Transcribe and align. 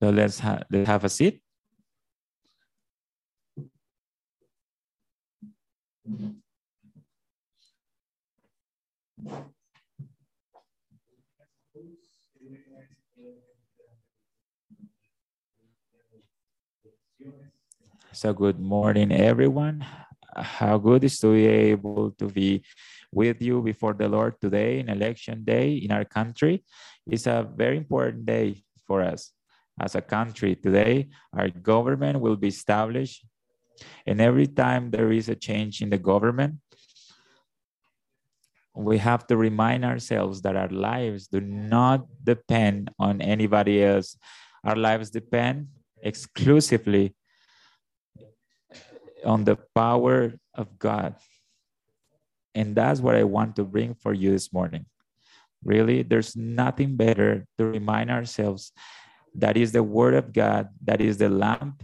So 0.00 0.10
let's, 0.10 0.38
ha 0.38 0.62
let's 0.70 0.86
have 0.86 1.02
a 1.02 1.08
seat. 1.08 1.42
So 18.12 18.32
good 18.32 18.60
morning, 18.60 19.10
everyone. 19.10 19.84
How 20.36 20.78
good 20.78 21.02
is 21.02 21.18
to 21.20 21.32
be 21.32 21.46
able 21.46 22.12
to 22.12 22.26
be 22.26 22.62
with 23.12 23.42
you 23.42 23.62
before 23.62 23.94
the 23.94 24.08
Lord 24.08 24.40
today 24.40 24.78
in 24.78 24.88
election 24.88 25.42
day 25.42 25.74
in 25.74 25.90
our 25.90 26.04
country. 26.04 26.62
It's 27.06 27.26
a 27.26 27.42
very 27.42 27.76
important 27.76 28.26
day 28.26 28.62
for 28.86 29.02
us 29.02 29.32
as 29.80 29.94
a 29.94 30.00
country. 30.00 30.54
Today, 30.54 31.08
our 31.32 31.48
government 31.48 32.20
will 32.20 32.36
be 32.36 32.48
established. 32.48 33.24
And 34.06 34.20
every 34.20 34.46
time 34.46 34.90
there 34.90 35.12
is 35.12 35.28
a 35.28 35.34
change 35.34 35.82
in 35.82 35.90
the 35.90 35.98
government, 35.98 36.56
we 38.74 38.98
have 38.98 39.26
to 39.26 39.36
remind 39.36 39.84
ourselves 39.84 40.42
that 40.42 40.56
our 40.56 40.68
lives 40.68 41.26
do 41.26 41.40
not 41.40 42.06
depend 42.22 42.90
on 42.98 43.20
anybody 43.20 43.82
else. 43.82 44.16
Our 44.64 44.76
lives 44.76 45.10
depend 45.10 45.68
exclusively 46.02 47.14
on 49.24 49.44
the 49.44 49.58
power 49.74 50.34
of 50.54 50.78
God. 50.78 51.16
And 52.54 52.74
that's 52.74 53.00
what 53.00 53.14
I 53.14 53.24
want 53.24 53.56
to 53.56 53.64
bring 53.64 53.94
for 53.94 54.14
you 54.14 54.30
this 54.30 54.52
morning. 54.52 54.86
Really, 55.64 56.02
there's 56.02 56.36
nothing 56.36 56.96
better 56.96 57.46
to 57.58 57.64
remind 57.64 58.10
ourselves 58.10 58.72
that 59.38 59.56
is 59.56 59.72
the 59.72 59.82
word 59.82 60.14
of 60.14 60.32
God, 60.32 60.68
that 60.84 61.00
is 61.00 61.18
the 61.18 61.28
lamp 61.28 61.82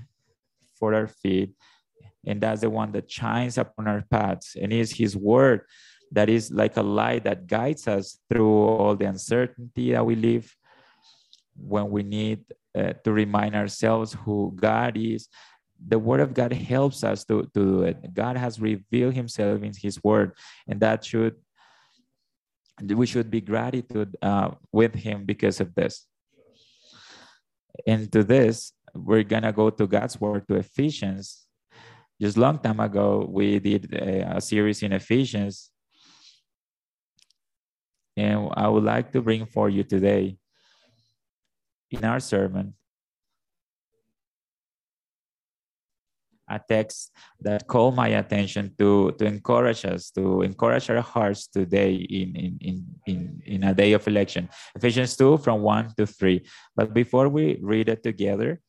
for 0.74 0.94
our 0.94 1.06
feet, 1.06 1.54
and 2.26 2.40
that's 2.40 2.60
the 2.60 2.70
one 2.70 2.92
that 2.92 3.10
shines 3.10 3.58
upon 3.58 3.86
our 3.88 4.04
paths, 4.10 4.56
and 4.60 4.72
is 4.72 4.92
his 4.92 5.16
word 5.16 5.62
that 6.12 6.28
is 6.28 6.50
like 6.50 6.76
a 6.76 6.82
light 6.82 7.24
that 7.24 7.46
guides 7.46 7.88
us 7.88 8.18
through 8.28 8.52
all 8.52 8.94
the 8.94 9.04
uncertainty 9.04 9.92
that 9.92 10.04
we 10.04 10.14
live 10.14 10.54
when 11.56 11.90
we 11.90 12.02
need 12.02 12.44
uh, 12.76 12.92
to 13.04 13.12
remind 13.12 13.54
ourselves 13.54 14.14
who 14.24 14.52
God 14.54 14.96
is. 14.96 15.28
The 15.86 15.98
word 15.98 16.20
of 16.20 16.32
God 16.32 16.52
helps 16.52 17.02
us 17.04 17.24
to, 17.24 17.42
to 17.42 17.50
do 17.54 17.82
it. 17.82 18.14
God 18.14 18.36
has 18.36 18.60
revealed 18.60 19.14
himself 19.14 19.62
in 19.62 19.72
his 19.76 20.02
word, 20.02 20.32
and 20.68 20.80
that 20.80 21.04
should 21.04 21.36
we 22.82 23.06
should 23.06 23.30
be 23.30 23.40
gratitude 23.40 24.16
uh, 24.20 24.50
with 24.72 24.94
him 24.94 25.24
because 25.24 25.60
of 25.60 25.74
this. 25.74 26.06
And 27.86 28.10
to 28.12 28.24
this, 28.24 28.72
we're 28.94 29.24
gonna 29.24 29.52
go 29.52 29.70
to 29.70 29.86
God's 29.86 30.20
word 30.20 30.46
to 30.48 30.54
Ephesians. 30.56 31.46
Just 32.20 32.36
long 32.36 32.58
time 32.58 32.80
ago, 32.80 33.26
we 33.28 33.58
did 33.58 33.92
a, 33.92 34.36
a 34.36 34.40
series 34.40 34.82
in 34.82 34.92
Ephesians 34.92 35.70
and 38.16 38.48
I 38.54 38.68
would 38.68 38.84
like 38.84 39.12
to 39.12 39.22
bring 39.22 39.44
for 39.46 39.68
you 39.68 39.82
today 39.82 40.36
in 41.90 42.04
our 42.04 42.20
sermon 42.20 42.74
a 46.54 46.60
text 46.68 47.12
that 47.40 47.66
called 47.66 47.94
my 47.94 48.08
attention 48.08 48.74
to, 48.78 49.12
to 49.18 49.24
encourage 49.24 49.84
us, 49.84 50.10
to 50.10 50.42
encourage 50.42 50.88
our 50.90 51.00
hearts 51.00 51.46
today 51.46 51.94
in, 51.94 52.36
in, 52.36 52.58
in, 52.60 52.76
in, 53.06 53.42
in 53.44 53.64
a 53.64 53.74
day 53.74 53.92
of 53.92 54.06
election. 54.06 54.48
Ephesians 54.74 55.16
2 55.16 55.38
from 55.38 55.60
1 55.60 55.94
to 55.96 56.06
3. 56.06 56.44
But 56.76 56.94
before 56.94 57.28
we 57.28 57.58
read 57.60 57.88
it 57.88 58.02
together, 58.02 58.60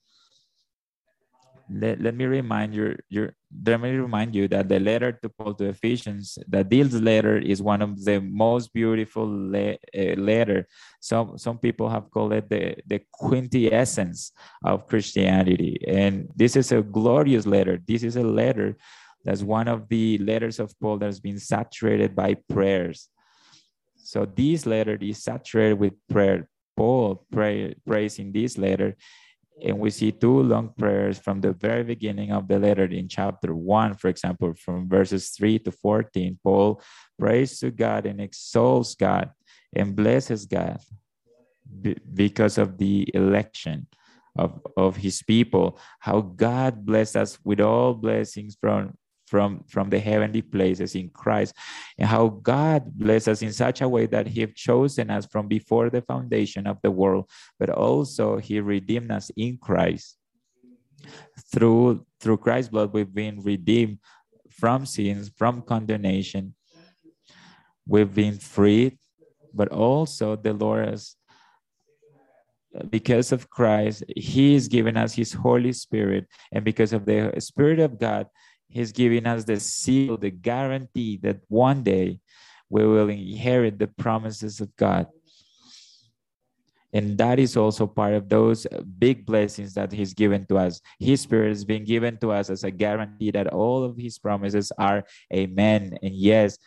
let, 1.69 2.01
let 2.01 2.15
me 2.15 2.25
remind 2.25 2.75
you, 2.75 2.95
your, 3.09 3.33
let 3.65 3.81
me 3.81 3.91
remind 3.91 4.35
you 4.35 4.47
that 4.49 4.69
the 4.69 4.79
letter 4.79 5.11
to 5.11 5.29
Paul 5.29 5.53
to 5.55 5.65
Ephesians, 5.65 6.37
the 6.47 6.63
deals 6.63 6.93
letter 6.93 7.37
is 7.37 7.61
one 7.61 7.81
of 7.81 8.03
the 8.03 8.19
most 8.21 8.73
beautiful 8.73 9.25
le, 9.25 9.73
uh, 9.73 10.15
letter. 10.17 10.67
Some 10.99 11.37
some 11.37 11.57
people 11.57 11.89
have 11.89 12.11
called 12.11 12.33
it 12.33 12.49
the, 12.49 12.75
the 12.85 13.01
quintessence 13.11 14.31
of 14.63 14.87
Christianity. 14.87 15.79
And 15.87 16.27
this 16.35 16.55
is 16.55 16.71
a 16.71 16.81
glorious 16.81 17.45
letter. 17.45 17.79
This 17.87 18.03
is 18.03 18.15
a 18.15 18.23
letter 18.23 18.77
that's 19.23 19.41
one 19.41 19.67
of 19.67 19.87
the 19.89 20.19
letters 20.19 20.59
of 20.59 20.73
Paul 20.79 20.99
that's 20.99 21.19
been 21.19 21.39
saturated 21.39 22.15
by 22.15 22.35
prayers. 22.47 23.09
So 23.95 24.25
this 24.25 24.67
letter 24.67 24.97
is 25.01 25.23
saturated 25.23 25.79
with 25.79 25.93
prayer. 26.09 26.47
Paul 26.77 27.25
pray, 27.31 27.73
prays 27.87 28.19
in 28.19 28.31
this 28.31 28.57
letter 28.57 28.95
and 29.63 29.79
we 29.79 29.89
see 29.89 30.11
two 30.11 30.43
long 30.43 30.73
prayers 30.77 31.17
from 31.17 31.39
the 31.41 31.53
very 31.53 31.83
beginning 31.83 32.31
of 32.31 32.47
the 32.47 32.59
letter 32.59 32.85
in 32.85 33.07
chapter 33.07 33.55
1 33.55 33.95
for 33.95 34.09
example 34.09 34.53
from 34.53 34.87
verses 34.89 35.29
3 35.29 35.59
to 35.59 35.71
14 35.71 36.39
paul 36.43 36.81
prays 37.17 37.59
to 37.59 37.71
god 37.71 38.05
and 38.05 38.19
exalts 38.19 38.95
god 38.95 39.31
and 39.75 39.95
blesses 39.95 40.45
god 40.45 40.79
because 42.13 42.57
of 42.57 42.77
the 42.77 43.09
election 43.13 43.87
of, 44.37 44.59
of 44.75 44.97
his 44.97 45.23
people 45.23 45.79
how 45.99 46.19
god 46.21 46.85
blessed 46.85 47.15
us 47.15 47.39
with 47.43 47.61
all 47.61 47.93
blessings 47.93 48.57
from 48.59 48.93
from, 49.25 49.63
from 49.67 49.89
the 49.89 49.99
heavenly 49.99 50.41
places 50.41 50.95
in 50.95 51.09
Christ, 51.09 51.55
and 51.97 52.07
how 52.07 52.27
God 52.27 52.91
bless 52.93 53.27
us 53.27 53.41
in 53.41 53.51
such 53.51 53.81
a 53.81 53.89
way 53.89 54.05
that 54.07 54.27
He 54.27 54.41
have 54.41 54.55
chosen 54.55 55.09
us 55.09 55.25
from 55.25 55.47
before 55.47 55.89
the 55.89 56.01
foundation 56.01 56.67
of 56.67 56.77
the 56.81 56.91
world, 56.91 57.29
but 57.59 57.69
also 57.69 58.37
He 58.37 58.59
redeemed 58.59 59.11
us 59.11 59.31
in 59.35 59.57
Christ. 59.57 60.17
Through 61.51 62.05
through 62.19 62.37
Christ's 62.37 62.69
blood, 62.69 62.93
we've 62.93 63.13
been 63.13 63.41
redeemed 63.41 63.99
from 64.49 64.85
sins, 64.85 65.31
from 65.35 65.61
condemnation. 65.61 66.55
We've 67.87 68.13
been 68.13 68.39
freed, 68.39 68.97
but 69.53 69.67
also 69.69 70.35
the 70.35 70.53
Lord 70.53 70.87
has 70.87 71.15
because 72.89 73.31
of 73.31 73.49
Christ, 73.49 74.03
He 74.15 74.55
is 74.55 74.67
giving 74.67 74.97
us 74.97 75.13
His 75.13 75.33
Holy 75.33 75.73
Spirit, 75.73 76.27
and 76.51 76.63
because 76.63 76.93
of 76.93 77.05
the 77.05 77.33
Spirit 77.39 77.79
of 77.79 77.99
God, 77.99 78.27
He's 78.67 78.91
giving 78.91 79.25
us 79.25 79.43
the 79.43 79.59
seal, 79.59 80.17
the 80.17 80.31
guarantee 80.31 81.17
that 81.23 81.39
one 81.47 81.83
day 81.83 82.19
we 82.69 82.85
will 82.85 83.09
inherit 83.09 83.79
the 83.79 83.87
promises 83.87 84.59
of 84.59 84.75
God. 84.75 85.07
And 86.93 87.17
that 87.17 87.39
is 87.39 87.57
also 87.57 87.87
part 87.87 88.13
of 88.13 88.29
those 88.29 88.65
big 88.97 89.25
blessings 89.25 89.73
that 89.73 89.91
He's 89.91 90.13
given 90.13 90.45
to 90.47 90.57
us. 90.57 90.79
His 90.97 91.19
Spirit 91.19 91.49
has 91.49 91.65
been 91.65 91.83
given 91.83 92.17
to 92.19 92.31
us 92.31 92.49
as 92.49 92.63
a 92.63 92.71
guarantee 92.71 93.31
that 93.31 93.47
all 93.47 93.83
of 93.83 93.97
His 93.97 94.17
promises 94.17 94.71
are 94.77 95.03
amen 95.33 95.97
and 96.01 96.15
yes. 96.15 96.57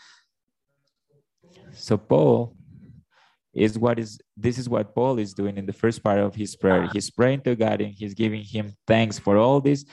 So, 1.72 1.96
Paul 1.96 2.57
is 3.58 3.78
what 3.78 3.98
is 3.98 4.20
this 4.36 4.56
is 4.56 4.68
what 4.68 4.94
Paul 4.94 5.18
is 5.18 5.34
doing 5.34 5.58
in 5.58 5.66
the 5.66 5.72
first 5.72 6.02
part 6.02 6.20
of 6.20 6.34
his 6.34 6.54
prayer. 6.54 6.88
He's 6.92 7.10
praying 7.10 7.42
to 7.42 7.56
God 7.56 7.80
and 7.80 7.92
he's 7.92 8.14
giving 8.14 8.44
him 8.44 8.72
thanks 8.86 9.18
for 9.18 9.36
all 9.36 9.60
these 9.60 9.84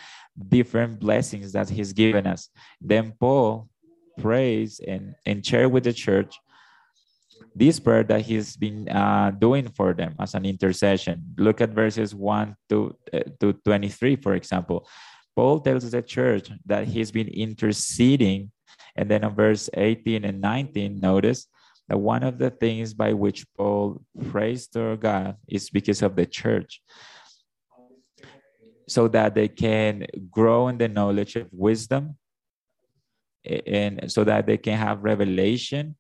different 0.50 1.00
blessings 1.00 1.52
that 1.54 1.70
he's 1.70 1.92
given 1.92 2.28
us. 2.28 2.50
Then 2.80 3.14
Paul 3.20 3.68
prays 4.20 4.80
and, 4.86 5.16
and 5.26 5.44
share 5.46 5.68
with 5.68 5.84
the 5.86 5.94
church 5.94 6.38
this 7.56 7.80
prayer 7.80 8.04
that 8.04 8.22
he's 8.22 8.56
been 8.56 8.88
uh, 8.88 9.32
doing 9.32 9.68
for 9.70 9.94
them 9.94 10.16
as 10.20 10.36
an 10.36 10.46
intercession. 10.46 11.24
Look 11.38 11.60
at 11.60 11.72
verses 11.72 12.14
1 12.14 12.56
to, 12.70 12.96
uh, 13.14 13.20
to 13.40 13.54
23, 13.54 14.18
for 14.18 14.36
example. 14.36 14.88
Paul 15.36 15.60
tells 15.60 15.90
the 15.90 16.02
church 16.02 16.50
that 16.66 16.88
he's 16.88 17.12
been 17.12 17.28
interceding. 17.28 18.52
And 18.96 19.10
then 19.10 19.24
on 19.24 19.36
verse 19.36 19.70
18 19.74 20.24
and 20.24 20.40
19, 20.40 21.00
notice 21.00 21.48
that 21.88 21.98
one 21.98 22.24
of 22.24 22.38
the 22.38 22.50
things 22.50 22.94
by 22.94 23.14
which 23.14 23.46
Paul 23.56 24.02
prays 24.30 24.68
to 24.70 24.98
God 24.98 25.38
is 25.48 25.70
because 25.70 26.02
of 26.02 26.16
the 26.16 26.26
church. 26.26 26.82
So 28.88 29.08
that 29.10 29.34
they 29.34 29.48
can 29.48 30.06
grow 30.30 30.68
in 30.68 30.78
the 30.78 30.88
knowledge 30.88 31.36
of 31.36 31.48
wisdom 31.52 32.18
and 33.44 34.12
so 34.12 34.24
that 34.24 34.46
they 34.46 34.58
can 34.58 34.78
have 34.78 35.04
revelation. 35.04 35.96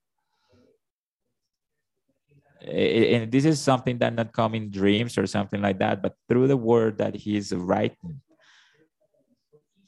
And 2.61 3.31
this 3.31 3.45
is 3.45 3.59
something 3.59 3.97
that 3.99 4.13
not 4.13 4.33
come 4.33 4.53
in 4.53 4.69
dreams 4.69 5.17
or 5.17 5.27
something 5.27 5.61
like 5.61 5.79
that 5.79 6.01
but 6.01 6.15
through 6.27 6.47
the 6.47 6.57
word 6.57 6.97
that 6.97 7.15
he 7.15 7.37
is 7.37 7.53
writing 7.53 8.21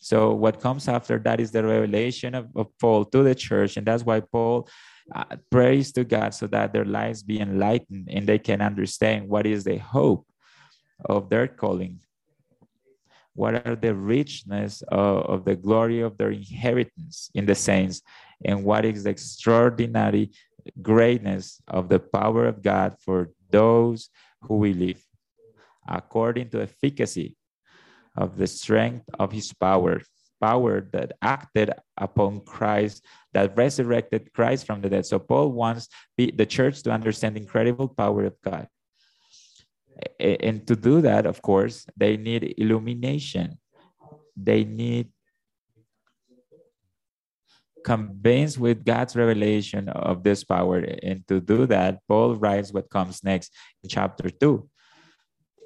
so 0.07 0.33
what 0.33 0.62
comes 0.65 0.88
after 0.88 1.15
that 1.19 1.39
is 1.39 1.51
the 1.51 1.63
revelation 1.63 2.31
of, 2.39 2.45
of 2.56 2.68
paul 2.80 3.04
to 3.13 3.24
the 3.24 3.36
church 3.36 3.77
and 3.77 3.86
that's 3.86 4.06
why 4.09 4.19
paul 4.19 4.68
uh, 5.15 5.36
prays 5.50 5.92
to 5.92 6.04
god 6.04 6.33
so 6.33 6.45
that 6.48 6.71
their 6.74 6.86
lives 6.86 7.21
be 7.24 7.39
enlightened 7.39 8.07
and 8.15 8.27
they 8.27 8.39
can 8.39 8.62
understand 8.62 9.27
what 9.27 9.45
is 9.45 9.63
the 9.63 9.77
hope 9.77 10.25
of 11.06 11.30
their 11.30 11.48
calling 11.48 12.00
what 13.38 13.54
are 13.68 13.75
the 13.75 13.94
richness 13.94 14.81
of, 14.88 15.18
of 15.33 15.45
the 15.45 15.56
glory 15.56 16.01
of 16.01 16.18
their 16.18 16.31
inheritance 16.31 17.30
in 17.36 17.45
the 17.45 17.53
saints, 17.53 18.01
and 18.44 18.63
what 18.63 18.83
is 18.83 19.03
the 19.03 19.12
extraordinary 19.12 20.31
greatness 20.81 21.62
of 21.68 21.88
the 21.88 22.00
power 22.00 22.48
of 22.48 22.63
God 22.63 22.95
for 23.06 23.30
those 23.51 24.10
who 24.42 24.60
believe. 24.62 25.03
according 25.88 26.50
to 26.50 26.62
efficacy 26.62 27.37
of 28.18 28.38
the 28.38 28.48
strength 28.48 29.06
of 29.19 29.31
his 29.31 29.54
power, 29.54 30.02
power 30.42 30.81
that 30.92 31.14
acted 31.22 31.72
upon 31.98 32.42
Christ, 32.42 33.06
that 33.34 33.56
resurrected 33.56 34.34
Christ 34.34 34.66
from 34.66 34.81
the 34.81 34.90
dead. 34.90 35.06
So 35.06 35.19
Paul 35.19 35.52
wants 35.52 35.88
the 36.18 36.46
church 36.46 36.84
to 36.84 36.92
understand 36.92 37.36
the 37.36 37.42
incredible 37.42 37.88
power 37.88 38.25
of 38.25 38.36
God. 38.44 38.68
And 40.19 40.66
to 40.68 40.75
do 40.75 41.02
that, 41.02 41.25
of 41.25 41.42
course, 41.42 41.86
they 41.96 42.18
need 42.18 42.56
illumination. 42.58 43.58
They 44.36 44.63
need 44.63 45.10
convinced 47.84 48.58
with 48.60 48.84
God's 48.84 49.16
revelation 49.16 49.88
of 49.90 50.22
this 50.22 50.44
power. 50.44 50.80
And 50.80 51.25
to 51.30 51.40
do 51.40 51.66
that, 51.68 52.00
Paul 52.08 52.36
writes 52.36 52.74
what 52.74 52.90
comes 52.90 53.24
next 53.24 53.54
in 53.81 53.90
chapter 53.90 54.30
2. 54.30 54.70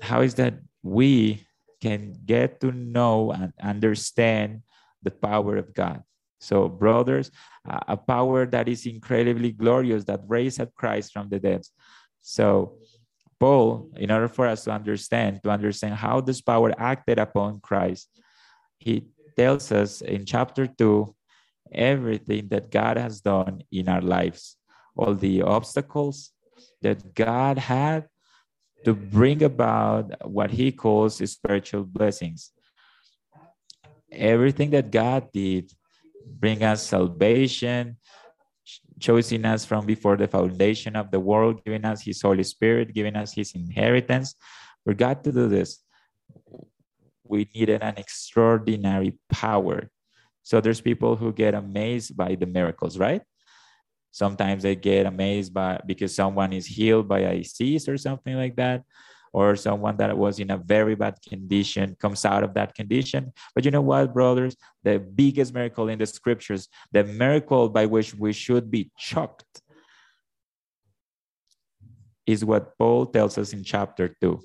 How 0.02 0.22
is 0.22 0.36
that 0.36 0.54
we 0.84 1.46
can 1.82 2.16
get 2.26 2.62
to 2.62 2.72
know 2.72 3.32
and 3.32 3.54
understand 3.62 4.62
the 5.04 5.12
power 5.12 5.58
of 5.58 5.74
God? 5.74 6.04
So, 6.40 6.70
brothers, 6.70 7.30
a 7.66 7.98
power 7.98 8.46
that 8.48 8.68
is 8.68 8.86
incredibly 8.86 9.52
glorious 9.52 10.04
that 10.06 10.22
raised 10.28 10.60
up 10.60 10.74
Christ 10.74 11.14
from 11.14 11.30
the 11.30 11.40
dead. 11.40 11.62
So, 12.22 12.78
Paul, 13.40 13.92
in 13.98 14.12
order 14.12 14.28
for 14.28 14.48
us 14.48 14.64
to 14.66 14.72
understand, 14.72 15.42
to 15.44 15.50
understand 15.50 15.96
how 15.96 16.22
this 16.22 16.42
power 16.42 16.74
acted 16.78 17.20
upon 17.20 17.60
Christ, 17.60 18.10
he 18.80 19.06
tells 19.36 19.72
us 19.72 20.02
in 20.02 20.26
chapter 20.26 20.68
2 20.68 21.16
everything 21.72 22.48
that 22.50 22.70
God 22.70 22.98
has 22.98 23.22
done 23.22 23.64
in 23.72 23.88
our 23.88 24.02
lives, 24.02 24.58
all 24.96 25.14
the 25.14 25.42
obstacles 25.42 26.32
that 26.82 27.16
God 27.16 27.58
had 27.58 28.08
to 28.86 28.94
bring 28.94 29.44
about 29.44 30.12
what 30.28 30.52
he 30.52 30.72
calls 30.72 31.18
spiritual 31.30 31.84
blessings. 31.84 32.52
Everything 34.12 34.72
that 34.72 34.92
God 34.92 35.32
did 35.32 35.72
bring 36.26 36.64
us 36.64 36.86
salvation, 36.86 37.98
choosing 39.00 39.46
us 39.46 39.66
from 39.66 39.86
before 39.86 40.18
the 40.18 40.28
foundation 40.28 40.96
of 40.96 41.12
the 41.12 41.20
world, 41.20 41.64
giving 41.64 41.86
us 41.86 42.04
his 42.04 42.22
Holy 42.22 42.44
Spirit, 42.44 42.94
giving 42.94 43.16
us 43.16 43.34
his 43.34 43.54
inheritance. 43.54 44.36
For 44.84 44.94
God 44.94 45.24
to 45.24 45.32
do 45.32 45.48
this, 45.48 45.80
we 47.24 47.48
needed 47.56 47.82
an 47.82 47.96
extraordinary 47.98 49.18
power 49.30 49.90
so 50.44 50.60
there's 50.60 50.82
people 50.82 51.16
who 51.16 51.32
get 51.32 51.54
amazed 51.54 52.18
by 52.18 52.36
the 52.36 52.46
miracles, 52.46 52.98
right? 52.98 53.22
Sometimes 54.12 54.64
they 54.64 54.76
get 54.76 55.06
amazed 55.06 55.54
by 55.54 55.80
because 55.86 56.14
someone 56.14 56.54
is 56.54 56.66
healed 56.66 57.08
by 57.08 57.20
a 57.20 57.38
disease 57.38 57.88
or 57.88 57.98
something 57.98 58.36
like 58.36 58.56
that, 58.58 58.84
or 59.34 59.56
someone 59.56 59.96
that 59.98 60.18
was 60.18 60.40
in 60.40 60.52
a 60.52 60.58
very 60.58 60.96
bad 60.96 61.16
condition 61.28 61.96
comes 62.00 62.26
out 62.26 62.44
of 62.44 62.54
that 62.54 62.76
condition. 62.76 63.32
But 63.56 63.64
you 63.64 63.72
know 63.72 63.82
what, 63.82 64.14
brothers? 64.14 64.58
The 64.84 65.00
biggest 65.00 65.54
miracle 65.54 65.88
in 65.88 66.00
the 66.00 66.06
scriptures, 66.06 66.68
the 66.92 67.06
miracle 67.06 67.70
by 67.70 67.86
which 67.86 68.14
we 68.14 68.34
should 68.34 68.70
be 68.70 68.92
shocked, 68.98 69.62
is 72.26 72.44
what 72.44 72.78
Paul 72.78 73.06
tells 73.06 73.38
us 73.38 73.54
in 73.54 73.64
chapter 73.64 74.16
2 74.22 74.40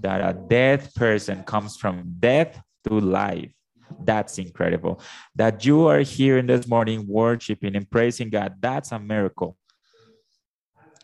that 0.00 0.20
a 0.20 0.32
dead 0.32 0.88
person 0.94 1.44
comes 1.44 1.76
from 1.76 2.16
death 2.18 2.60
to 2.88 2.98
life. 2.98 3.52
That's 4.00 4.38
incredible. 4.38 5.00
That 5.34 5.64
you 5.64 5.86
are 5.88 6.00
here 6.00 6.38
in 6.38 6.46
this 6.46 6.66
morning 6.66 7.06
worshiping 7.06 7.76
and 7.76 7.90
praising 7.90 8.30
God, 8.30 8.54
that's 8.60 8.92
a 8.92 8.98
miracle. 8.98 9.56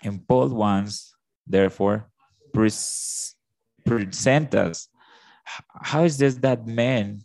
And 0.02 0.26
Paul 0.26 0.48
wants, 0.48 1.14
therefore, 1.46 2.08
present 2.52 4.54
us. 4.54 4.88
How 5.82 6.04
is 6.04 6.18
this 6.18 6.36
that 6.36 6.66
man 6.66 7.24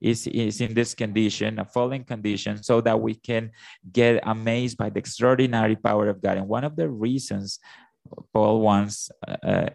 is, 0.00 0.26
is 0.26 0.60
in 0.60 0.74
this 0.74 0.94
condition, 0.94 1.58
a 1.58 1.64
fallen 1.64 2.04
condition, 2.04 2.62
so 2.62 2.80
that 2.82 3.00
we 3.00 3.14
can 3.14 3.50
get 3.90 4.20
amazed 4.24 4.76
by 4.76 4.90
the 4.90 4.98
extraordinary 4.98 5.76
power 5.76 6.08
of 6.08 6.22
God? 6.22 6.36
And 6.36 6.46
one 6.46 6.64
of 6.64 6.76
the 6.76 6.88
reasons 6.88 7.58
Paul 8.32 8.60
wants 8.60 9.10
uh, 9.26 9.70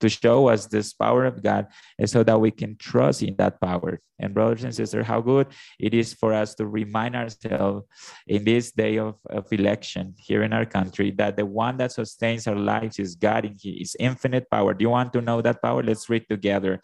to 0.00 0.08
show 0.08 0.48
us 0.48 0.66
this 0.66 0.92
power 0.92 1.24
of 1.24 1.42
God 1.42 1.66
so 2.04 2.22
that 2.22 2.40
we 2.40 2.50
can 2.50 2.76
trust 2.76 3.22
in 3.22 3.36
that 3.36 3.60
power. 3.60 4.00
And 4.18 4.32
brothers 4.32 4.64
and 4.64 4.74
sisters, 4.74 5.06
how 5.06 5.20
good 5.20 5.48
it 5.78 5.94
is 5.94 6.14
for 6.14 6.32
us 6.32 6.54
to 6.56 6.66
remind 6.66 7.16
ourselves 7.16 7.86
in 8.26 8.44
this 8.44 8.72
day 8.72 8.98
of, 8.98 9.16
of 9.28 9.52
election 9.52 10.14
here 10.18 10.42
in 10.42 10.52
our 10.52 10.64
country 10.64 11.10
that 11.12 11.36
the 11.36 11.46
one 11.46 11.76
that 11.78 11.92
sustains 11.92 12.46
our 12.46 12.56
lives 12.56 12.98
is 12.98 13.14
God 13.14 13.44
in 13.44 13.56
his 13.62 13.96
infinite 13.98 14.48
power. 14.50 14.74
Do 14.74 14.82
you 14.82 14.90
want 14.90 15.12
to 15.12 15.20
know 15.20 15.42
that 15.42 15.62
power? 15.62 15.82
Let's 15.82 16.08
read 16.08 16.26
together 16.28 16.82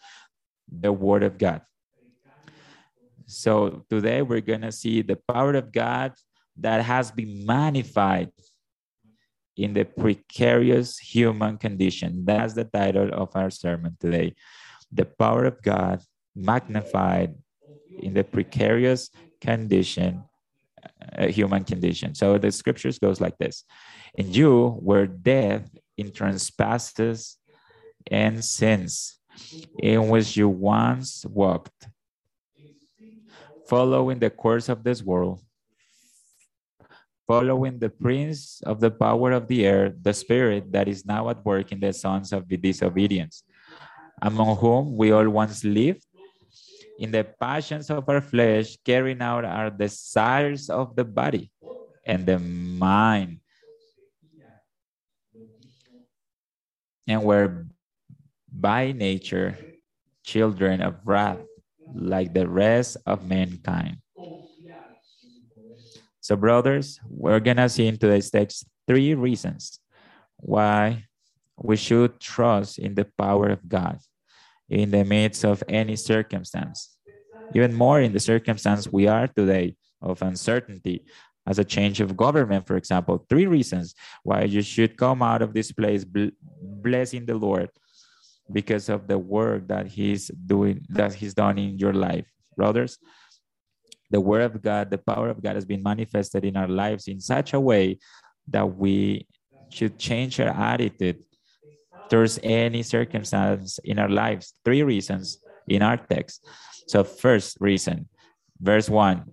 the 0.69 0.93
word 0.93 1.23
of 1.23 1.39
God. 1.39 1.63
So 3.27 3.85
today 3.89 4.21
we're 4.23 4.41
going 4.41 4.63
to 4.63 4.73
see 4.73 5.03
the 5.03 5.17
power 5.17 5.55
of 5.55 5.73
God 5.73 6.13
that 6.59 6.85
has 6.85 7.11
been 7.11 7.47
magnified 7.47 8.31
in 9.57 9.75
the 9.75 9.85
precarious 9.85 10.99
human 10.99 11.59
condition. 11.59 12.25
That's 12.25 12.55
the 12.55 12.65
title 12.65 13.11
of 13.13 13.31
our 13.35 13.51
sermon 13.51 13.97
today. 14.01 14.35
The 14.91 15.05
power 15.05 15.45
of 15.45 15.63
God 15.63 16.03
magnified 16.35 17.35
in 17.99 18.15
the 18.15 18.25
precarious 18.25 19.11
condition, 19.41 20.25
uh, 21.19 21.27
human 21.27 21.65
condition. 21.65 22.15
So 22.15 22.39
the 22.39 22.51
scriptures 22.51 22.99
goes 22.99 23.21
like 23.21 23.37
this. 23.39 23.65
And 24.17 24.35
you 24.35 24.79
were 24.81 25.07
dead 25.07 25.69
in 25.97 26.13
trespasses 26.13 27.37
and 28.11 28.45
sins 28.45 29.19
in 29.79 30.09
which 30.09 30.37
you 30.37 30.49
once 30.49 31.25
walked, 31.27 31.89
following 33.67 34.19
the 34.19 34.31
course 34.31 34.69
of 34.69 34.83
this 34.85 35.03
world 35.03 35.41
following 37.27 37.79
the 37.79 37.89
prince 37.89 38.63
of 38.67 38.81
the 38.81 38.91
power 38.91 39.33
of 39.33 39.47
the 39.47 39.65
air, 39.65 39.95
the 40.03 40.13
spirit 40.13 40.73
that 40.73 40.89
is 40.89 41.07
now 41.07 41.29
at 41.29 41.45
work 41.45 41.73
in 41.73 41.81
the 41.81 41.93
sons 41.93 42.33
of 42.33 42.49
disobedience, 42.49 43.45
among 44.21 44.57
whom 44.57 44.97
we 44.97 45.13
all 45.13 45.29
once 45.29 45.65
lived 45.65 46.05
in 46.99 47.11
the 47.11 47.25
passions 47.25 47.91
of 47.91 48.09
our 48.09 48.21
flesh, 48.21 48.77
carrying 48.85 49.23
out 49.23 49.45
our 49.45 49.71
desires 49.71 50.69
of 50.71 50.95
the 50.95 51.05
body 51.05 51.51
and 52.05 52.27
the 52.27 52.39
mind. 52.39 53.39
And 57.07 57.25
were 57.25 57.67
by 58.47 58.93
nature 58.93 59.59
children 60.23 60.81
of 60.81 60.95
wrath, 61.05 61.43
like 61.95 62.33
the 62.33 62.47
rest 62.47 62.97
of 63.07 63.27
mankind. 63.27 63.99
So, 66.23 66.37
brothers, 66.37 67.01
we're 67.11 67.41
gonna 67.41 67.69
see 67.69 67.89
in 67.89 67.99
today's 67.99 68.31
text 68.31 68.65
three 68.87 69.13
reasons 69.15 69.81
why 70.37 71.07
we 71.59 71.75
should 71.75 72.21
trust 72.21 72.79
in 72.79 72.95
the 72.95 73.07
power 73.19 73.49
of 73.49 73.69
God 73.69 73.99
in 74.71 74.93
the 74.93 75.03
midst 75.03 75.45
of 75.45 75.65
any 75.69 75.97
circumstance. 75.97 76.97
Even 77.57 77.75
more 77.75 78.01
in 78.01 78.13
the 78.13 78.21
circumstance 78.21 78.87
we 78.87 79.09
are 79.09 79.27
today 79.27 79.75
of 80.01 80.23
uncertainty, 80.23 81.05
as 81.45 81.59
a 81.59 81.65
change 81.65 82.01
of 82.01 82.17
government, 82.17 82.69
for 82.69 82.77
example. 82.77 83.27
Three 83.29 83.49
reasons 83.49 83.93
why 84.23 84.45
you 84.45 84.63
should 84.63 84.97
come 84.97 85.23
out 85.23 85.43
of 85.43 85.53
this 85.53 85.73
place 85.73 86.07
blessing 86.07 87.27
the 87.27 87.35
Lord 87.35 87.69
because 88.53 88.89
of 88.89 89.09
the 89.09 89.19
work 89.19 89.67
that 89.67 89.89
He's 89.89 90.29
doing, 90.29 90.87
that 90.91 91.15
He's 91.15 91.35
done 91.35 91.59
in 91.59 91.81
your 91.81 91.93
life, 91.93 92.31
brothers 92.57 92.97
the 94.13 94.21
word 94.21 94.43
of 94.43 94.61
God, 94.61 94.91
the 94.91 94.99
power 94.99 95.31
of 95.31 95.43
God 95.43 95.57
has 95.57 95.65
been 95.65 95.83
manifested 95.83 96.45
in 96.45 96.57
our 96.57 96.69
lives 96.69 97.09
in 97.09 97.19
such 97.19 97.55
a 97.55 97.61
way 97.61 97.99
that 98.49 98.77
we 98.77 99.27
should 99.71 99.99
change 99.99 100.39
our 100.39 100.53
attitude 100.53 101.25
towards 102.11 102.39
any 102.43 102.83
circumstance 102.83 103.81
in 103.83 103.99
our 103.99 104.11
lives. 104.11 104.53
Three 104.65 104.83
reasons 104.83 105.41
in 105.67 105.81
our 105.81 105.97
text. 105.97 106.45
So, 106.87 107.03
first 107.05 107.57
reason, 107.59 108.09
verse 108.61 108.91
one, 108.91 109.33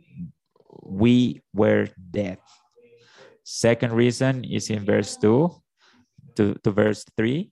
we 0.82 1.42
were 1.54 1.90
dead. 2.00 2.40
Second 3.44 3.92
reason 3.92 4.46
is 4.46 4.70
in 4.70 4.86
verse 4.86 5.18
two 5.18 5.52
to, 6.38 6.56
to 6.64 6.72
verse 6.72 7.04
three. 7.18 7.52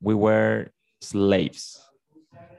We 0.00 0.14
were 0.14 0.72
slaves. 1.02 1.81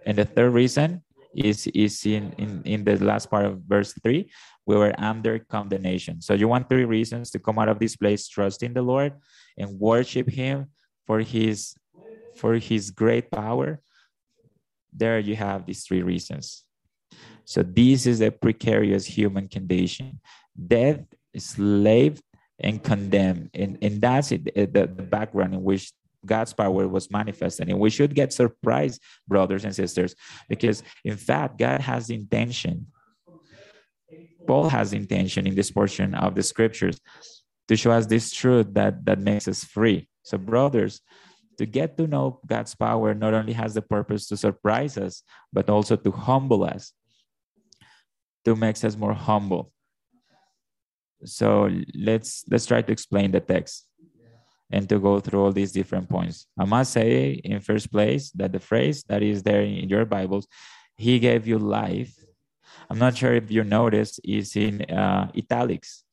And 0.05 0.17
the 0.17 0.25
third 0.25 0.51
reason 0.53 1.03
is, 1.35 1.67
is 1.67 2.05
in, 2.05 2.33
in, 2.37 2.61
in 2.63 2.83
the 2.83 3.03
last 3.03 3.29
part 3.29 3.45
of 3.45 3.61
verse 3.67 3.93
3 4.03 4.29
we 4.65 4.75
were 4.75 4.93
under 4.97 5.39
condemnation. 5.39 6.21
So 6.21 6.33
you 6.33 6.47
want 6.47 6.69
three 6.69 6.85
reasons 6.85 7.31
to 7.31 7.39
come 7.39 7.59
out 7.59 7.69
of 7.69 7.79
this 7.79 7.95
place, 7.95 8.27
trust 8.27 8.63
in 8.63 8.73
the 8.73 8.81
Lord 8.81 9.13
and 9.57 9.79
worship 9.79 10.29
Him 10.29 10.67
for 11.05 11.19
His 11.19 11.75
for 12.35 12.55
His 12.55 12.91
great 12.91 13.29
power. 13.29 13.81
There 14.91 15.19
you 15.19 15.35
have 15.35 15.65
these 15.65 15.83
three 15.83 16.01
reasons. 16.01 16.63
So 17.45 17.61
this 17.61 18.05
is 18.05 18.21
a 18.21 18.31
precarious 18.31 19.05
human 19.05 19.47
condition. 19.47 20.19
Death, 20.55 21.01
slave, 21.37 22.21
and 22.59 22.81
condemned. 22.81 23.49
And, 23.53 23.77
and 23.81 23.99
that's 23.99 24.31
it, 24.31 24.45
the, 24.55 24.87
the 24.87 25.03
background 25.03 25.53
in 25.53 25.63
which 25.63 25.91
God's 26.25 26.53
power 26.53 26.87
was 26.87 27.11
manifested. 27.11 27.69
And 27.69 27.79
we 27.79 27.89
should 27.89 28.15
get 28.15 28.33
surprised, 28.33 29.01
brothers 29.27 29.65
and 29.65 29.75
sisters, 29.75 30.15
because 30.49 30.83
in 31.03 31.17
fact, 31.17 31.57
God 31.57 31.81
has 31.81 32.09
intention. 32.09 32.87
Paul 34.47 34.69
has 34.69 34.93
intention 34.93 35.47
in 35.47 35.55
this 35.55 35.71
portion 35.71 36.13
of 36.15 36.35
the 36.35 36.43
scriptures 36.43 36.99
to 37.67 37.75
show 37.75 37.91
us 37.91 38.05
this 38.05 38.31
truth 38.31 38.67
that, 38.73 39.05
that 39.05 39.19
makes 39.19 39.47
us 39.47 39.63
free. 39.63 40.07
So, 40.23 40.37
brothers, 40.37 41.01
to 41.57 41.65
get 41.65 41.97
to 41.97 42.07
know 42.07 42.39
God's 42.45 42.75
power 42.75 43.13
not 43.13 43.33
only 43.33 43.53
has 43.53 43.73
the 43.73 43.81
purpose 43.81 44.27
to 44.27 44.37
surprise 44.37 44.97
us, 44.97 45.23
but 45.51 45.69
also 45.69 45.95
to 45.95 46.11
humble 46.11 46.63
us, 46.63 46.93
to 48.45 48.55
make 48.55 48.83
us 48.83 48.95
more 48.95 49.13
humble. 49.13 49.71
So 51.25 51.69
let's 51.95 52.43
let's 52.49 52.65
try 52.65 52.81
to 52.81 52.91
explain 52.91 53.31
the 53.31 53.39
text 53.39 53.87
and 54.73 54.89
to 54.89 54.97
go 54.97 55.19
through 55.19 55.41
all 55.43 55.51
these 55.53 55.71
different 55.71 56.09
points. 56.09 56.47
I 56.57 56.65
must 56.65 56.91
say, 56.91 57.33
in 57.45 57.61
first 57.61 57.91
place, 57.91 58.31
that 58.31 58.51
the 58.51 58.59
phrase 58.59 59.03
that 59.07 59.21
is 59.21 59.43
there 59.43 59.61
in 59.61 59.87
your 59.87 60.05
Bibles, 60.05 60.47
"He 60.97 61.19
gave 61.19 61.47
you 61.47 61.59
life." 61.59 62.11
I'm 62.89 62.97
not 62.97 63.15
sure 63.15 63.33
if 63.33 63.49
you 63.51 63.63
noticed, 63.63 64.19
is 64.25 64.55
in 64.55 64.81
uh, 64.89 65.31
italics. 65.37 66.03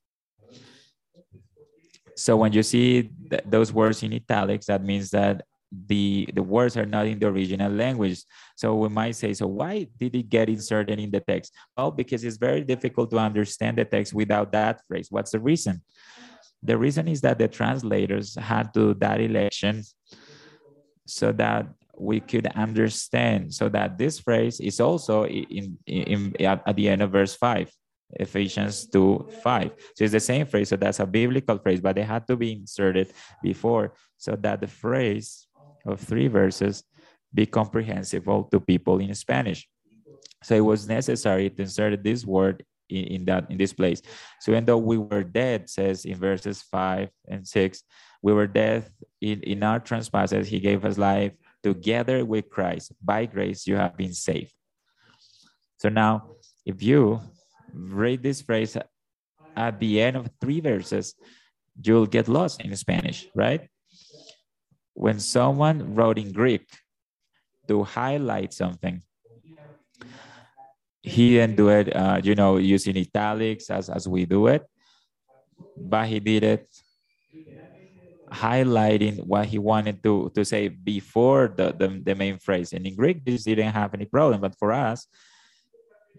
So 2.14 2.36
when 2.36 2.52
you 2.52 2.62
see 2.62 3.08
th 3.30 3.40
those 3.48 3.72
words 3.72 4.04
in 4.04 4.12
italics, 4.12 4.66
that 4.68 4.84
means 4.84 5.08
that 5.16 5.40
the 5.70 6.28
the 6.34 6.42
words 6.42 6.76
are 6.76 6.90
not 6.96 7.06
in 7.06 7.18
the 7.18 7.28
original 7.30 7.70
language 7.70 8.18
so 8.58 8.74
we 8.74 8.88
might 8.90 9.14
say 9.14 9.30
so 9.32 9.46
why 9.46 9.86
did 10.02 10.12
it 10.18 10.26
get 10.28 10.48
inserted 10.50 10.98
in 10.98 11.10
the 11.14 11.22
text 11.22 11.54
well 11.76 11.94
because 11.94 12.26
it's 12.26 12.42
very 12.42 12.62
difficult 12.66 13.08
to 13.08 13.16
understand 13.16 13.78
the 13.78 13.86
text 13.86 14.10
without 14.12 14.50
that 14.50 14.82
phrase 14.88 15.06
what's 15.14 15.30
the 15.30 15.38
reason 15.38 15.78
the 16.62 16.76
reason 16.76 17.08
is 17.08 17.20
that 17.22 17.38
the 17.38 17.48
translators 17.48 18.34
had 18.34 18.72
to 18.74 18.94
that 18.94 19.20
election 19.20 19.82
so 21.06 21.32
that 21.32 21.66
we 21.98 22.20
could 22.20 22.46
understand 22.48 23.52
so 23.52 23.68
that 23.68 23.98
this 23.98 24.18
phrase 24.18 24.60
is 24.60 24.80
also 24.80 25.26
in, 25.26 25.78
in, 25.86 26.02
in 26.02 26.46
at, 26.46 26.62
at 26.66 26.76
the 26.76 26.88
end 26.88 27.02
of 27.02 27.10
verse 27.10 27.34
5 27.34 27.70
Ephesians 28.18 28.86
2 28.86 29.28
5. 29.42 29.70
So 29.94 30.04
it's 30.04 30.12
the 30.12 30.20
same 30.20 30.46
phrase. 30.46 30.70
So 30.70 30.76
that's 30.76 31.00
a 31.00 31.06
biblical 31.06 31.58
phrase, 31.58 31.80
but 31.80 31.94
they 31.94 32.02
had 32.02 32.26
to 32.26 32.36
be 32.36 32.52
inserted 32.52 33.12
before 33.42 33.92
so 34.16 34.36
that 34.40 34.60
the 34.60 34.66
phrase 34.66 35.46
of 35.86 36.00
three 36.00 36.28
verses 36.28 36.82
be 37.32 37.46
comprehensible 37.46 38.44
to 38.44 38.58
people 38.58 38.98
in 38.98 39.14
Spanish. 39.14 39.68
So 40.42 40.54
it 40.54 40.64
was 40.64 40.88
necessary 40.88 41.50
to 41.50 41.62
insert 41.62 42.02
this 42.02 42.24
word 42.24 42.64
in, 42.90 43.04
in, 43.04 43.24
that 43.26 43.50
in 43.50 43.58
this 43.58 43.72
place. 43.72 44.02
So 44.40 44.52
even 44.52 44.64
though 44.64 44.78
we 44.78 44.98
were 44.98 45.24
dead, 45.24 45.70
says 45.70 46.04
in 46.04 46.16
verses 46.16 46.62
five 46.62 47.10
and 47.28 47.46
six, 47.46 47.82
we 48.22 48.32
were 48.32 48.46
dead 48.46 48.90
in, 49.20 49.42
in 49.42 49.62
our 49.62 49.80
trespasses, 49.80 50.48
he 50.48 50.60
gave 50.60 50.84
us 50.84 50.98
life 50.98 51.32
together 51.62 52.24
with 52.24 52.50
Christ. 52.50 52.92
By 53.02 53.26
grace 53.26 53.66
you 53.66 53.76
have 53.76 53.96
been 53.96 54.14
saved. 54.14 54.52
So 55.78 55.88
now 55.88 56.36
if 56.66 56.82
you 56.82 57.20
read 57.72 58.22
this 58.22 58.42
phrase 58.42 58.76
at 59.56 59.80
the 59.80 60.00
end 60.00 60.16
of 60.16 60.28
three 60.40 60.60
verses, 60.60 61.14
you'll 61.82 62.06
get 62.06 62.28
lost 62.28 62.60
in 62.60 62.74
Spanish, 62.76 63.26
right? 63.34 63.68
when 65.00 65.18
someone 65.18 65.94
wrote 65.94 66.18
in 66.18 66.30
Greek 66.30 66.66
to 67.68 67.84
highlight 67.84 68.52
something, 68.52 69.02
he 71.02 71.30
didn't 71.30 71.56
do 71.56 71.68
it, 71.68 71.94
uh, 71.94 72.20
you 72.22 72.34
know, 72.34 72.56
using 72.56 72.96
italics 72.96 73.70
as, 73.70 73.88
as 73.88 74.06
we 74.06 74.26
do 74.26 74.46
it, 74.48 74.66
but 75.76 76.06
he 76.06 76.20
did 76.20 76.44
it 76.44 76.68
highlighting 78.30 79.26
what 79.26 79.46
he 79.46 79.58
wanted 79.58 80.02
to, 80.02 80.30
to 80.34 80.44
say 80.44 80.68
before 80.68 81.52
the, 81.56 81.72
the, 81.72 82.00
the 82.04 82.14
main 82.14 82.38
phrase. 82.38 82.72
And 82.72 82.86
in 82.86 82.94
Greek, 82.94 83.24
this 83.24 83.44
didn't 83.44 83.72
have 83.72 83.92
any 83.94 84.04
problem, 84.04 84.40
but 84.40 84.56
for 84.58 84.72
us, 84.72 85.06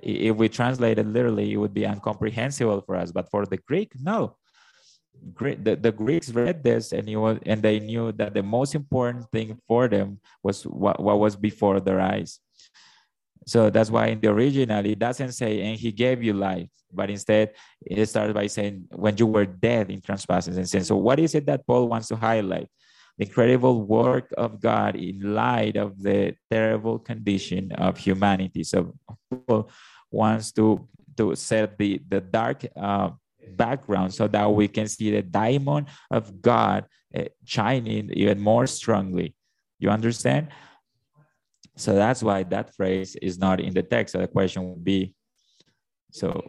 if 0.02 0.36
we 0.36 0.50
translate 0.50 0.98
it 0.98 1.06
literally, 1.06 1.54
it 1.54 1.58
would 1.58 1.74
be 1.74 1.86
incomprehensible 1.86 2.82
for 2.82 2.96
us. 2.96 3.12
But 3.12 3.30
for 3.30 3.46
the 3.46 3.58
Greek, 3.58 3.94
no 4.02 4.36
the, 5.24 5.78
the 5.80 5.92
Greeks 5.92 6.30
read 6.30 6.64
this 6.64 6.94
and, 6.94 7.08
was, 7.20 7.38
and 7.46 7.62
they 7.62 7.80
knew 7.80 8.12
that 8.14 8.34
the 8.34 8.44
most 8.44 8.76
important 8.76 9.30
thing 9.32 9.58
for 9.68 9.88
them 9.88 10.20
was 10.44 10.64
what, 10.64 11.00
what 11.00 11.20
was 11.20 11.36
before 11.36 11.80
their 11.80 12.00
eyes. 12.00 12.40
So 13.48 13.70
that's 13.70 13.90
why 13.90 14.08
in 14.08 14.20
the 14.20 14.30
original, 14.30 14.86
it 14.86 15.00
doesn't 15.00 15.32
say, 15.32 15.62
and 15.62 15.80
he 15.80 15.92
gave 15.92 16.22
you 16.22 16.34
life, 16.34 16.68
but 16.94 17.10
instead 17.10 17.54
it 17.86 18.06
starts 18.08 18.34
by 18.34 18.48
saying, 18.48 18.86
when 18.92 19.18
you 19.18 19.26
were 19.26 19.46
dead 19.46 19.90
in 19.90 20.02
trespasses 20.02 20.58
and 20.58 20.70
sins. 20.70 20.88
So, 20.88 20.96
what 20.96 21.20
is 21.20 21.34
it 21.34 21.46
that 21.48 21.66
Paul 21.66 21.88
wants 21.88 22.08
to 22.10 22.16
highlight? 22.16 22.68
The 23.18 23.26
incredible 23.26 23.82
work 23.82 24.32
of 24.38 24.62
God 24.62 24.96
in 24.96 25.34
light 25.34 25.76
of 25.76 26.02
the 26.02 26.36
terrible 26.50 27.00
condition 27.00 27.72
of 27.74 27.98
humanity. 27.98 28.64
So, 28.64 28.94
Paul 29.48 29.70
wants 30.12 30.52
to, 30.54 30.88
to 31.18 31.36
set 31.36 31.78
the, 31.78 32.00
the 32.08 32.22
dark 32.22 32.66
uh, 32.76 33.10
background 33.56 34.14
so 34.14 34.28
that 34.28 34.52
we 34.52 34.68
can 34.68 34.88
see 34.88 35.12
the 35.12 35.24
diamond 35.24 35.88
of 36.12 36.42
God 36.42 36.86
uh, 37.16 37.24
shining 37.44 38.12
even 38.14 38.40
more 38.40 38.68
strongly. 38.68 39.36
You 39.80 39.90
understand? 39.90 40.50
So 41.82 41.96
that's 41.96 42.22
why 42.22 42.44
that 42.44 42.76
phrase 42.76 43.16
is 43.16 43.40
not 43.40 43.60
in 43.60 43.74
the 43.74 43.84
text. 43.84 44.14
So 44.14 44.20
the 44.20 44.28
question 44.28 44.70
would 44.70 44.84
be 44.84 45.16
so 46.12 46.44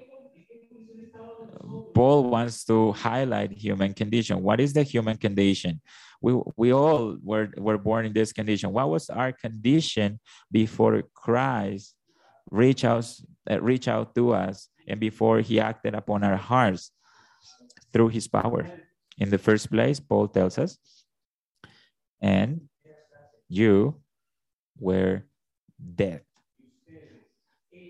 Paul 1.94 2.24
wants 2.24 2.64
to 2.64 2.92
highlight 2.92 3.52
human 3.52 3.94
condition. 3.94 4.42
What 4.42 4.60
is 4.60 4.72
the 4.72 4.82
human 4.82 5.16
condition? 5.16 5.80
We, 6.20 6.38
we 6.56 6.72
all 6.72 7.16
were, 7.22 7.48
were 7.56 7.78
born 7.78 8.06
in 8.06 8.12
this 8.12 8.32
condition. 8.32 8.72
What 8.72 8.90
was 8.90 9.10
our 9.10 9.32
condition 9.32 10.20
before 10.50 11.02
Christ 11.14 11.94
reach 12.50 12.84
out, 12.84 13.08
uh, 13.50 13.60
reach 13.60 13.88
out 13.88 14.14
to 14.14 14.32
us 14.32 14.68
and 14.86 14.98
before 15.00 15.40
he 15.40 15.60
acted 15.60 15.94
upon 15.94 16.24
our 16.24 16.36
hearts 16.36 16.90
through 17.92 18.08
his 18.08 18.28
power. 18.28 18.70
In 19.18 19.30
the 19.30 19.38
first 19.38 19.70
place, 19.70 20.00
Paul 20.00 20.28
tells 20.28 20.58
us, 20.58 20.78
and 22.20 22.62
you 23.48 24.01
were 24.82 25.24
dead 25.94 26.22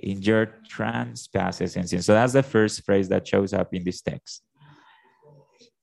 in 0.03 0.21
your 0.21 0.47
trespasses 0.69 1.77
and 1.77 1.89
sins. 1.89 2.07
So 2.07 2.15
that's 2.15 2.33
the 2.33 2.43
first 2.43 2.85
phrase 2.85 3.09
that 3.09 3.27
shows 3.27 3.53
up 3.53 3.73
in 3.73 3.85
this 3.85 4.01
text. 4.03 4.43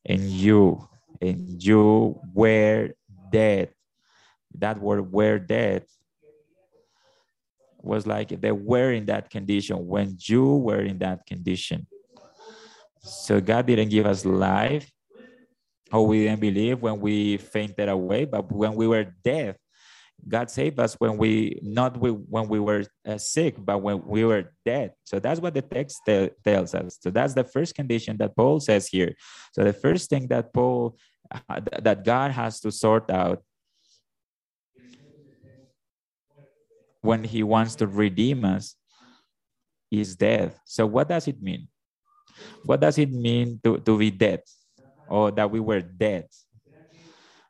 And 0.05 0.21
you, 0.21 0.87
and 1.21 1.61
you 1.63 2.19
were 2.33 2.91
dead. 3.31 3.69
That 4.57 4.79
word 4.79 5.11
were 5.11 5.39
dead 5.39 5.85
was 7.81 8.05
like 8.05 8.29
they 8.41 8.51
were 8.51 8.91
in 8.91 9.05
that 9.05 9.29
condition 9.29 9.87
when 9.87 10.17
you 10.21 10.57
were 10.57 10.81
in 10.81 10.97
that 10.99 11.25
condition. 11.25 11.87
So 13.01 13.39
God 13.39 13.65
didn't 13.67 13.89
give 13.89 14.05
us 14.05 14.25
life, 14.25 14.91
or 15.91 16.05
we 16.05 16.25
didn't 16.25 16.41
believe 16.41 16.81
when 16.81 16.99
we 16.99 17.37
fainted 17.37 17.87
away, 17.87 18.25
but 18.25 18.51
when 18.51 18.75
we 18.75 18.87
were 18.87 19.05
dead, 19.23 19.55
God 20.27 20.49
saved 20.51 20.79
us 20.79 20.95
when 20.95 21.17
we 21.17 21.59
not 21.61 21.97
we, 21.97 22.11
when 22.11 22.47
we 22.47 22.59
were 22.59 22.83
uh, 23.07 23.17
sick, 23.17 23.55
but 23.57 23.81
when 23.81 24.05
we 24.05 24.25
were 24.25 24.53
dead. 24.65 24.93
So 25.05 25.19
that's 25.19 25.39
what 25.39 25.53
the 25.53 25.61
text 25.61 26.01
te- 26.05 26.31
tells 26.43 26.75
us. 26.75 26.97
So 27.01 27.09
that's 27.09 27.33
the 27.33 27.43
first 27.43 27.75
condition 27.75 28.17
that 28.17 28.35
Paul 28.35 28.59
says 28.59 28.87
here. 28.87 29.13
So 29.53 29.63
the 29.63 29.73
first 29.73 30.09
thing 30.09 30.27
that 30.27 30.53
Paul 30.53 30.97
uh, 31.31 31.61
that 31.81 32.03
God 32.03 32.31
has 32.31 32.59
to 32.61 32.71
sort 32.71 33.09
out 33.09 33.43
when 37.01 37.23
he 37.23 37.43
wants 37.43 37.75
to 37.75 37.87
redeem 37.87 38.43
us 38.43 38.75
is 39.91 40.15
death. 40.15 40.59
So 40.65 40.85
what 40.85 41.07
does 41.07 41.27
it 41.27 41.41
mean? 41.41 41.67
What 42.63 42.79
does 42.79 42.97
it 42.97 43.11
mean 43.11 43.59
to, 43.63 43.77
to 43.77 43.97
be 43.97 44.11
dead 44.11 44.43
or 45.07 45.31
that 45.31 45.49
we 45.49 45.59
were 45.59 45.81
dead? 45.81 46.27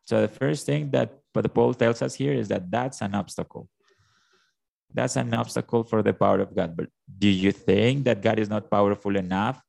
So 0.06 0.22
the 0.22 0.28
first 0.28 0.66
thing 0.66 0.92
that 0.92 1.19
but 1.33 1.41
the 1.41 1.50
Paul 1.50 1.74
tells 1.74 2.01
us 2.01 2.15
here 2.15 2.33
is 2.33 2.48
that 2.50 2.69
that's 2.69 3.01
an 3.01 3.15
obstacle. 3.15 3.67
That's 4.93 5.15
an 5.15 5.33
obstacle 5.33 5.83
for 5.83 6.01
the 6.01 6.13
power 6.13 6.39
of 6.39 6.55
God. 6.55 6.75
But 6.75 6.88
do 7.17 7.27
you 7.27 7.51
think 7.51 8.05
that 8.05 8.21
God 8.21 8.39
is 8.39 8.50
not 8.50 8.71
powerful 8.71 9.15
enough 9.15 9.62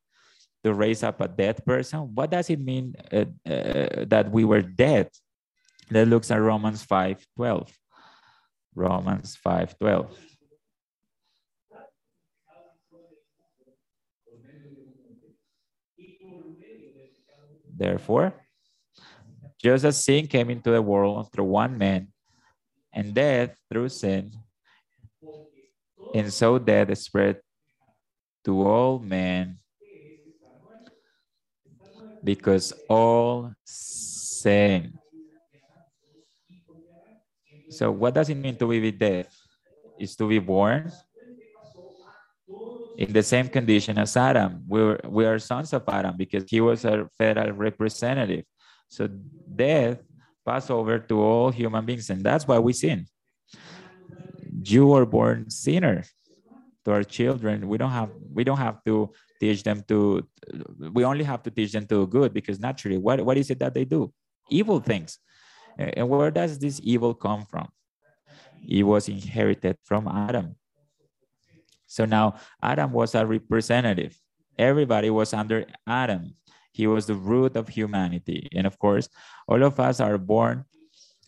to 0.64 0.72
raise 0.72 1.02
up 1.02 1.20
a 1.20 1.28
dead 1.28 1.64
person? 1.64 2.14
What 2.14 2.30
does 2.30 2.48
it 2.48 2.60
mean 2.60 2.94
uh, 3.12 3.24
uh, 3.44 4.04
that 4.08 4.30
we 4.30 4.44
were 4.44 4.62
dead? 4.62 5.10
That 5.90 6.08
looks 6.08 6.30
at 6.30 6.40
Romans 6.40 6.82
5 6.82 7.26
12. 7.36 7.70
Romans 8.74 9.36
5:12. 9.44 10.08
Therefore, 17.76 18.34
just 19.62 19.84
as 19.84 20.02
sin 20.02 20.26
came 20.26 20.50
into 20.50 20.70
the 20.70 20.82
world 20.82 21.30
through 21.32 21.44
one 21.44 21.76
man, 21.76 22.08
and 22.92 23.14
death 23.14 23.56
through 23.70 23.88
sin, 23.88 24.32
and 26.14 26.32
so 26.32 26.58
death 26.58 26.96
spread 26.98 27.40
to 28.44 28.66
all 28.66 28.98
men 28.98 29.58
because 32.24 32.72
all 32.88 33.52
sin. 33.64 34.98
So 37.70 37.90
what 37.92 38.14
does 38.14 38.28
it 38.28 38.34
mean 38.34 38.56
to 38.56 38.66
be 38.66 38.90
dead? 38.90 39.28
Is 39.98 40.16
to 40.16 40.26
be 40.26 40.38
born 40.38 40.90
in 42.96 43.12
the 43.12 43.22
same 43.22 43.48
condition 43.48 43.98
as 43.98 44.16
Adam. 44.16 44.64
We're, 44.66 44.98
we 45.06 45.24
are 45.26 45.38
sons 45.38 45.72
of 45.72 45.84
Adam 45.88 46.16
because 46.16 46.44
he 46.48 46.60
was 46.60 46.84
a 46.84 47.08
federal 47.16 47.52
representative. 47.52 48.44
So 48.90 49.06
death 49.06 50.02
passed 50.44 50.70
over 50.70 50.98
to 50.98 51.22
all 51.22 51.50
human 51.50 51.86
beings, 51.86 52.10
and 52.10 52.22
that's 52.22 52.46
why 52.46 52.58
we 52.58 52.72
sin. 52.72 53.06
You 54.62 54.88
were 54.88 55.06
born 55.06 55.48
sinner 55.48 56.04
to 56.84 56.92
our 56.92 57.04
children. 57.04 57.68
We 57.68 57.78
don't 57.78 57.92
have 57.92 58.10
we 58.34 58.44
don't 58.44 58.58
have 58.58 58.82
to 58.84 59.14
teach 59.38 59.62
them 59.62 59.82
to 59.88 60.26
we 60.92 61.04
only 61.04 61.24
have 61.24 61.42
to 61.44 61.50
teach 61.50 61.72
them 61.72 61.86
to 61.86 62.06
good 62.06 62.34
because 62.34 62.58
naturally 62.58 62.98
what, 62.98 63.24
what 63.24 63.38
is 63.38 63.50
it 63.50 63.60
that 63.60 63.74
they 63.74 63.84
do? 63.84 64.12
Evil 64.50 64.80
things. 64.80 65.18
And 65.78 66.08
where 66.08 66.30
does 66.30 66.58
this 66.58 66.80
evil 66.82 67.14
come 67.14 67.46
from? 67.46 67.68
It 68.68 68.82
was 68.82 69.08
inherited 69.08 69.76
from 69.84 70.08
Adam. 70.08 70.56
So 71.86 72.04
now 72.04 72.34
Adam 72.62 72.92
was 72.92 73.14
a 73.14 73.24
representative. 73.24 74.18
Everybody 74.58 75.10
was 75.10 75.32
under 75.32 75.64
Adam. 75.86 76.34
He 76.72 76.86
was 76.86 77.06
the 77.06 77.14
root 77.14 77.56
of 77.56 77.68
humanity. 77.68 78.48
And 78.54 78.66
of 78.66 78.78
course, 78.78 79.08
all 79.48 79.62
of 79.62 79.78
us 79.80 80.00
are 80.00 80.18
born 80.18 80.64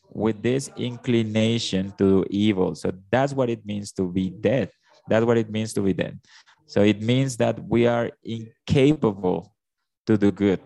with 0.09 0.43
this 0.43 0.71
inclination 0.77 1.93
to 1.99 2.25
evil. 2.31 2.75
So 2.75 2.93
that's 3.11 3.33
what 3.33 3.51
it 3.51 3.65
means 3.65 3.93
to 3.93 4.09
be 4.09 4.31
dead. 4.31 4.71
That's 5.09 5.25
what 5.25 5.39
it 5.39 5.51
means 5.51 5.73
to 5.75 5.83
be 5.83 5.93
dead. 5.93 6.21
So 6.67 6.83
it 6.83 7.03
means 7.03 7.37
that 7.39 7.59
we 7.69 7.87
are 7.87 8.11
incapable 8.23 9.55
to 10.07 10.17
do 10.17 10.31
good. 10.31 10.61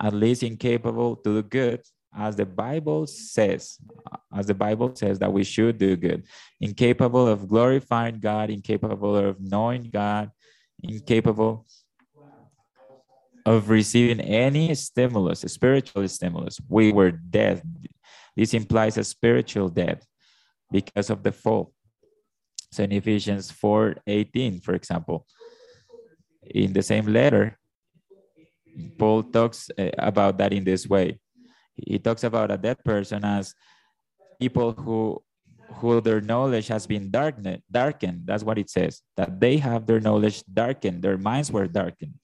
At 0.00 0.14
least 0.14 0.42
incapable 0.42 1.16
to 1.16 1.42
do 1.42 1.42
good 1.42 1.82
as 2.16 2.36
the 2.36 2.46
Bible 2.46 3.06
says, 3.06 3.78
as 4.34 4.46
the 4.46 4.54
Bible 4.54 4.94
says 4.94 5.18
that 5.18 5.32
we 5.32 5.44
should 5.44 5.78
do 5.78 5.96
good, 5.96 6.24
incapable 6.60 7.28
of 7.28 7.48
glorifying 7.48 8.18
God, 8.18 8.50
incapable 8.50 9.16
of 9.16 9.40
knowing 9.40 9.90
God, 9.92 10.30
incapable 10.82 11.66
of 13.48 13.70
receiving 13.70 14.20
any 14.20 14.74
stimulus, 14.74 15.44
a 15.44 15.48
spiritual 15.48 16.06
stimulus. 16.08 16.60
We 16.68 16.92
were 16.92 17.12
dead. 17.12 17.62
This 18.36 18.52
implies 18.52 18.98
a 18.98 19.04
spiritual 19.04 19.68
death 19.68 20.04
because 20.70 21.08
of 21.08 21.22
the 21.22 21.32
fall. 21.32 21.72
So 22.70 22.84
in 22.84 22.92
Ephesians 22.92 23.50
4 23.50 23.96
18, 24.06 24.60
for 24.60 24.74
example, 24.74 25.26
in 26.44 26.72
the 26.72 26.82
same 26.82 27.06
letter, 27.06 27.58
Paul 28.98 29.22
talks 29.24 29.70
eh, 29.78 29.90
about 29.98 30.36
that 30.38 30.52
in 30.52 30.64
this 30.64 30.86
way 30.86 31.18
he 31.78 31.98
talks 31.98 32.24
about 32.24 32.50
a 32.50 32.58
dead 32.58 32.82
person 32.84 33.24
as 33.24 33.54
people 34.40 34.72
who 34.72 35.22
who 35.78 36.00
their 36.00 36.20
knowledge 36.20 36.68
has 36.68 36.86
been 36.86 37.10
darkened 37.10 37.60
darkened 37.70 38.22
that's 38.24 38.42
what 38.42 38.58
it 38.58 38.70
says 38.70 39.02
that 39.16 39.38
they 39.38 39.56
have 39.58 39.86
their 39.86 40.00
knowledge 40.00 40.42
darkened 40.46 41.02
their 41.02 41.18
minds 41.18 41.52
were 41.52 41.68
darkened 41.68 42.14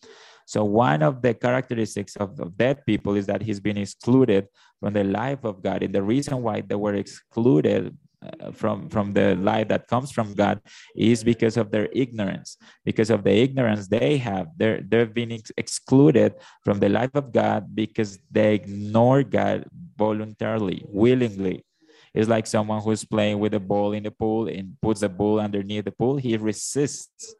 so 0.45 0.65
one 0.65 1.03
of 1.03 1.23
the 1.23 1.35
characteristics 1.35 2.17
of, 2.17 2.39
of 2.41 2.57
dead 2.57 2.85
people 2.87 3.15
is 3.15 3.27
that 3.27 3.43
he's 3.43 3.61
been 3.61 3.79
excluded 3.79 4.47
from 4.81 4.93
the 4.93 5.05
life 5.05 5.45
of 5.45 5.63
god 5.63 5.83
and 5.83 5.95
the 5.95 6.03
reason 6.03 6.43
why 6.43 6.61
they 6.61 6.75
were 6.75 6.95
excluded 6.95 7.97
uh, 8.25 8.51
from 8.53 8.89
from 8.89 9.13
the 9.13 9.35
life 9.37 9.69
that 9.69 9.87
comes 9.87 10.11
from 10.11 10.33
God 10.35 10.61
is 10.97 11.25
because 11.25 11.57
of 11.57 11.71
their 11.71 11.89
ignorance. 11.93 12.57
Because 12.85 13.11
of 13.11 13.23
the 13.23 13.33
ignorance 13.33 13.89
they 13.89 14.17
have, 14.19 14.47
they're 14.57 14.81
they've 14.81 15.13
been 15.13 15.33
ex- 15.33 15.53
excluded 15.59 16.35
from 16.65 16.79
the 16.79 16.89
life 16.89 17.11
of 17.15 17.33
God 17.33 17.75
because 17.75 18.19
they 18.31 18.55
ignore 18.55 19.23
God 19.25 19.67
voluntarily, 19.97 20.85
willingly. 20.89 21.67
It's 22.15 22.29
like 22.29 22.47
someone 22.47 22.81
who's 22.81 23.05
playing 23.05 23.41
with 23.41 23.55
a 23.55 23.61
ball 23.61 23.93
in 23.93 24.05
the 24.05 24.11
pool 24.11 24.47
and 24.47 24.77
puts 24.81 25.01
the 25.01 25.09
ball 25.09 25.41
underneath 25.41 25.85
the 25.85 25.93
pool. 25.93 26.17
He 26.17 26.37
resists. 26.37 27.35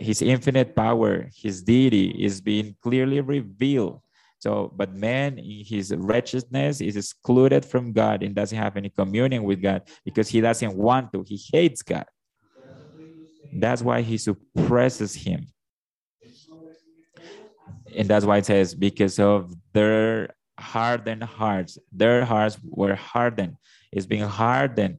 His 0.00 0.22
infinite 0.22 0.74
power, 0.74 1.28
his 1.34 1.62
deity 1.62 2.10
is 2.10 2.40
being 2.40 2.76
clearly 2.82 3.20
revealed 3.20 4.00
so, 4.44 4.70
but 4.76 4.92
man 4.92 5.38
in 5.38 5.64
his 5.64 5.90
wretchedness 5.96 6.82
is 6.82 6.98
excluded 6.98 7.64
from 7.64 7.94
God 7.94 8.22
and 8.22 8.34
doesn't 8.34 8.58
have 8.58 8.76
any 8.76 8.90
communion 8.90 9.42
with 9.42 9.62
God 9.62 9.88
because 10.04 10.28
he 10.28 10.42
doesn't 10.42 10.76
want 10.76 11.14
to. 11.14 11.24
He 11.26 11.40
hates 11.50 11.80
God. 11.80 12.04
That's 13.50 13.80
why 13.80 14.02
he 14.02 14.18
suppresses 14.18 15.14
him. 15.14 15.46
And 17.96 18.06
that's 18.06 18.26
why 18.26 18.36
it 18.36 18.44
says, 18.44 18.74
because 18.74 19.18
of 19.18 19.50
their 19.72 20.34
hardened 20.60 21.24
hearts, 21.24 21.78
their 21.90 22.26
hearts 22.26 22.58
were 22.62 22.96
hardened. 22.96 23.56
It's 23.92 24.04
being 24.04 24.28
hardened. 24.28 24.98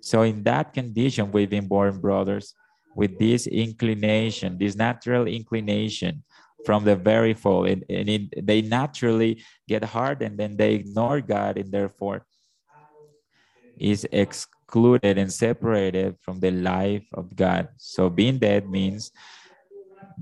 So, 0.00 0.22
in 0.22 0.44
that 0.44 0.74
condition, 0.74 1.32
we've 1.32 1.50
been 1.50 1.66
born 1.66 1.98
brothers 1.98 2.54
with 2.94 3.18
this 3.18 3.46
inclination, 3.46 4.58
this 4.58 4.76
natural 4.76 5.26
inclination 5.26 6.22
from 6.64 6.84
the 6.84 6.96
very 6.96 7.34
fall. 7.34 7.64
And, 7.66 7.84
and 7.88 8.08
it, 8.08 8.46
they 8.46 8.62
naturally 8.62 9.42
get 9.68 9.84
hard 9.84 10.22
and 10.22 10.38
then 10.38 10.56
they 10.56 10.74
ignore 10.74 11.20
god 11.20 11.58
and 11.58 11.72
therefore 11.72 12.26
is 13.76 14.06
excluded 14.12 15.18
and 15.18 15.32
separated 15.32 16.16
from 16.20 16.40
the 16.40 16.50
life 16.50 17.06
of 17.14 17.34
god. 17.34 17.68
So 17.78 18.08
being 18.08 18.38
dead 18.38 18.68
means 18.68 19.10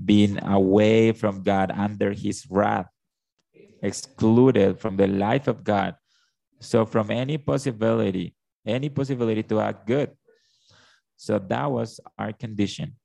being 0.03 0.41
away 0.43 1.11
from 1.11 1.43
god 1.43 1.71
under 1.71 2.11
his 2.13 2.47
wrath 2.49 2.87
excluded 3.83 4.79
from 4.79 4.95
the 4.95 5.07
life 5.07 5.47
of 5.47 5.63
god. 5.63 5.95
So 6.59 6.85
from 6.85 7.11
any 7.11 7.37
possibility 7.37 8.35
any 8.65 8.89
possibility 8.89 9.41
to 9.43 9.59
act 9.59 9.87
good 9.87 10.11
so 11.21 11.37
that 11.37 11.69
was 11.69 11.99
our 12.17 12.33
condition 12.33 12.97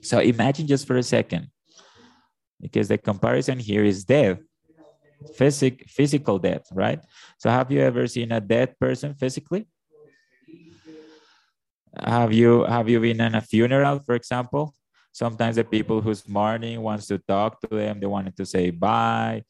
so 0.00 0.18
imagine 0.20 0.66
just 0.66 0.86
for 0.86 0.96
a 0.96 1.02
second 1.02 1.48
because 2.60 2.88
the 2.88 2.98
comparison 2.98 3.58
here 3.58 3.84
is 3.84 4.04
death, 4.04 4.38
physic, 5.34 5.88
physical 5.88 6.38
death, 6.38 6.66
right? 6.72 7.00
So 7.38 7.50
have 7.50 7.70
you 7.72 7.80
ever 7.80 8.06
seen 8.06 8.32
a 8.32 8.40
dead 8.40 8.78
person 8.78 9.14
physically? 9.14 9.66
Have 11.98 12.32
you 12.32 12.64
have 12.64 12.88
you 12.88 13.00
been 13.00 13.20
in 13.20 13.34
a 13.34 13.40
funeral, 13.40 13.98
for 13.98 14.14
example? 14.14 14.74
Sometimes 15.12 15.56
the 15.56 15.64
people 15.64 16.00
who's 16.00 16.28
mourning 16.28 16.80
wants 16.80 17.06
to 17.08 17.18
talk 17.18 17.60
to 17.62 17.68
them, 17.68 17.98
they 17.98 18.06
wanted 18.06 18.36
to 18.36 18.46
say 18.46 18.70
bye. 18.70 19.42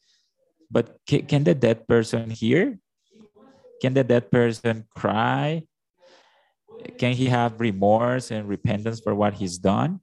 But 0.71 0.97
can, 1.05 1.27
can 1.27 1.43
the 1.43 1.53
dead 1.53 1.87
person 1.87 2.31
hear? 2.31 2.79
Can 3.81 3.93
the 3.93 4.03
dead 4.03 4.31
person 4.31 4.87
cry? 4.89 5.63
Can 6.97 7.13
he 7.13 7.27
have 7.27 7.59
remorse 7.59 8.31
and 8.31 8.47
repentance 8.47 8.99
for 8.99 9.15
what 9.15 9.33
he's 9.35 9.57
done? 9.57 9.99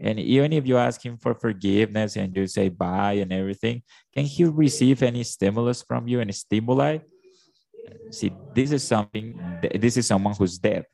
And 0.00 0.18
even 0.18 0.52
if 0.52 0.66
you 0.66 0.78
ask 0.78 1.04
him 1.04 1.18
for 1.18 1.34
forgiveness 1.34 2.16
and 2.16 2.34
you 2.34 2.46
say 2.46 2.68
bye 2.68 3.14
and 3.14 3.32
everything, 3.32 3.82
can 4.14 4.24
he 4.24 4.44
receive 4.44 5.02
any 5.02 5.22
stimulus 5.24 5.82
from 5.82 6.08
you 6.08 6.20
and 6.20 6.34
stimuli? 6.34 6.98
See, 8.10 8.32
this 8.54 8.72
is 8.72 8.82
something, 8.82 9.38
this 9.74 9.96
is 9.96 10.06
someone 10.06 10.34
who's 10.34 10.58
dead. 10.58 10.86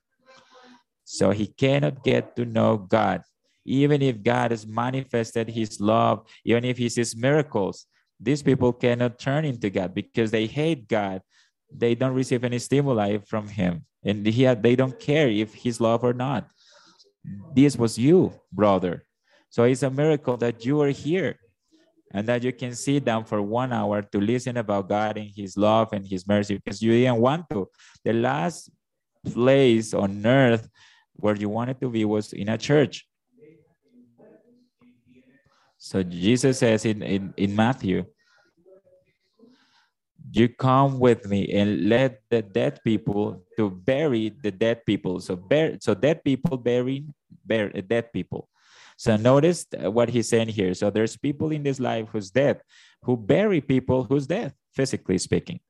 So 1.05 1.31
he 1.31 1.47
cannot 1.47 2.03
get 2.03 2.35
to 2.37 2.45
know 2.45 2.77
God. 2.77 3.23
Even 3.65 4.03
if 4.03 4.23
God 4.23 4.51
has 4.51 4.67
manifested 4.67 5.49
his 5.49 5.81
love, 5.81 6.27
even 6.45 6.65
if 6.65 6.79
he 6.79 6.89
sees 6.89 7.17
miracles, 7.17 7.87
these 8.19 8.43
people 8.43 8.73
cannot 8.73 9.19
turn 9.19 9.45
into 9.45 9.71
God 9.71 9.95
because 9.95 10.31
they 10.31 10.47
hate 10.47 10.89
God. 10.89 11.23
They 11.71 11.95
don't 11.95 12.15
receive 12.15 12.45
any 12.45 12.59
stimuli 12.59 13.19
from 13.19 13.49
him. 13.49 13.85
And 14.05 14.27
he, 14.27 14.45
had, 14.45 14.63
they 14.63 14.77
don't 14.77 14.99
care 14.99 15.29
if 15.29 15.55
he's 15.55 15.81
love 15.81 16.05
or 16.05 16.13
not 16.13 16.49
this 17.55 17.77
was 17.77 17.99
you, 17.99 18.33
brother. 18.53 19.05
So 19.51 19.65
it's 19.65 19.83
a 19.83 19.91
miracle 19.91 20.37
that 20.39 20.65
you 20.65 20.81
are 20.83 20.91
here 20.91 21.39
and 22.13 22.27
that 22.29 22.43
you 22.43 22.53
can 22.53 22.75
sit 22.75 23.05
down 23.05 23.25
for 23.25 23.41
one 23.43 23.73
hour 23.73 24.03
to 24.03 24.21
listen 24.21 24.57
about 24.57 24.89
God 24.89 25.17
and 25.17 25.31
his 25.35 25.57
love 25.57 25.93
and 25.93 26.07
his 26.07 26.27
mercy 26.27 26.57
because 26.57 26.83
you 26.83 26.93
didn't 26.93 27.19
want 27.19 27.49
to. 27.51 27.69
The 28.05 28.13
last 28.13 28.71
place 29.25 29.95
on 29.95 30.25
earth 30.25 30.69
where 31.15 31.35
you 31.35 31.49
wanted 31.49 31.81
to 31.81 31.89
be 31.89 32.05
was 32.05 32.33
in 32.33 32.49
a 32.49 32.59
church. 32.59 33.07
So 35.79 36.03
Jesus 36.03 36.59
says 36.59 36.85
in, 36.85 37.03
in, 37.03 37.35
in 37.37 37.55
Matthew, 37.55 38.05
you 40.33 40.49
come 40.49 40.99
with 40.99 41.27
me 41.27 41.53
and 41.53 41.89
let 41.89 42.21
the 42.31 42.43
dead 42.43 42.81
people 42.85 43.45
to 43.57 43.71
bury 43.71 44.35
the 44.43 44.51
dead 44.51 44.85
people. 44.85 45.21
So 45.21 45.37
bear, 45.37 45.79
so 45.81 45.95
dead 45.95 46.25
people 46.25 46.57
burying 46.57 47.15
bear, 47.45 47.71
uh, 47.75 47.81
dead 47.87 48.13
people. 48.13 48.49
So 48.97 49.17
notice 49.17 49.67
what 49.73 50.09
he's 50.09 50.29
saying 50.29 50.49
here. 50.49 50.75
So 50.75 50.91
there's 50.91 51.17
people 51.17 51.53
in 51.53 51.63
this 51.63 51.79
life 51.79 52.09
who's 52.11 52.31
dead, 52.31 52.61
who 53.03 53.17
bury 53.17 53.61
people 53.61 54.05
who's 54.05 54.27
dead, 54.27 54.55
physically 54.75 55.19
speaking. 55.19 55.61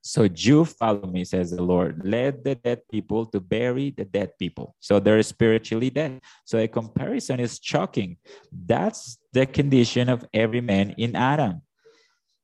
So 0.00 0.22
you 0.22 0.64
follow 0.64 1.06
me, 1.08 1.24
says 1.24 1.50
the 1.50 1.62
Lord. 1.62 2.02
Let 2.04 2.44
the 2.44 2.54
dead 2.54 2.82
people 2.88 3.26
to 3.26 3.40
bury 3.40 3.90
the 3.90 4.04
dead 4.04 4.38
people. 4.38 4.76
So 4.78 5.00
they're 5.00 5.22
spiritually 5.24 5.90
dead. 5.90 6.20
So 6.44 6.58
a 6.58 6.68
comparison 6.68 7.40
is 7.40 7.58
shocking. 7.60 8.16
That's 8.52 9.18
the 9.32 9.46
condition 9.46 10.08
of 10.08 10.24
every 10.32 10.60
man 10.60 10.94
in 10.96 11.16
Adam. 11.16 11.62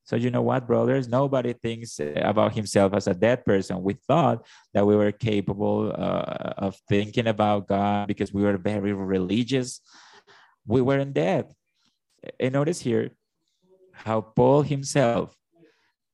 So 0.05 0.17
you 0.17 0.31
know 0.31 0.43
what, 0.43 0.67
brothers? 0.67 1.09
Nobody 1.09 1.53
thinks 1.53 2.01
about 2.01 2.55
himself 2.55 2.93
as 2.95 3.07
a 3.07 3.15
dead 3.15 3.45
person. 3.45 3.83
We 3.83 3.95
thought 3.95 4.45
that 4.75 4.87
we 4.87 4.97
were 4.97 5.12
capable 5.12 5.93
uh, 5.97 6.55
of 6.59 6.77
thinking 6.88 7.29
about 7.29 7.69
God 7.69 8.09
because 8.09 8.33
we 8.33 8.43
were 8.43 8.59
very 8.59 8.93
religious. 8.93 9.81
We 10.67 10.83
weren't 10.83 11.15
dead. 11.15 11.53
And 12.38 12.53
notice 12.53 12.81
here 12.81 13.11
how 13.93 14.21
Paul 14.21 14.62
himself 14.62 15.37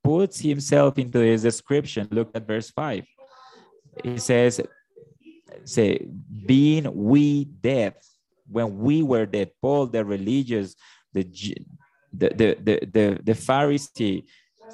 puts 0.04 0.40
himself 0.40 0.98
into 0.98 1.20
his 1.20 1.42
description. 1.42 2.08
Look 2.10 2.30
at 2.34 2.46
verse 2.46 2.70
5. 2.70 3.04
He 4.04 4.18
says, 4.18 4.60
say, 5.64 6.06
being 6.46 6.94
we 6.94 7.44
dead, 7.44 7.94
when 8.50 8.78
we 8.78 9.02
were 9.02 9.26
dead, 9.26 9.50
Paul, 9.60 9.86
the 9.86 10.04
religious, 10.04 10.76
the 11.12 11.24
the 12.12 12.28
the 12.30 12.56
the 12.62 12.86
the, 12.86 13.20
the 13.22 13.32
Pharisee, 13.32 14.24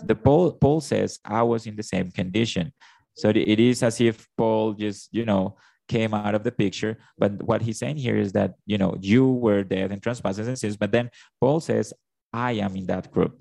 the 0.02 0.14
Paul 0.14 0.52
Paul 0.52 0.80
says, 0.80 1.18
I 1.24 1.42
was 1.42 1.66
in 1.66 1.76
the 1.76 1.82
same 1.82 2.10
condition. 2.10 2.72
So 3.14 3.28
it 3.28 3.60
is 3.60 3.82
as 3.82 4.00
if 4.00 4.26
Paul 4.36 4.72
just, 4.72 5.08
you 5.14 5.24
know, 5.24 5.56
came 5.86 6.14
out 6.14 6.34
of 6.34 6.42
the 6.42 6.50
picture. 6.50 6.98
But 7.16 7.42
what 7.42 7.62
he's 7.62 7.78
saying 7.78 7.98
here 7.98 8.16
is 8.16 8.32
that, 8.32 8.54
you 8.66 8.76
know, 8.76 8.96
you 9.00 9.28
were 9.28 9.62
dead 9.62 9.92
in 9.92 10.00
trespasses 10.00 10.48
and 10.48 10.58
sins. 10.58 10.76
But 10.76 10.90
then 10.90 11.10
Paul 11.40 11.60
says, 11.60 11.92
I 12.32 12.52
am 12.52 12.74
in 12.74 12.86
that 12.86 13.12
group. 13.12 13.40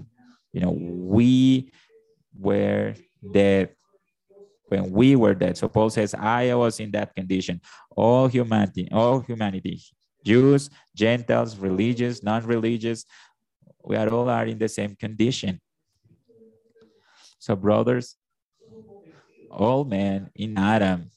You 0.51 0.61
know, 0.61 0.71
we 0.71 1.71
were 2.37 2.93
dead 3.31 3.69
when 4.67 4.91
we 4.91 5.15
were 5.15 5.33
dead. 5.33 5.57
So 5.57 5.67
Paul 5.67 5.89
says, 5.89 6.13
I 6.13 6.53
was 6.53 6.79
in 6.79 6.91
that 6.91 7.15
condition. 7.15 7.59
All 7.95 8.27
humanity, 8.27 8.89
all 8.91 9.21
humanity, 9.21 9.81
Jews, 10.23 10.69
Gentiles, 10.95 11.57
religious, 11.57 12.21
non-religious, 12.21 13.05
we 13.83 13.95
are 13.95 14.09
all 14.09 14.29
are 14.29 14.45
in 14.45 14.57
the 14.57 14.69
same 14.69 14.95
condition. 14.95 15.59
So 17.39 17.55
brothers, 17.55 18.15
all 19.51 19.83
men 19.83 20.29
in 20.35 20.57
Adam 20.57 21.11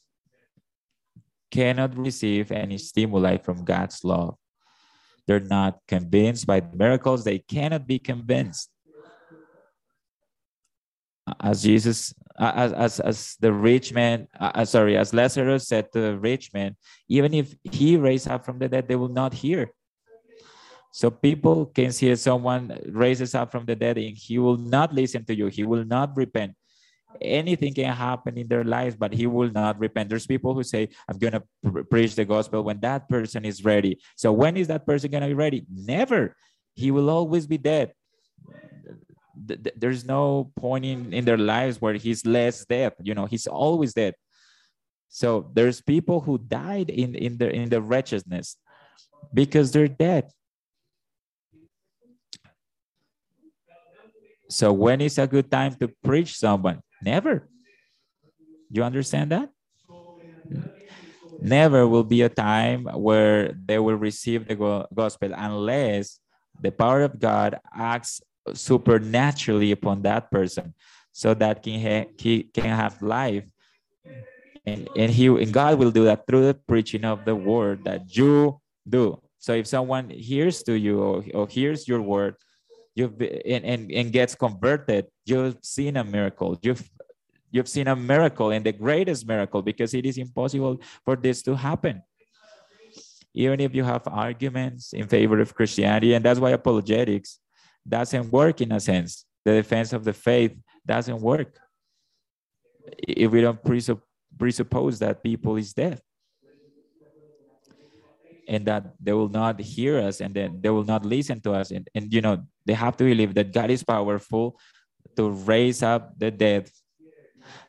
cannot 1.49 1.97
receive 1.97 2.51
any 2.51 2.77
stimuli 2.77 3.37
from 3.37 3.63
God's 3.63 4.03
love. 4.03 4.35
They're 5.25 5.39
not 5.39 5.79
convinced 5.87 6.45
by 6.45 6.59
the 6.59 6.75
miracles. 6.75 7.23
They 7.23 7.39
cannot 7.39 7.87
be 7.87 7.99
convinced. 7.99 8.69
As 11.41 11.63
Jesus, 11.63 12.13
as, 12.39 12.71
as, 12.71 12.99
as 13.01 13.35
the 13.41 13.51
rich 13.51 13.91
man, 13.93 14.27
uh, 14.39 14.63
sorry, 14.63 14.95
as 14.95 15.13
Lazarus 15.13 15.67
said 15.67 15.91
to 15.91 15.99
the 15.99 16.17
rich 16.17 16.53
man, 16.53 16.77
even 17.09 17.33
if 17.33 17.53
he 17.63 17.97
raised 17.97 18.29
up 18.29 18.45
from 18.45 18.59
the 18.59 18.69
dead, 18.69 18.87
they 18.87 18.95
will 18.95 19.09
not 19.09 19.33
hear. 19.33 19.71
So 20.97 21.11
people 21.11 21.67
can 21.67 21.91
see 21.91 22.09
someone 22.15 22.73
raises 22.89 23.35
up 23.35 23.51
from 23.51 23.65
the 23.69 23.75
dead 23.75 23.99
and 23.99 24.17
he 24.17 24.39
will 24.39 24.57
not 24.57 24.89
listen 24.93 25.23
to 25.25 25.35
you. 25.35 25.45
He 25.45 25.63
will 25.63 25.85
not 25.85 26.17
repent 26.17 26.57
anything 27.21 27.73
can 27.73 27.93
happen 27.93 28.37
in 28.37 28.47
their 28.47 28.63
lives, 28.63 28.95
but 28.95 29.13
he 29.13 29.27
will 29.27 29.51
not 29.51 29.79
repent. 29.79 30.09
There's 30.09 30.27
people 30.27 30.53
who 30.53 30.63
say, 30.63 30.89
I'm 31.07 31.17
going 31.17 31.33
to 31.33 31.43
pr- 31.63 31.81
preach 31.81 32.15
the 32.15 32.25
gospel 32.25 32.63
when 32.63 32.79
that 32.81 33.09
person 33.09 33.45
is 33.45 33.63
ready. 33.63 33.99
So 34.15 34.31
when 34.31 34.57
is 34.57 34.67
that 34.67 34.85
person 34.85 35.11
going 35.11 35.21
to 35.21 35.27
be 35.27 35.33
ready? 35.33 35.65
Never. 35.69 36.35
He 36.75 36.91
will 36.91 37.09
always 37.09 37.47
be 37.47 37.57
dead. 37.57 37.93
There's 39.75 40.05
no 40.05 40.51
point 40.55 40.85
in, 40.85 41.13
in 41.13 41.25
their 41.25 41.37
lives 41.37 41.81
where 41.81 41.93
he's 41.93 42.25
less 42.25 42.65
dead. 42.65 42.93
You 43.01 43.13
know, 43.13 43.25
he's 43.25 43.47
always 43.47 43.93
dead. 43.93 44.15
So 45.09 45.49
there's 45.53 45.81
people 45.81 46.21
who 46.21 46.37
died 46.37 46.89
in, 46.89 47.15
in 47.15 47.37
the 47.37 47.49
in 47.49 47.69
the 47.69 47.81
wretchedness 47.81 48.57
because 49.33 49.71
they're 49.71 49.87
dead. 49.87 50.29
So 54.49 54.71
when 54.71 55.01
is 55.01 55.17
a 55.17 55.27
good 55.27 55.51
time 55.51 55.75
to 55.75 55.89
preach 56.03 56.37
someone? 56.37 56.81
Never. 57.03 57.49
You 58.69 58.83
understand 58.83 59.31
that? 59.31 59.49
Never 61.39 61.87
will 61.87 62.03
be 62.03 62.21
a 62.23 62.29
time 62.29 62.85
where 62.85 63.53
they 63.53 63.79
will 63.79 63.95
receive 63.95 64.47
the 64.47 64.55
gospel 64.93 65.31
unless 65.35 66.19
the 66.59 66.71
power 66.71 67.03
of 67.03 67.19
God 67.19 67.59
acts 67.73 68.21
supernaturally 68.53 69.71
upon 69.71 70.01
that 70.03 70.31
person 70.31 70.73
so 71.11 71.33
that 71.33 71.63
he, 71.65 72.05
he 72.17 72.43
can 72.43 72.75
have 72.75 73.01
life. 73.01 73.43
And, 74.65 74.89
and, 74.95 75.11
he, 75.11 75.27
and 75.27 75.53
God 75.53 75.79
will 75.79 75.91
do 75.91 76.05
that 76.05 76.25
through 76.27 76.45
the 76.47 76.53
preaching 76.53 77.05
of 77.05 77.23
the 77.25 77.35
word 77.35 77.85
that 77.85 78.15
you 78.15 78.59
do. 78.87 79.21
So 79.39 79.53
if 79.53 79.67
someone 79.67 80.09
hears 80.09 80.63
to 80.63 80.73
you 80.73 80.99
or, 81.01 81.23
or 81.33 81.47
hears 81.47 81.87
your 81.87 82.01
word, 82.01 82.35
you've 82.97 83.17
been, 83.17 83.41
and, 83.45 83.63
and, 83.65 83.91
and 83.91 84.11
gets 84.11 84.33
converted, 84.33 85.05
you've 85.25 85.57
seen 85.61 85.97
a 85.97 86.03
miracle. 86.03 86.57
You've 86.61 86.89
you've 87.51 87.69
seen 87.69 87.87
a 87.87 87.95
miracle 87.95 88.51
and 88.51 88.65
the 88.65 88.73
greatest 88.73 89.25
miracle 89.25 89.61
because 89.61 89.93
it 89.93 90.05
is 90.05 90.17
impossible 90.17 90.79
for 91.05 91.15
this 91.15 91.41
to 91.43 91.55
happen. 91.55 92.01
Even 93.33 93.61
if 93.61 93.73
you 93.73 93.83
have 93.83 94.01
arguments 94.07 94.93
in 94.93 95.07
favor 95.07 95.39
of 95.39 95.53
Christianity, 95.53 96.13
and 96.15 96.25
that's 96.25 96.39
why 96.39 96.51
apologetics 96.51 97.39
doesn't 97.87 98.31
work 98.31 98.59
in 98.61 98.71
a 98.71 98.79
sense. 98.79 99.25
The 99.45 99.53
defense 99.53 99.93
of 99.93 100.03
the 100.03 100.13
faith 100.13 100.57
doesn't 100.85 101.21
work 101.21 101.57
if 102.97 103.31
we 103.31 103.41
don't 103.41 103.59
presuppose 104.37 104.99
that 104.99 105.23
people 105.23 105.55
is 105.55 105.73
dead 105.73 106.01
and 108.47 108.65
that 108.65 108.93
they 108.99 109.13
will 109.13 109.29
not 109.29 109.59
hear 109.59 109.99
us 109.99 110.21
and 110.21 110.33
then 110.33 110.59
they 110.61 110.69
will 110.69 110.85
not 110.85 111.05
listen 111.05 111.39
to 111.41 111.51
us 111.51 111.71
and, 111.71 111.87
and 111.93 112.13
you 112.13 112.21
know 112.21 112.43
they 112.67 112.73
have 112.73 112.95
to 112.97 113.03
believe 113.03 113.33
that 113.33 113.51
god 113.51 113.71
is 113.71 113.83
powerful 113.83 114.59
to 115.15 115.31
raise 115.31 115.81
up 115.81 116.13
the 116.19 116.29
dead. 116.29 116.69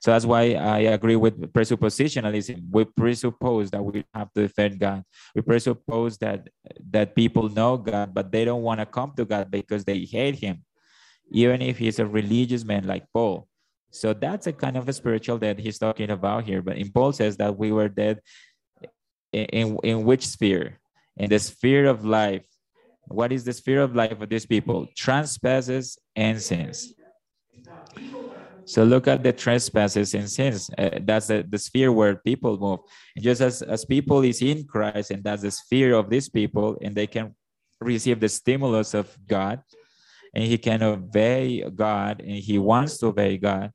So 0.00 0.10
that's 0.10 0.26
why 0.26 0.54
i 0.54 0.80
agree 0.96 1.16
with 1.16 1.52
presuppositionalism. 1.52 2.58
We 2.70 2.84
presuppose 2.84 3.70
that 3.70 3.82
we 3.82 4.04
have 4.12 4.32
to 4.34 4.42
defend 4.42 4.78
god. 4.80 5.04
We 5.34 5.42
presuppose 5.42 6.18
that 6.18 6.48
that 6.90 7.14
people 7.14 7.48
know 7.48 7.76
god 7.76 8.12
but 8.12 8.32
they 8.32 8.44
don't 8.44 8.62
want 8.62 8.80
to 8.80 8.86
come 8.86 9.12
to 9.16 9.24
god 9.24 9.50
because 9.50 9.84
they 9.84 10.00
hate 10.00 10.36
him 10.36 10.64
even 11.30 11.60
if 11.60 11.78
he's 11.78 11.98
a 11.98 12.06
religious 12.06 12.64
man 12.64 12.86
like 12.86 13.04
paul. 13.12 13.46
So 13.90 14.12
that's 14.12 14.46
a 14.46 14.52
kind 14.52 14.76
of 14.76 14.88
a 14.88 14.92
spiritual 14.92 15.38
death 15.38 15.58
he's 15.58 15.78
talking 15.78 16.10
about 16.10 16.44
here. 16.44 16.62
But 16.62 16.76
in 16.76 16.90
paul 16.90 17.12
says 17.12 17.36
that 17.36 17.56
we 17.56 17.72
were 17.72 17.88
dead 17.88 18.20
in, 19.32 19.78
in 19.82 20.04
which 20.04 20.26
sphere? 20.26 20.78
In 21.16 21.30
the 21.30 21.38
sphere 21.38 21.86
of 21.86 22.04
life. 22.04 22.46
What 23.08 23.32
is 23.32 23.44
the 23.44 23.52
sphere 23.52 23.82
of 23.82 23.94
life 23.94 24.20
of 24.20 24.28
these 24.28 24.46
people? 24.46 24.86
Trespasses 24.96 25.98
and 26.14 26.40
sins. 26.40 26.94
So 28.64 28.84
look 28.84 29.08
at 29.08 29.22
the 29.22 29.32
trespasses 29.32 30.14
and 30.14 30.28
sins. 30.28 30.70
Uh, 30.76 30.90
that's 31.00 31.28
the, 31.28 31.44
the 31.48 31.58
sphere 31.58 31.90
where 31.90 32.16
people 32.16 32.58
move. 32.58 32.80
Just 33.18 33.40
as, 33.40 33.62
as 33.62 33.84
people 33.84 34.22
is 34.24 34.42
in 34.42 34.64
Christ, 34.64 35.10
and 35.10 35.24
that's 35.24 35.42
the 35.42 35.50
sphere 35.50 35.94
of 35.94 36.10
these 36.10 36.28
people, 36.28 36.76
and 36.82 36.94
they 36.94 37.06
can 37.06 37.34
receive 37.80 38.20
the 38.20 38.28
stimulus 38.28 38.92
of 38.92 39.16
God, 39.26 39.62
and 40.34 40.44
he 40.44 40.58
can 40.58 40.82
obey 40.82 41.62
God, 41.74 42.20
and 42.20 42.36
he 42.36 42.58
wants 42.58 42.98
to 42.98 43.06
obey 43.06 43.38
God 43.38 43.72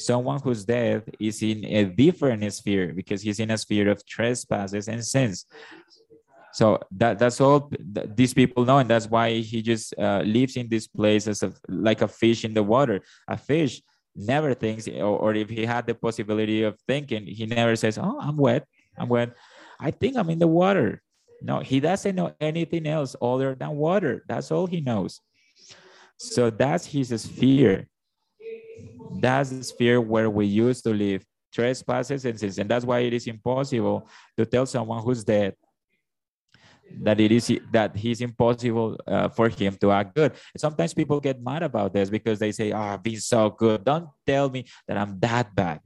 someone 0.00 0.40
whose 0.42 0.64
death 0.64 1.02
is 1.18 1.42
in 1.42 1.64
a 1.64 1.84
different 1.84 2.52
sphere 2.52 2.92
because 2.94 3.22
he's 3.22 3.38
in 3.38 3.50
a 3.50 3.58
sphere 3.58 3.90
of 3.90 4.04
trespasses 4.06 4.88
and 4.88 5.04
sins. 5.04 5.46
So 6.52 6.80
that 6.92 7.18
that's 7.18 7.40
all 7.40 7.70
these 7.80 8.34
people 8.34 8.64
know, 8.64 8.78
and 8.78 8.90
that's 8.90 9.08
why 9.08 9.38
he 9.38 9.62
just 9.62 9.94
uh, 9.98 10.22
lives 10.24 10.56
in 10.56 10.68
this 10.68 10.86
place 10.86 11.28
as 11.28 11.42
a, 11.42 11.52
like 11.68 12.02
a 12.02 12.08
fish 12.08 12.44
in 12.44 12.54
the 12.54 12.62
water. 12.62 13.00
A 13.28 13.36
fish 13.36 13.82
never 14.16 14.54
thinks, 14.54 14.88
or, 14.88 15.18
or 15.18 15.34
if 15.34 15.48
he 15.48 15.64
had 15.64 15.86
the 15.86 15.94
possibility 15.94 16.64
of 16.64 16.78
thinking, 16.88 17.26
he 17.26 17.46
never 17.46 17.76
says, 17.76 17.98
"Oh, 17.98 18.18
I'm 18.20 18.36
wet. 18.36 18.66
I'm 18.98 19.08
wet. 19.08 19.36
I 19.78 19.92
think 19.92 20.16
I'm 20.16 20.30
in 20.30 20.40
the 20.40 20.48
water." 20.48 21.02
No, 21.42 21.60
he 21.60 21.80
doesn't 21.80 22.16
know 22.16 22.34
anything 22.40 22.86
else 22.86 23.16
other 23.22 23.54
than 23.54 23.70
water. 23.70 24.24
That's 24.28 24.50
all 24.50 24.66
he 24.66 24.80
knows. 24.80 25.20
So 26.18 26.50
that's 26.50 26.84
his 26.84 27.08
sphere. 27.22 27.88
That's 29.20 29.50
the 29.50 29.64
sphere 29.64 30.00
where 30.00 30.28
we 30.28 30.46
used 30.46 30.84
to 30.84 30.90
live, 30.90 31.24
trespasses 31.52 32.26
and 32.26 32.38
sins. 32.38 32.58
And 32.58 32.68
that's 32.68 32.84
why 32.84 33.00
it 33.00 33.14
is 33.14 33.26
impossible 33.26 34.06
to 34.36 34.44
tell 34.44 34.66
someone 34.66 35.02
who's 35.02 35.24
dead 35.24 35.54
that 37.02 37.20
it 37.20 37.32
is 37.32 37.52
that 37.72 37.96
he's 37.96 38.20
impossible 38.20 38.98
uh, 39.06 39.28
for 39.28 39.48
him 39.48 39.76
to 39.80 39.90
act 39.92 40.14
good. 40.14 40.32
sometimes 40.56 40.94
people 40.94 41.20
get 41.20 41.42
mad 41.42 41.62
about 41.62 41.92
this 41.92 42.10
because 42.10 42.38
they 42.38 42.52
say, 42.52 42.72
"Oh, 42.72 42.78
I've 42.96 43.02
been 43.02 43.20
so 43.20 43.50
good. 43.50 43.84
Don't 43.84 44.08
tell 44.26 44.50
me 44.50 44.64
that 44.88 44.96
I'm 44.96 45.18
that 45.20 45.54
bad." 45.54 45.80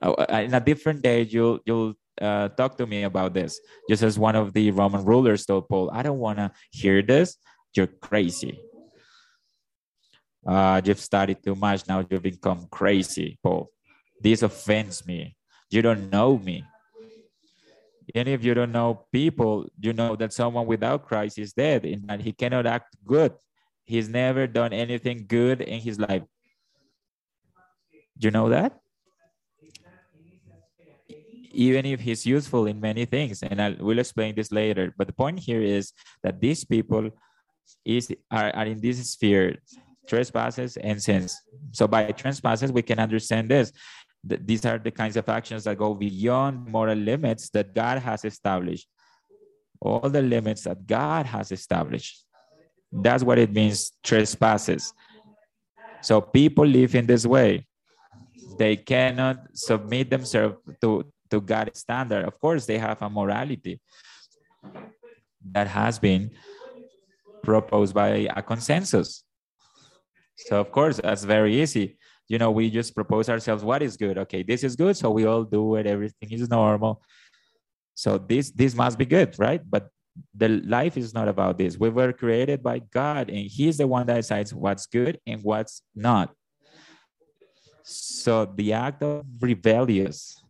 Uh, 0.00 0.12
uh, 0.12 0.42
in 0.44 0.54
a 0.54 0.60
different 0.60 1.02
day, 1.02 1.22
you'll 1.22 1.60
you'll 1.64 1.94
uh, 2.20 2.48
talk 2.48 2.76
to 2.78 2.86
me 2.86 3.02
about 3.04 3.34
this. 3.34 3.60
Just 3.88 4.02
as 4.02 4.18
one 4.18 4.36
of 4.36 4.52
the 4.52 4.70
Roman 4.70 5.04
rulers 5.04 5.46
told 5.46 5.68
Paul, 5.68 5.90
"I 5.92 6.02
don't 6.02 6.18
want 6.18 6.38
to 6.38 6.50
hear 6.70 7.02
this. 7.02 7.36
You're 7.74 7.88
crazy." 7.88 8.60
uh, 10.46 10.80
you've 10.84 11.00
studied 11.00 11.42
too 11.42 11.54
much. 11.54 11.86
Now 11.88 12.04
you've 12.08 12.22
become 12.22 12.66
crazy, 12.70 13.38
Paul. 13.42 13.70
This 14.20 14.42
offends 14.42 15.06
me. 15.06 15.36
You 15.70 15.82
don't 15.82 16.10
know 16.10 16.38
me. 16.38 16.64
And 18.14 18.28
if 18.28 18.44
you 18.44 18.54
don't 18.54 18.72
know 18.72 19.06
people, 19.12 19.66
you 19.80 19.92
know 19.92 20.16
that 20.16 20.32
someone 20.32 20.66
without 20.66 21.06
Christ 21.06 21.38
is 21.38 21.52
dead 21.52 21.84
and 21.84 22.06
that 22.08 22.20
he 22.20 22.32
cannot 22.32 22.66
act 22.66 22.96
good. 23.04 23.32
He's 23.84 24.08
never 24.08 24.46
done 24.46 24.72
anything 24.72 25.24
good 25.26 25.60
in 25.60 25.80
his 25.80 25.98
life. 25.98 26.22
You 28.18 28.30
know 28.30 28.48
that? 28.50 28.78
Even 31.54 31.84
if 31.84 32.00
he's 32.00 32.24
useful 32.24 32.66
in 32.66 32.80
many 32.80 33.04
things, 33.04 33.42
and 33.42 33.60
I 33.60 33.70
will 33.78 33.98
explain 33.98 34.34
this 34.34 34.52
later. 34.52 34.94
But 34.96 35.06
the 35.06 35.12
point 35.12 35.38
here 35.38 35.60
is 35.60 35.92
that 36.22 36.40
these 36.40 36.64
people 36.64 37.10
is 37.84 38.10
are, 38.30 38.50
are 38.54 38.66
in 38.66 38.80
this 38.80 39.10
sphere, 39.10 39.58
trespasses 40.06 40.76
and 40.76 41.02
sins. 41.02 41.36
So 41.72 41.86
by 41.86 42.12
trespasses, 42.12 42.72
we 42.72 42.82
can 42.82 42.98
understand 42.98 43.48
this. 43.48 43.72
That 44.24 44.46
these 44.46 44.64
are 44.64 44.78
the 44.78 44.90
kinds 44.90 45.16
of 45.16 45.28
actions 45.28 45.64
that 45.64 45.78
go 45.78 45.94
beyond 45.94 46.68
moral 46.68 46.96
limits 46.96 47.50
that 47.50 47.74
God 47.74 47.98
has 47.98 48.24
established. 48.24 48.86
All 49.80 50.08
the 50.08 50.22
limits 50.22 50.62
that 50.62 50.86
God 50.86 51.26
has 51.26 51.50
established. 51.50 52.24
That's 52.92 53.24
what 53.24 53.38
it 53.38 53.52
means, 53.52 53.92
trespasses. 54.02 54.92
So 56.02 56.20
people 56.20 56.66
live 56.66 56.94
in 56.94 57.06
this 57.06 57.26
way. 57.26 57.66
They 58.58 58.76
cannot 58.76 59.38
submit 59.54 60.10
themselves 60.10 60.56
to, 60.82 61.04
to 61.30 61.40
God's 61.40 61.80
standard. 61.80 62.24
Of 62.24 62.38
course, 62.38 62.66
they 62.66 62.78
have 62.78 63.00
a 63.02 63.08
morality 63.08 63.80
that 65.50 65.66
has 65.66 65.98
been 65.98 66.30
proposed 67.42 67.94
by 67.94 68.28
a 68.34 68.42
consensus. 68.42 69.24
So 70.36 70.60
of 70.60 70.70
course, 70.70 70.98
that's 70.98 71.24
very 71.24 71.60
easy. 71.60 71.96
You 72.32 72.38
know, 72.38 72.50
we 72.50 72.70
just 72.70 72.94
propose 72.94 73.28
ourselves 73.28 73.62
what 73.62 73.82
is 73.82 73.98
good. 73.98 74.16
Okay, 74.24 74.42
this 74.42 74.64
is 74.64 74.74
good, 74.74 74.96
so 74.96 75.10
we 75.10 75.26
all 75.26 75.44
do 75.44 75.76
it. 75.76 75.86
Everything 75.86 76.32
is 76.32 76.48
normal. 76.48 77.02
So 77.94 78.16
this 78.16 78.50
this 78.50 78.74
must 78.74 78.96
be 78.96 79.04
good, 79.04 79.38
right? 79.38 79.60
But 79.74 79.90
the 80.34 80.48
life 80.48 80.96
is 80.96 81.12
not 81.12 81.28
about 81.28 81.58
this. 81.58 81.76
We 81.76 81.90
were 81.90 82.10
created 82.14 82.62
by 82.62 82.78
God, 82.78 83.28
and 83.28 83.44
He's 83.56 83.76
the 83.76 83.86
one 83.86 84.06
that 84.06 84.16
decides 84.16 84.54
what's 84.54 84.86
good 84.86 85.20
and 85.26 85.42
what's 85.42 85.82
not. 85.94 86.32
So 87.84 88.46
the 88.46 88.72
act 88.72 89.02
of 89.02 89.26
rebellious, 89.38 90.42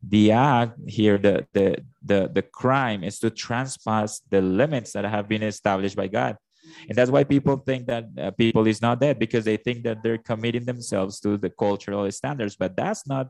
the 0.00 0.32
act 0.32 0.78
here, 0.88 1.18
the 1.18 1.46
the 1.52 1.84
the 2.02 2.30
the 2.32 2.44
crime 2.60 3.04
is 3.04 3.18
to 3.18 3.30
transpass 3.30 4.22
the 4.30 4.40
limits 4.40 4.92
that 4.92 5.04
have 5.04 5.28
been 5.28 5.42
established 5.42 5.96
by 5.96 6.08
God, 6.08 6.38
and 6.88 6.96
that's 6.96 7.10
why 7.10 7.24
people 7.24 7.56
think 7.56 7.86
that 7.86 8.04
uh, 8.20 8.30
people 8.32 8.66
is 8.66 8.80
not 8.80 9.00
dead 9.00 9.18
because 9.18 9.44
they 9.44 9.56
think 9.56 9.84
that 9.84 10.02
they're 10.02 10.18
committing 10.18 10.64
themselves 10.64 11.20
to 11.20 11.36
the 11.36 11.50
cultural 11.50 12.10
standards, 12.10 12.56
but 12.56 12.76
that's 12.76 13.06
not 13.06 13.28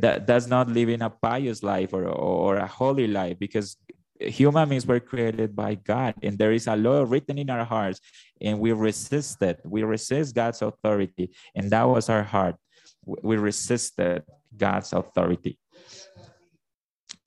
that 0.00 0.26
that's 0.26 0.46
not 0.46 0.68
living 0.68 1.02
a 1.02 1.10
pious 1.10 1.62
life 1.62 1.92
or, 1.92 2.04
or 2.08 2.56
a 2.56 2.66
holy 2.66 3.06
life 3.06 3.38
because 3.38 3.76
human 4.20 4.68
beings 4.68 4.86
were 4.86 5.00
created 5.00 5.54
by 5.54 5.74
God, 5.74 6.14
and 6.22 6.36
there 6.38 6.52
is 6.52 6.66
a 6.66 6.76
law 6.76 7.04
written 7.06 7.38
in 7.38 7.50
our 7.50 7.64
hearts, 7.64 8.00
and 8.40 8.58
we 8.58 8.72
resist 8.72 9.40
it. 9.42 9.60
We 9.64 9.82
resist 9.82 10.34
God's 10.34 10.62
authority, 10.62 11.30
and 11.54 11.70
that 11.70 11.84
was 11.84 12.08
our 12.08 12.22
heart. 12.22 12.56
We 13.04 13.36
resisted 13.36 14.24
God's 14.56 14.92
authority. 14.92 15.58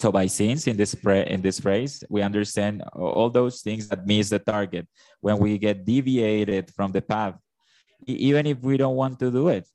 So 0.02 0.12
by 0.12 0.26
sins 0.26 0.66
in 0.66 0.78
this 0.78 0.96
in 1.06 1.42
this 1.42 1.60
phrase, 1.60 2.04
we 2.10 2.24
understand 2.24 2.82
all 2.94 3.30
those 3.30 3.62
things 3.62 3.88
that 3.90 4.08
miss 4.08 4.30
the 4.30 4.40
target 4.40 4.88
when 5.22 5.38
we 5.38 5.60
get 5.60 5.86
deviated 5.86 6.74
from 6.74 6.92
the 6.92 7.04
path, 7.04 7.38
even 8.08 8.48
if 8.48 8.58
we 8.62 8.78
don't 8.78 8.96
want 8.96 9.20
to 9.20 9.30
do 9.30 9.50
it 9.50 9.68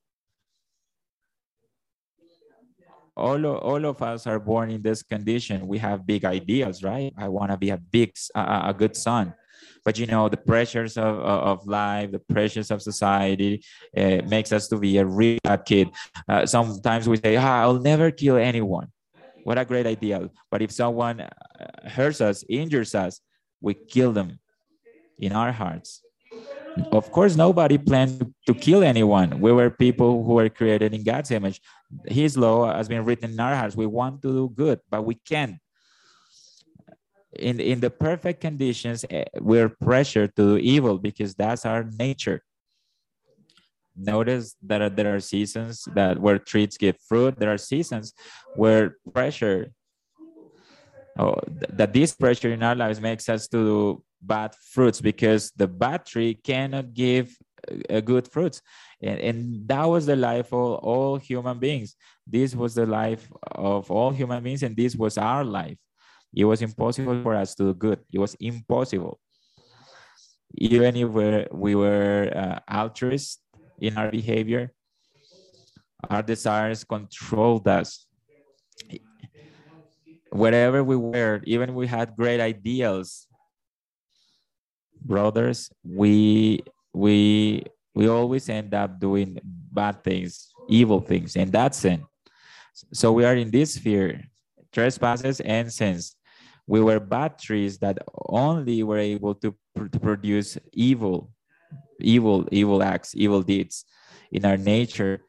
all 3.16 3.44
of, 3.46 3.56
all 3.62 3.84
of 3.84 4.02
us 4.02 4.26
are 4.26 4.38
born 4.38 4.70
in 4.70 4.82
this 4.82 5.02
condition. 5.02 5.66
We 5.66 5.78
have 5.78 6.06
big 6.06 6.24
ideals, 6.24 6.82
right? 6.82 7.12
I 7.16 7.28
want 7.28 7.50
to 7.50 7.56
be 7.56 7.70
a 7.70 7.78
big, 7.78 8.12
a, 8.34 8.70
a 8.70 8.74
good 8.76 8.94
son. 8.94 9.34
But 9.84 9.98
you 9.98 10.06
know, 10.06 10.28
the 10.28 10.36
pressures 10.36 10.98
of, 10.98 11.16
of 11.20 11.66
life, 11.66 12.10
the 12.12 12.18
pressures 12.18 12.70
of 12.70 12.82
society 12.82 13.64
uh, 13.96 14.20
makes 14.26 14.52
us 14.52 14.68
to 14.68 14.76
be 14.76 14.98
a 14.98 15.06
real 15.06 15.38
bad 15.44 15.64
kid. 15.64 15.90
Uh, 16.28 16.44
sometimes 16.44 17.08
we 17.08 17.16
say, 17.16 17.36
ah, 17.36 17.62
I'll 17.62 17.80
never 17.80 18.10
kill 18.10 18.36
anyone. 18.36 18.88
What 19.46 19.58
a 19.58 19.64
great 19.64 19.86
idea. 19.86 20.28
But 20.50 20.60
if 20.60 20.72
someone 20.72 21.20
uh, 21.20 21.28
hurts 21.88 22.20
us, 22.20 22.42
injures 22.48 22.96
us, 22.96 23.20
we 23.60 23.74
kill 23.74 24.10
them 24.10 24.40
in 25.20 25.30
our 25.30 25.52
hearts. 25.52 26.02
Of 26.90 27.12
course, 27.12 27.36
nobody 27.36 27.78
planned 27.78 28.34
to 28.48 28.54
kill 28.54 28.82
anyone. 28.82 29.38
We 29.38 29.52
were 29.52 29.70
people 29.70 30.24
who 30.24 30.32
were 30.34 30.48
created 30.48 30.94
in 30.94 31.04
God's 31.04 31.30
image. 31.30 31.60
His 32.06 32.36
law 32.36 32.74
has 32.74 32.88
been 32.88 33.04
written 33.04 33.30
in 33.30 33.38
our 33.38 33.54
hearts. 33.54 33.76
We 33.76 33.86
want 33.86 34.20
to 34.22 34.32
do 34.32 34.48
good, 34.52 34.80
but 34.90 35.04
we 35.04 35.14
can't. 35.14 35.58
In, 37.38 37.60
in 37.60 37.78
the 37.78 37.90
perfect 37.90 38.40
conditions, 38.40 39.04
eh, 39.08 39.26
we're 39.38 39.68
pressured 39.68 40.34
to 40.34 40.42
do 40.42 40.56
evil 40.56 40.98
because 40.98 41.36
that's 41.36 41.64
our 41.64 41.84
nature. 41.84 42.42
Notice 43.96 44.56
that 44.62 44.96
there 44.96 45.14
are 45.14 45.20
seasons 45.20 45.88
that 45.94 46.18
where 46.18 46.38
trees 46.38 46.76
give 46.76 46.96
fruit. 47.08 47.38
There 47.38 47.52
are 47.52 47.58
seasons 47.58 48.12
where 48.54 48.96
pressure, 49.12 49.72
oh, 51.18 51.40
that 51.70 51.92
this 51.92 52.14
pressure 52.14 52.52
in 52.52 52.62
our 52.62 52.74
lives 52.74 53.00
makes 53.00 53.28
us 53.28 53.48
to 53.48 53.56
do 53.56 54.04
bad 54.20 54.54
fruits 54.72 55.00
because 55.00 55.52
the 55.56 55.66
bad 55.66 56.04
tree 56.04 56.34
cannot 56.34 56.92
give 56.92 57.34
a 57.88 58.00
good 58.00 58.28
fruits. 58.28 58.62
And, 59.02 59.20
and 59.20 59.68
that 59.68 59.84
was 59.84 60.06
the 60.06 60.16
life 60.16 60.52
of 60.52 60.74
all 60.84 61.16
human 61.16 61.58
beings. 61.58 61.96
This 62.26 62.54
was 62.54 62.74
the 62.74 62.86
life 62.86 63.30
of 63.52 63.90
all 63.90 64.10
human 64.10 64.42
beings 64.42 64.62
and 64.62 64.76
this 64.76 64.94
was 64.94 65.18
our 65.18 65.44
life. 65.44 65.78
It 66.34 66.44
was 66.44 66.60
impossible 66.62 67.22
for 67.22 67.34
us 67.34 67.54
to 67.56 67.64
do 67.64 67.74
good. 67.74 68.00
It 68.12 68.18
was 68.18 68.34
impossible. 68.40 69.18
Even 70.54 70.96
if 70.96 71.08
we're, 71.08 71.46
we 71.50 71.74
were 71.74 72.30
uh, 72.34 72.60
altruist 72.68 73.40
in 73.80 73.96
our 73.96 74.10
behavior 74.10 74.72
our 76.08 76.22
desires 76.22 76.84
controlled 76.84 77.66
us 77.68 78.06
wherever 80.30 80.84
we 80.84 80.96
were 80.96 81.40
even 81.44 81.74
we 81.74 81.86
had 81.86 82.14
great 82.16 82.40
ideals 82.40 83.26
brothers, 85.06 85.70
we 85.84 86.60
we 86.92 87.64
we 87.94 88.08
always 88.08 88.48
end 88.48 88.74
up 88.74 88.98
doing 88.98 89.38
bad 89.44 90.02
things, 90.02 90.52
evil 90.68 91.00
things, 91.00 91.36
and 91.36 91.52
that's 91.52 91.78
sin. 91.78 92.04
So 92.92 93.12
we 93.12 93.24
are 93.24 93.34
in 93.34 93.50
this 93.50 93.74
sphere, 93.74 94.24
trespasses 94.72 95.40
and 95.40 95.72
sins. 95.72 96.16
We 96.66 96.80
were 96.80 97.00
bad 97.00 97.38
trees 97.38 97.78
that 97.78 97.98
only 98.28 98.82
were 98.82 98.98
able 98.98 99.34
to, 99.36 99.54
pr 99.74 99.86
to 99.86 100.00
produce 100.00 100.58
evil, 100.72 101.30
evil, 102.00 102.46
evil 102.50 102.82
acts, 102.82 103.14
evil 103.16 103.42
deeds. 103.42 103.84
In 104.32 104.44
our 104.44 104.56
nature, 104.56 105.22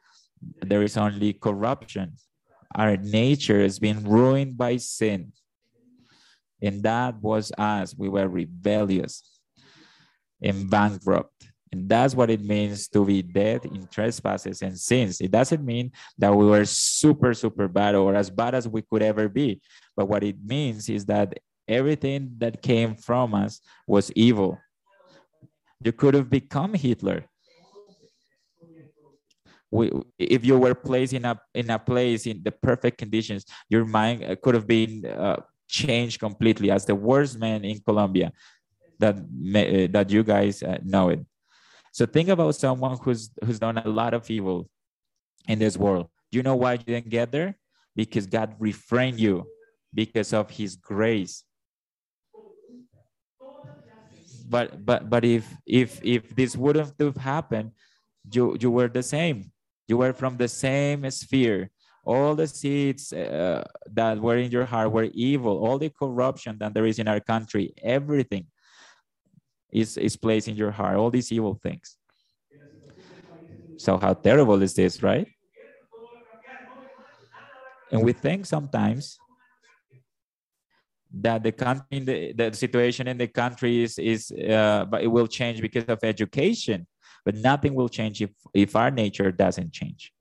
there 0.60 0.82
is 0.82 0.96
only 0.96 1.32
corruption. 1.32 2.14
Our 2.74 2.96
nature 2.96 3.62
has 3.62 3.78
been 3.78 4.04
ruined 4.04 4.56
by 4.56 4.76
sin. 4.76 5.32
And 6.60 6.82
that 6.82 7.20
was 7.22 7.52
us. 7.56 7.94
We 7.96 8.08
were 8.08 8.28
rebellious 8.28 9.22
and 10.42 10.68
bankrupt. 10.68 11.32
And 11.70 11.88
that's 11.88 12.14
what 12.14 12.30
it 12.30 12.42
means 12.42 12.88
to 12.88 13.04
be 13.04 13.22
dead 13.22 13.64
in 13.66 13.86
trespasses 13.88 14.62
and 14.62 14.78
sins. 14.78 15.20
It 15.20 15.30
doesn't 15.30 15.64
mean 15.64 15.92
that 16.16 16.34
we 16.34 16.46
were 16.46 16.64
super, 16.64 17.34
super 17.34 17.68
bad 17.68 17.94
or 17.94 18.14
as 18.14 18.30
bad 18.30 18.54
as 18.54 18.66
we 18.66 18.82
could 18.82 19.02
ever 19.02 19.28
be. 19.28 19.60
But 19.96 20.08
what 20.08 20.24
it 20.24 20.36
means 20.42 20.88
is 20.88 21.04
that 21.06 21.38
everything 21.66 22.32
that 22.38 22.62
came 22.62 22.94
from 22.94 23.34
us 23.34 23.60
was 23.86 24.10
evil. 24.12 24.58
You 25.84 25.92
could 25.92 26.14
have 26.14 26.28
become 26.28 26.74
Hitler. 26.74 27.24
We, 29.70 29.92
if 30.18 30.44
you 30.44 30.58
were 30.58 30.74
placed 30.74 31.12
in 31.12 31.24
a 31.26 31.38
in 31.54 31.68
a 31.70 31.78
place 31.78 32.26
in 32.26 32.42
the 32.42 32.52
perfect 32.52 32.96
conditions, 32.98 33.44
your 33.68 33.84
mind 33.84 34.24
could 34.42 34.54
have 34.54 34.66
been 34.66 35.04
uh, 35.04 35.42
changed 35.68 36.18
completely 36.20 36.70
as 36.70 36.86
the 36.86 36.94
worst 36.94 37.38
man 37.38 37.64
in 37.64 37.78
Colombia 37.80 38.32
that 38.98 39.16
uh, 39.16 39.92
that 39.92 40.10
you 40.10 40.22
guys 40.24 40.62
uh, 40.62 40.78
know 40.82 41.10
it. 41.10 41.20
So 41.92 42.06
think 42.06 42.28
about 42.28 42.54
someone 42.54 42.98
who's 43.02 43.30
who's 43.44 43.58
done 43.58 43.78
a 43.78 43.88
lot 43.88 44.14
of 44.14 44.28
evil 44.30 44.68
in 45.46 45.58
this 45.58 45.76
world. 45.76 46.08
Do 46.32 46.38
you 46.38 46.42
know 46.42 46.56
why 46.56 46.72
you 46.74 46.78
didn't 46.78 47.08
get 47.08 47.30
there? 47.30 47.56
Because 47.94 48.26
God 48.26 48.54
refrained 48.58 49.20
you 49.20 49.46
because 49.92 50.32
of 50.32 50.50
His 50.50 50.76
grace. 50.76 51.44
But 54.48 54.84
but 54.84 55.10
but 55.10 55.24
if 55.24 55.44
if 55.66 56.00
if 56.02 56.34
this 56.34 56.56
wouldn't 56.56 56.94
have 56.98 57.16
happened, 57.16 57.72
you 58.32 58.56
you 58.58 58.70
were 58.70 58.88
the 58.88 59.02
same. 59.02 59.52
You 59.86 59.98
were 59.98 60.12
from 60.12 60.36
the 60.36 60.48
same 60.48 61.08
sphere. 61.10 61.70
All 62.04 62.34
the 62.34 62.46
seeds 62.46 63.12
uh, 63.12 63.64
that 63.92 64.18
were 64.18 64.38
in 64.38 64.50
your 64.50 64.64
heart 64.64 64.92
were 64.92 65.08
evil. 65.12 65.60
All 65.64 65.76
the 65.76 65.90
corruption 65.90 66.56
that 66.60 66.72
there 66.72 66.86
is 66.86 66.98
in 66.98 67.08
our 67.08 67.20
country, 67.20 67.74
everything 67.82 68.46
is, 69.70 69.98
is 69.98 70.16
placed 70.16 70.48
in 70.48 70.56
your 70.56 70.70
heart, 70.70 70.96
all 70.96 71.10
these 71.10 71.30
evil 71.30 71.60
things. 71.62 71.98
So 73.76 73.98
how 73.98 74.14
terrible 74.14 74.62
is 74.62 74.72
this, 74.72 75.02
right? 75.02 75.28
And 77.92 78.02
we 78.02 78.12
think 78.12 78.46
sometimes 78.46 79.18
that 81.12 81.42
the 81.42 81.52
country, 81.52 81.98
the, 82.00 82.32
the 82.32 82.52
situation 82.52 83.08
in 83.08 83.18
the 83.18 83.28
country 83.28 83.82
is, 83.82 83.98
is 83.98 84.30
uh, 84.30 84.84
but 84.90 85.02
it 85.02 85.06
will 85.06 85.26
change 85.26 85.60
because 85.60 85.84
of 85.84 85.98
education, 86.02 86.86
but 87.24 87.34
nothing 87.34 87.74
will 87.74 87.88
change 87.88 88.20
if, 88.20 88.30
if 88.54 88.76
our 88.76 88.90
nature 88.90 89.32
doesn't 89.32 89.72
change. 89.72 90.12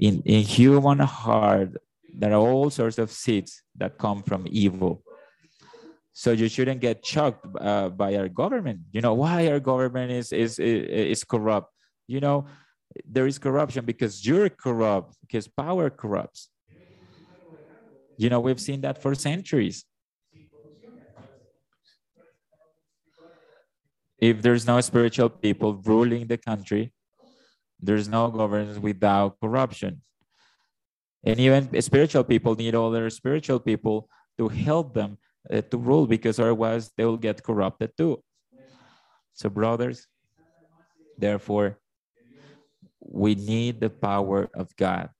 In, 0.00 0.22
in 0.24 0.42
human 0.42 0.98
heart, 0.98 1.70
there 2.12 2.32
are 2.32 2.40
all 2.40 2.70
sorts 2.70 2.98
of 2.98 3.10
seeds 3.10 3.62
that 3.76 3.98
come 3.98 4.22
from 4.22 4.46
evil. 4.50 5.02
So 6.12 6.30
you 6.30 6.48
shouldn't 6.48 6.80
get 6.80 7.04
shocked 7.04 7.44
uh, 7.60 7.88
by 7.88 8.14
our 8.16 8.28
government. 8.28 8.80
You 8.92 9.00
know 9.00 9.14
why 9.14 9.48
our 9.48 9.58
government 9.58 10.12
is 10.12 10.32
is 10.32 10.60
is 10.60 11.24
corrupt. 11.24 11.72
You 12.06 12.20
know 12.20 12.46
there 13.04 13.26
is 13.26 13.38
corruption 13.38 13.84
because 13.84 14.24
you're 14.24 14.48
corrupt 14.48 15.16
because 15.22 15.48
power 15.48 15.90
corrupts. 15.90 16.50
You 18.16 18.30
know 18.30 18.40
we've 18.40 18.60
seen 18.60 18.80
that 18.82 19.02
for 19.02 19.14
centuries. 19.14 19.84
If 24.18 24.40
there's 24.40 24.66
no 24.66 24.80
spiritual 24.80 25.28
people 25.28 25.74
ruling 25.84 26.26
the 26.26 26.38
country, 26.38 26.92
there's 27.80 28.08
no 28.08 28.30
governance 28.30 28.78
without 28.78 29.38
corruption. 29.40 30.02
And 31.24 31.40
even 31.40 31.80
spiritual 31.82 32.24
people 32.24 32.54
need 32.54 32.74
other 32.74 33.10
spiritual 33.10 33.58
people 33.58 34.08
to 34.38 34.48
help 34.48 34.94
them 34.94 35.18
uh, 35.50 35.60
to 35.62 35.76
rule 35.78 36.06
because 36.06 36.38
otherwise 36.38 36.90
they 36.96 37.04
will 37.04 37.16
get 37.16 37.42
corrupted 37.42 37.90
too. 37.96 38.22
So, 39.32 39.48
brothers, 39.48 40.06
therefore, 41.18 41.78
we 43.00 43.34
need 43.34 43.80
the 43.80 43.90
power 43.90 44.48
of 44.54 44.74
God. 44.76 45.10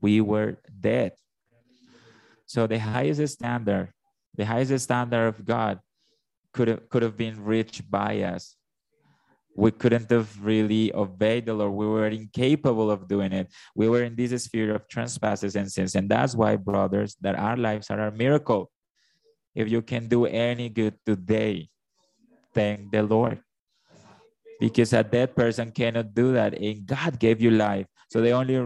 We 0.00 0.20
were 0.20 0.58
dead. 0.80 1.12
So, 2.48 2.66
the 2.66 2.80
highest 2.80 3.22
standard, 3.34 3.92
the 4.34 4.44
highest 4.44 4.82
standard 4.82 5.28
of 5.28 5.44
God 5.44 5.78
could 6.52 6.66
have, 6.66 6.88
could 6.88 7.02
have 7.02 7.16
been 7.16 7.44
reached 7.44 7.88
by 7.88 8.22
us 8.22 8.58
we 9.58 9.72
couldn't 9.72 10.08
have 10.14 10.30
really 10.38 10.94
obeyed 10.94 11.46
the 11.46 11.52
Lord. 11.52 11.74
We 11.74 11.88
were 11.90 12.06
incapable 12.06 12.92
of 12.92 13.08
doing 13.08 13.32
it. 13.32 13.50
We 13.74 13.88
were 13.88 14.04
in 14.04 14.14
this 14.14 14.30
sphere 14.44 14.72
of 14.72 14.86
trespasses 14.86 15.56
and 15.56 15.66
sins. 15.66 15.96
And 15.96 16.08
that's 16.08 16.36
why, 16.36 16.54
brothers, 16.54 17.16
that 17.22 17.34
our 17.34 17.56
lives 17.56 17.90
are 17.90 18.06
a 18.06 18.12
miracle. 18.12 18.70
If 19.56 19.68
you 19.68 19.82
can 19.82 20.06
do 20.06 20.26
any 20.26 20.68
good 20.68 20.94
today, 21.04 21.70
thank 22.54 22.92
the 22.92 23.02
Lord. 23.02 23.42
Because 24.60 24.92
a 24.92 25.02
dead 25.02 25.34
person 25.34 25.72
cannot 25.72 26.14
do 26.14 26.34
that. 26.34 26.54
And 26.54 26.86
God 26.86 27.18
gave 27.18 27.42
you 27.42 27.50
life. 27.50 27.86
So 28.08 28.20
the 28.20 28.30
only 28.30 28.56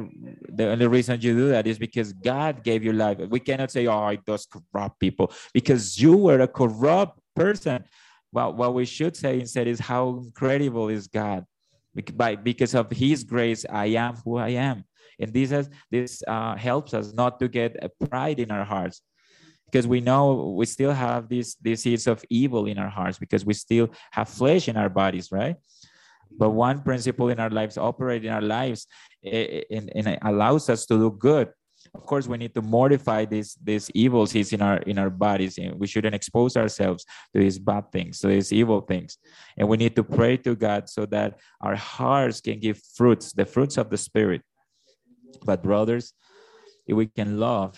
the 0.49 0.71
only 0.71 0.87
reason 0.87 1.21
you 1.21 1.35
do 1.35 1.49
that 1.49 1.67
is 1.67 1.79
because 1.79 2.13
God 2.13 2.63
gave 2.63 2.85
you 2.85 2.93
life. 2.93 3.19
We 3.29 3.41
cannot 3.41 3.71
say, 3.71 3.87
oh, 3.89 4.17
does 4.25 4.47
corrupt 4.47 5.01
people, 5.01 5.33
because 5.53 6.01
you 6.01 6.17
were 6.17 6.41
a 6.41 6.49
corrupt 6.49 7.19
person 7.35 7.85
well, 8.33 8.53
what 8.55 8.75
we 8.75 8.87
should 8.87 9.15
say 9.15 9.39
instead 9.39 9.69
is 9.69 9.79
how 9.79 10.09
incredible 10.25 10.89
is 10.89 11.07
God. 11.07 11.45
By, 12.15 12.37
because 12.37 12.75
of 12.75 12.91
his 12.91 13.23
grace, 13.23 13.67
I 13.69 13.87
am 13.87 14.17
who 14.25 14.39
I 14.39 14.51
am. 14.51 14.85
And 15.21 15.33
this, 15.33 15.51
has, 15.51 15.69
this 15.91 16.23
uh, 16.27 16.57
helps 16.57 16.95
us 16.95 17.13
not 17.13 17.39
to 17.41 17.49
get 17.49 17.77
a 17.83 17.91
pride 18.07 18.41
in 18.41 18.51
our 18.51 18.65
hearts 18.65 19.03
because 19.67 19.87
we 19.87 20.01
know 20.01 20.55
we 20.57 20.65
still 20.65 20.93
have 20.93 21.29
these, 21.29 21.57
these 21.61 21.83
seeds 21.83 22.07
of 22.07 22.25
evil 22.31 22.65
in 22.67 22.79
our 22.79 22.89
hearts 22.89 23.19
because 23.19 23.45
we 23.45 23.53
still 23.53 23.91
have 24.11 24.31
flesh 24.31 24.69
in 24.69 24.79
our 24.79 24.89
bodies, 24.89 25.31
right? 25.31 25.57
But 26.39 26.51
one 26.51 26.83
principle 26.83 27.29
in 27.29 27.39
our 27.41 27.51
lives, 27.51 27.79
operate 27.79 28.25
in 28.25 28.33
our 28.33 28.43
lives, 28.43 28.87
eh, 29.25 29.31
eh, 29.31 29.63
and, 29.71 29.93
and 29.95 30.07
it 30.09 30.19
allows 30.23 30.69
us 30.69 30.87
to 30.87 30.99
do 30.99 31.11
good. 31.11 31.49
Of 31.95 32.07
course 32.07 32.27
we 32.27 32.39
need 32.39 32.55
to 32.55 32.63
mortify 32.63 33.25
these 33.25 33.59
these 33.63 33.91
evil 33.91 34.27
seeds 34.27 34.53
in 34.53 34.63
our 34.63 34.79
in 34.79 34.99
our 34.99 35.11
bodies 35.11 35.59
and 35.59 35.75
we 35.79 35.87
shouldn't 35.87 36.15
expose 36.15 36.57
ourselves 36.57 37.05
to 37.35 37.41
these 37.41 37.59
bad 37.59 37.91
things 37.91 38.21
to 38.21 38.29
these 38.29 38.53
evil 38.53 38.81
things. 38.81 39.19
And 39.59 39.69
we 39.69 39.77
need 39.77 39.97
to 39.97 40.05
pray 40.05 40.37
to 40.39 40.55
god 40.55 40.89
so 40.89 41.07
that 41.07 41.41
our 41.61 41.75
hearts 41.75 42.41
can 42.41 42.61
give 42.61 42.81
fruits 42.97 43.33
the 43.33 43.45
fruits 43.45 43.77
of 43.77 43.91
the 43.91 43.99
spirit. 43.99 44.43
But 45.45 45.63
brothers 45.63 46.15
if 46.87 46.97
we 46.97 47.07
can 47.07 47.39
love 47.39 47.77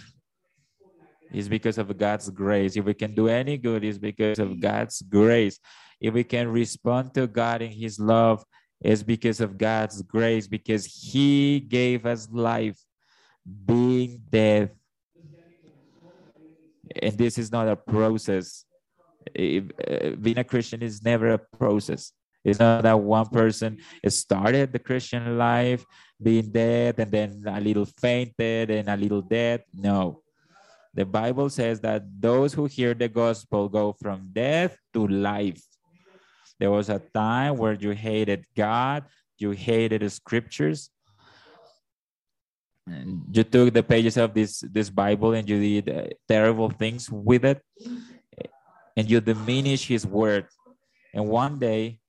is 1.32 1.48
because 1.48 1.78
of 1.78 1.96
god's 1.98 2.30
grace. 2.30 2.76
If 2.76 2.84
we 2.84 2.94
can 2.94 3.14
do 3.14 3.28
any 3.28 3.56
good 3.58 3.84
is 3.84 3.98
because 3.98 4.38
of 4.38 4.60
god's 4.60 5.02
grace 5.02 5.58
if 6.00 6.12
we 6.12 6.24
can 6.24 6.48
respond 6.48 7.12
to 7.14 7.26
god 7.26 7.62
in 7.62 7.70
his 7.70 7.98
love 7.98 8.44
it's 8.80 9.02
because 9.02 9.40
of 9.40 9.56
god's 9.56 10.02
grace 10.02 10.46
because 10.46 10.84
he 10.84 11.60
gave 11.60 12.06
us 12.06 12.28
life 12.30 12.78
being 13.44 14.22
dead. 14.30 14.70
And 17.02 17.16
this 17.16 17.38
is 17.38 17.50
not 17.50 17.68
a 17.68 17.76
process. 17.76 18.64
If, 19.34 19.64
uh, 19.80 20.16
being 20.20 20.38
a 20.38 20.44
Christian 20.44 20.82
is 20.82 21.02
never 21.02 21.32
a 21.32 21.38
process. 21.38 22.12
It's 22.44 22.58
not 22.58 22.82
that 22.82 23.00
one 23.00 23.26
person 23.28 23.78
started 24.06 24.72
the 24.72 24.78
Christian 24.78 25.38
life 25.38 25.84
being 26.22 26.52
dead 26.52 27.00
and 27.00 27.10
then 27.10 27.42
a 27.46 27.58
little 27.58 27.86
fainted 27.86 28.70
and 28.70 28.88
a 28.88 28.96
little 28.96 29.22
dead. 29.22 29.64
No. 29.72 30.20
The 30.92 31.06
Bible 31.06 31.48
says 31.48 31.80
that 31.80 32.04
those 32.20 32.52
who 32.52 32.66
hear 32.66 32.92
the 32.92 33.08
gospel 33.08 33.68
go 33.68 33.96
from 34.00 34.28
death 34.32 34.76
to 34.92 35.08
life. 35.08 35.62
There 36.58 36.70
was 36.70 36.88
a 36.88 37.00
time 37.12 37.56
where 37.56 37.72
you 37.74 37.90
hated 37.90 38.46
God, 38.56 39.04
you 39.38 39.50
hated 39.50 40.02
the 40.02 40.10
scriptures, 40.10 40.90
And 42.86 43.24
you 43.32 43.44
took 43.44 43.72
the 43.72 43.82
pages 43.82 44.16
of 44.20 44.34
this 44.34 44.60
this 44.60 44.90
bible 44.90 45.32
and 45.32 45.48
you 45.48 45.56
did 45.56 45.88
uh, 45.88 46.12
terrible 46.28 46.68
things 46.68 47.08
with 47.08 47.44
it 47.44 47.64
and 48.96 49.08
you 49.08 49.20
diminish 49.20 49.88
his 49.88 50.06
word. 50.06 50.46
And 51.14 51.26
one 51.26 51.58
day 51.58 52.00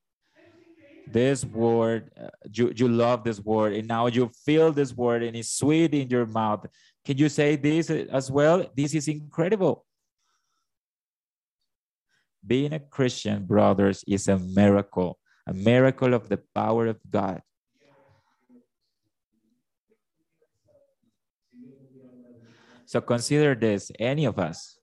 this 1.08 1.46
word 1.46 2.12
uh, 2.20 2.28
you, 2.52 2.74
you 2.76 2.88
love 2.90 3.24
this 3.24 3.40
word 3.40 3.72
and 3.74 3.88
now 3.88 4.08
you 4.08 4.30
feel 4.44 4.74
this 4.74 4.92
word 4.92 5.24
and 5.24 5.36
it's 5.38 5.54
sweet 5.54 5.94
in 5.94 6.10
your 6.10 6.26
mouth. 6.26 6.68
Can 7.06 7.18
you 7.18 7.30
say 7.30 7.56
this 7.56 7.90
as 7.90 8.30
well? 8.30 8.66
This 8.76 8.94
is 8.94 9.08
incredible 9.08 9.85
being 12.46 12.74
a 12.74 12.80
christian 12.80 13.46
brothers 13.46 14.04
is 14.08 14.28
a 14.28 14.38
miracle 14.38 15.18
a 15.48 15.54
miracle 15.54 16.14
of 16.14 16.30
the 16.30 16.40
power 16.54 16.88
of 16.88 17.00
god 17.10 17.42
So 22.86 23.02
consider 23.02 23.56
this 23.56 23.92
any 24.00 24.26
of 24.26 24.38
us 24.38 24.78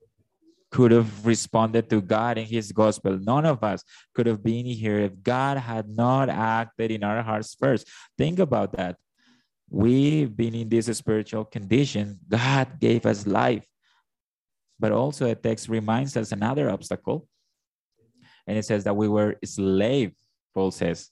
could 0.70 0.90
have 0.90 1.24
responded 1.24 1.88
to 1.90 2.00
God 2.00 2.38
in 2.38 2.46
his 2.46 2.72
gospel. 2.72 3.18
None 3.18 3.46
of 3.46 3.62
us 3.62 3.84
could 4.14 4.26
have 4.26 4.42
been 4.42 4.66
here 4.66 4.98
if 5.00 5.22
God 5.22 5.58
had 5.58 5.88
not 5.88 6.28
acted 6.28 6.90
in 6.90 7.04
our 7.04 7.22
hearts 7.22 7.54
first. 7.54 7.86
Think 8.16 8.38
about 8.38 8.72
that. 8.72 8.96
We've 9.70 10.34
been 10.34 10.54
in 10.54 10.68
this 10.68 10.86
spiritual 10.96 11.44
condition. 11.44 12.18
God 12.28 12.80
gave 12.80 13.06
us 13.06 13.26
life. 13.26 13.64
But 14.80 14.92
also, 14.92 15.30
a 15.30 15.34
text 15.34 15.68
reminds 15.68 16.16
us 16.16 16.32
another 16.32 16.68
obstacle. 16.70 17.28
And 18.46 18.58
it 18.58 18.64
says 18.64 18.84
that 18.84 18.96
we 18.96 19.08
were 19.08 19.36
slave, 19.44 20.12
Paul 20.54 20.70
says 20.70 21.10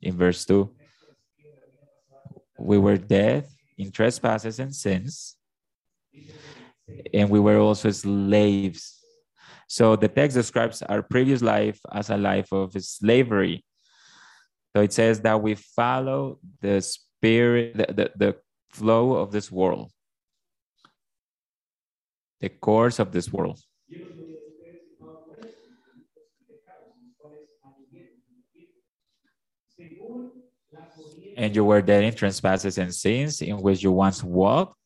in 0.00 0.16
verse 0.16 0.44
2. 0.44 0.70
We 2.58 2.78
were 2.78 2.96
dead 2.96 3.46
in 3.76 3.90
trespasses 3.90 4.58
and 4.58 4.74
sins 4.74 5.36
and 7.12 7.30
we 7.30 7.40
were 7.40 7.58
also 7.58 7.90
slaves. 7.90 9.00
So 9.68 9.96
the 9.96 10.08
text 10.08 10.36
describes 10.36 10.82
our 10.82 11.02
previous 11.02 11.42
life 11.42 11.80
as 11.92 12.10
a 12.10 12.16
life 12.16 12.52
of 12.52 12.72
slavery. 12.82 13.64
So 14.74 14.82
it 14.82 14.92
says 14.92 15.20
that 15.20 15.40
we 15.40 15.54
follow 15.54 16.38
the 16.60 16.80
spirit, 16.80 17.76
the, 17.76 17.86
the, 17.86 18.10
the 18.16 18.36
flow 18.70 19.14
of 19.14 19.32
this 19.32 19.50
world, 19.50 19.90
the 22.40 22.48
course 22.48 22.98
of 22.98 23.12
this 23.12 23.32
world. 23.32 23.60
And 31.36 31.54
you 31.54 31.64
were 31.64 31.82
dead 31.82 32.04
in 32.04 32.14
trespasses 32.14 32.78
and 32.78 32.94
sins 32.94 33.42
in 33.42 33.60
which 33.60 33.82
you 33.82 33.92
once 33.92 34.22
walked 34.22 34.76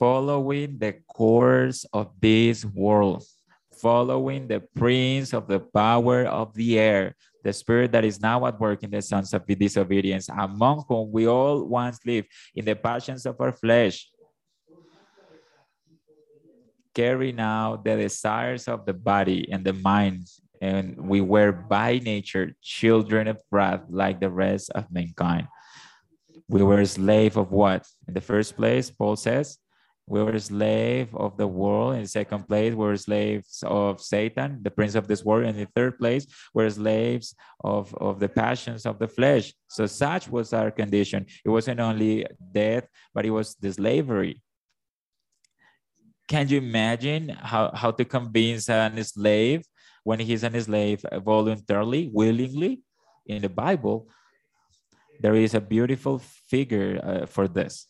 following 0.00 0.78
the 0.78 0.96
course 1.06 1.84
of 1.92 2.08
this 2.18 2.64
world, 2.64 3.22
following 3.70 4.48
the 4.48 4.58
prince 4.74 5.34
of 5.34 5.46
the 5.46 5.60
power 5.60 6.24
of 6.24 6.54
the 6.54 6.78
air, 6.78 7.14
the 7.44 7.52
spirit 7.52 7.92
that 7.92 8.02
is 8.02 8.18
now 8.18 8.46
at 8.46 8.58
work 8.58 8.82
in 8.82 8.90
the 8.90 9.02
sons 9.02 9.34
of 9.34 9.44
disobedience, 9.46 10.30
among 10.30 10.82
whom 10.88 11.12
we 11.12 11.28
all 11.28 11.68
once 11.68 12.00
lived 12.06 12.28
in 12.54 12.64
the 12.64 12.74
passions 12.74 13.26
of 13.26 13.38
our 13.40 13.52
flesh. 13.52 14.08
carrying 16.94 17.38
out 17.38 17.84
the 17.84 17.96
desires 17.96 18.66
of 18.66 18.84
the 18.84 18.92
body 18.92 19.46
and 19.52 19.64
the 19.64 19.72
mind 19.72 20.26
and 20.60 20.96
we 21.08 21.20
were 21.20 21.52
by 21.52 21.98
nature 21.98 22.54
children 22.62 23.28
of 23.28 23.40
wrath 23.50 23.82
like 23.88 24.20
the 24.20 24.30
rest 24.30 24.70
of 24.74 24.90
mankind. 24.90 25.48
We 26.48 26.62
were 26.62 26.84
slave 26.84 27.36
of 27.36 27.50
what? 27.50 27.86
In 28.06 28.14
the 28.14 28.20
first 28.20 28.56
place, 28.56 28.90
Paul 28.90 29.16
says, 29.16 29.58
we 30.10 30.20
were 30.24 30.36
slave 30.40 31.14
of 31.14 31.36
the 31.36 31.46
world. 31.46 31.94
In 31.94 32.02
the 32.02 32.08
second 32.08 32.48
place, 32.48 32.74
we 32.74 32.84
were 32.84 32.96
slaves 32.96 33.62
of 33.64 34.00
Satan, 34.00 34.58
the 34.60 34.70
prince 34.70 34.96
of 34.96 35.06
this 35.06 35.24
world. 35.24 35.44
And 35.44 35.56
in 35.56 35.68
third 35.68 36.00
place, 36.00 36.26
we're 36.52 36.68
slaves 36.68 37.32
of, 37.62 37.94
of 37.94 38.18
the 38.18 38.28
passions 38.28 38.86
of 38.86 38.98
the 38.98 39.06
flesh. 39.06 39.54
So 39.68 39.86
such 39.86 40.28
was 40.28 40.52
our 40.52 40.72
condition. 40.72 41.26
It 41.44 41.48
wasn't 41.48 41.78
only 41.78 42.26
death, 42.52 42.88
but 43.14 43.24
it 43.24 43.30
was 43.30 43.54
the 43.54 43.72
slavery. 43.72 44.42
Can 46.26 46.48
you 46.48 46.58
imagine 46.58 47.28
how, 47.28 47.70
how 47.72 47.92
to 47.92 48.04
convince 48.04 48.68
an 48.68 49.02
slave 49.04 49.62
when 50.04 50.20
he's 50.20 50.42
an 50.42 50.60
slave 50.60 51.04
voluntarily, 51.24 52.10
willingly? 52.12 52.82
In 53.26 53.42
the 53.42 53.48
Bible, 53.48 54.08
there 55.20 55.34
is 55.34 55.54
a 55.54 55.60
beautiful 55.60 56.18
figure 56.48 56.98
uh, 57.02 57.26
for 57.26 57.46
this. 57.46 57.86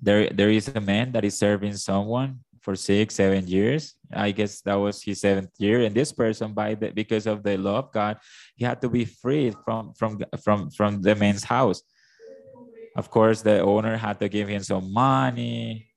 There 0.00 0.30
there 0.30 0.50
is 0.50 0.68
a 0.68 0.80
man 0.80 1.10
that 1.12 1.24
is 1.24 1.36
serving 1.36 1.74
someone 1.74 2.46
for 2.62 2.76
six 2.76 3.16
seven 3.16 3.46
years. 3.46 3.98
I 4.12 4.30
guess 4.30 4.62
that 4.62 4.78
was 4.78 5.02
his 5.02 5.20
seventh 5.20 5.50
year. 5.58 5.82
And 5.82 5.94
this 5.94 6.12
person 6.12 6.54
by 6.54 6.74
the 6.74 6.90
because 6.94 7.26
of 7.26 7.42
the 7.42 7.58
law 7.58 7.82
of 7.82 7.90
god 7.92 8.18
he 8.54 8.64
had 8.64 8.80
to 8.82 8.88
be 8.88 9.04
freed 9.04 9.54
from 9.64 9.92
from 9.98 10.22
from 10.38 10.70
from 10.70 11.02
the 11.02 11.14
man's 11.14 11.42
house. 11.42 11.82
Of 12.94 13.10
course 13.10 13.42
the 13.42 13.58
owner 13.60 13.96
had 13.96 14.20
to 14.20 14.28
give 14.28 14.46
him 14.46 14.62
some 14.62 14.92
money 14.92 15.90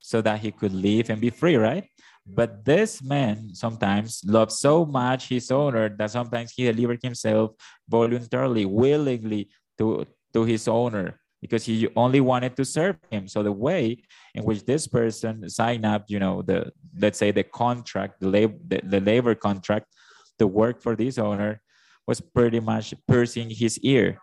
so 0.00 0.20
that 0.20 0.40
he 0.40 0.52
could 0.52 0.72
leave 0.72 1.08
and 1.08 1.20
be 1.20 1.30
free 1.30 1.56
right 1.56 1.84
but 2.26 2.64
this 2.64 3.02
man 3.02 3.54
sometimes 3.54 4.22
loved 4.24 4.52
so 4.52 4.84
much 4.84 5.28
his 5.28 5.50
owner 5.50 5.88
that 5.88 6.10
sometimes 6.10 6.52
he 6.56 6.64
delivered 6.64 7.02
himself 7.02 7.52
voluntarily 7.88 8.64
willingly 8.64 9.48
to 9.78 10.06
to 10.32 10.44
his 10.44 10.66
owner 10.66 11.20
because 11.44 11.66
he 11.66 11.86
only 11.94 12.20
wanted 12.20 12.56
to 12.56 12.64
serve 12.64 12.96
him. 13.10 13.28
So 13.28 13.42
the 13.42 13.52
way 13.52 14.00
in 14.34 14.44
which 14.44 14.64
this 14.64 14.88
person 14.88 15.46
signed 15.50 15.84
up, 15.84 16.06
you 16.08 16.18
know, 16.18 16.40
the 16.40 16.72
let's 16.98 17.18
say 17.18 17.32
the 17.32 17.44
contract, 17.44 18.20
the 18.20 18.28
labor, 18.28 18.56
the, 18.66 18.80
the 18.82 19.00
labor 19.00 19.34
contract 19.34 19.92
to 20.38 20.46
work 20.46 20.80
for 20.80 20.96
this 20.96 21.18
owner 21.18 21.60
was 22.06 22.20
pretty 22.20 22.60
much 22.60 22.94
piercing 23.06 23.50
his 23.50 23.78
ear. 23.80 24.16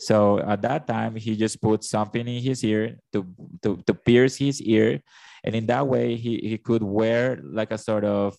So 0.00 0.40
at 0.40 0.62
that 0.62 0.88
time, 0.88 1.14
he 1.14 1.36
just 1.36 1.62
put 1.62 1.84
something 1.84 2.26
in 2.26 2.42
his 2.42 2.64
ear 2.64 2.98
to, 3.12 3.26
to, 3.62 3.78
to 3.86 3.94
pierce 3.94 4.34
his 4.34 4.60
ear. 4.62 5.02
And 5.44 5.54
in 5.54 5.66
that 5.66 5.86
way, 5.86 6.16
he, 6.16 6.38
he 6.38 6.58
could 6.58 6.82
wear 6.82 7.38
like 7.42 7.70
a 7.72 7.78
sort 7.78 8.04
of 8.04 8.36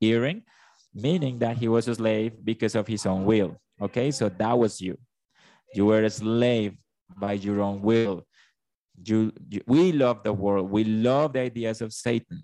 earring, 0.00 0.42
meaning 0.94 1.38
that 1.40 1.56
he 1.56 1.68
was 1.68 1.88
a 1.88 1.94
slave 1.94 2.32
because 2.44 2.74
of 2.74 2.86
his 2.86 3.06
own 3.06 3.24
will. 3.24 3.56
Okay, 3.80 4.10
so 4.10 4.28
that 4.28 4.58
was 4.58 4.80
you. 4.80 4.98
You 5.74 5.86
were 5.86 6.02
a 6.02 6.10
slave 6.10 6.76
by 7.16 7.34
your 7.34 7.60
own 7.60 7.82
will. 7.82 8.26
You, 9.04 9.32
you, 9.48 9.60
we 9.66 9.92
love 9.92 10.22
the 10.22 10.32
world. 10.32 10.70
We 10.70 10.84
love 10.84 11.34
the 11.34 11.40
ideas 11.40 11.80
of 11.80 11.92
Satan. 11.92 12.42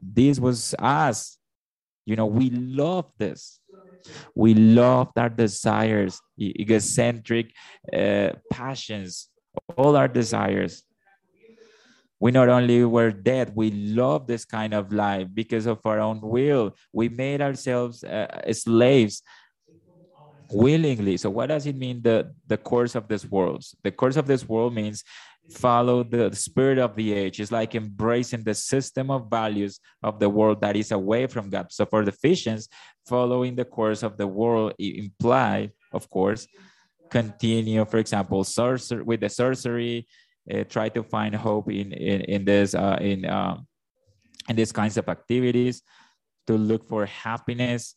This 0.00 0.38
was 0.38 0.74
us. 0.78 1.38
You 2.06 2.16
know, 2.16 2.26
we 2.26 2.50
love 2.50 3.06
this. 3.18 3.60
We 4.34 4.54
loved 4.54 5.18
our 5.18 5.28
desires, 5.28 6.20
egocentric 6.40 7.52
uh, 7.92 8.30
passions, 8.50 9.28
all 9.76 9.96
our 9.96 10.08
desires. 10.08 10.84
We 12.20 12.32
not 12.32 12.48
only 12.48 12.84
were 12.84 13.10
dead, 13.10 13.52
we 13.54 13.70
love 13.70 14.26
this 14.26 14.44
kind 14.44 14.74
of 14.74 14.92
life 14.92 15.28
because 15.32 15.66
of 15.66 15.78
our 15.84 16.00
own 16.00 16.20
will. 16.20 16.74
We 16.92 17.08
made 17.08 17.40
ourselves 17.40 18.02
uh, 18.02 18.52
slaves 18.52 19.22
willingly. 20.50 21.16
So 21.16 21.30
what 21.30 21.48
does 21.48 21.66
it 21.66 21.76
mean 21.76 22.02
the 22.02 22.32
the 22.46 22.56
course 22.56 22.94
of 22.94 23.08
this 23.08 23.24
world? 23.24 23.64
The 23.82 23.92
course 23.92 24.16
of 24.16 24.26
this 24.26 24.48
world 24.48 24.74
means 24.74 25.04
follow 25.50 26.02
the 26.02 26.34
spirit 26.34 26.78
of 26.78 26.94
the 26.94 27.12
age. 27.12 27.40
It's 27.40 27.52
like 27.52 27.74
embracing 27.74 28.42
the 28.42 28.54
system 28.54 29.10
of 29.10 29.30
values 29.30 29.80
of 30.02 30.18
the 30.18 30.28
world 30.28 30.60
that 30.60 30.76
is 30.76 30.92
away 30.92 31.26
from 31.26 31.48
God. 31.50 31.72
So 31.72 31.86
for 31.86 32.04
the 32.04 32.12
Ephesians, 32.12 32.68
following 33.06 33.56
the 33.56 33.64
course 33.64 34.02
of 34.02 34.16
the 34.16 34.26
world 34.26 34.74
imply, 34.78 35.70
of 35.92 36.08
course, 36.10 36.46
continue, 37.10 37.84
for 37.86 37.98
example, 37.98 38.44
sorcery 38.44 39.02
with 39.02 39.20
the 39.20 39.30
sorcery, 39.30 40.06
uh, 40.06 40.27
try 40.68 40.88
to 40.88 41.02
find 41.02 41.34
hope 41.34 41.70
in 41.70 41.92
in, 41.92 42.20
in 42.22 42.44
this 42.44 42.74
uh, 42.74 42.98
in 43.00 43.28
um, 43.28 43.66
in 44.48 44.56
these 44.56 44.72
kinds 44.72 44.96
of 44.96 45.08
activities 45.08 45.82
to 46.46 46.56
look 46.56 46.88
for 46.88 47.04
happiness 47.06 47.94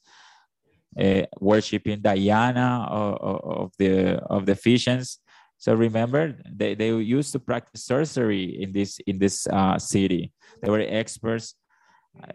uh, 0.99 1.23
worshiping 1.39 2.01
Diana 2.01 2.85
of, 2.89 3.15
of, 3.43 3.71
the 3.79 4.19
of 4.27 4.45
the 4.45 4.51
Ephesians. 4.53 5.19
So 5.57 5.73
remember, 5.73 6.35
they, 6.51 6.73
they 6.75 6.89
used 6.89 7.31
to 7.33 7.39
practice 7.39 7.85
sorcery 7.85 8.61
in 8.61 8.71
this 8.71 8.99
in 9.05 9.19
this 9.19 9.47
uh, 9.47 9.77
city. 9.77 10.33
They 10.61 10.69
were 10.69 10.83
experts 10.85 11.55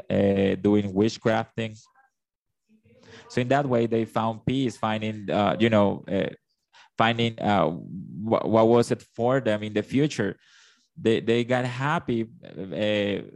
uh, 0.09 0.55
doing 0.61 0.93
witchcrafting. 0.95 1.77
So 3.29 3.41
in 3.41 3.49
that 3.49 3.67
way, 3.69 3.87
they 3.87 4.05
found 4.05 4.47
peace, 4.47 4.77
finding 4.77 5.29
uh, 5.31 5.57
you 5.59 5.69
know 5.69 6.05
finding 6.99 7.41
uh, 7.41 7.67
what, 7.67 8.49
what 8.49 8.69
was 8.69 8.91
it 8.91 9.03
for 9.15 9.41
them 9.41 9.63
in 9.63 9.73
the 9.73 9.83
future. 9.83 10.37
They 10.97 11.21
they 11.21 11.45
got 11.45 11.65
happy 11.67 12.27
uh, 12.43 13.29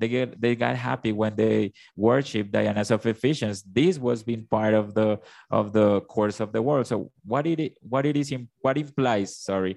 they 0.00 0.08
get 0.08 0.40
they 0.40 0.56
got 0.56 0.76
happy 0.76 1.12
when 1.12 1.36
they 1.36 1.72
worship 1.96 2.50
Diana 2.50 2.84
of 2.88 3.04
Ephesians. 3.06 3.62
This 3.62 3.98
was 3.98 4.22
being 4.22 4.46
part 4.50 4.74
of 4.74 4.94
the 4.94 5.20
of 5.50 5.72
the 5.72 6.00
course 6.02 6.40
of 6.40 6.52
the 6.52 6.62
world. 6.62 6.86
So 6.86 7.10
what 7.24 7.46
it 7.46 7.76
what 7.82 8.06
it 8.06 8.16
is 8.16 8.34
what 8.62 8.78
implies, 8.78 9.36
sorry, 9.36 9.76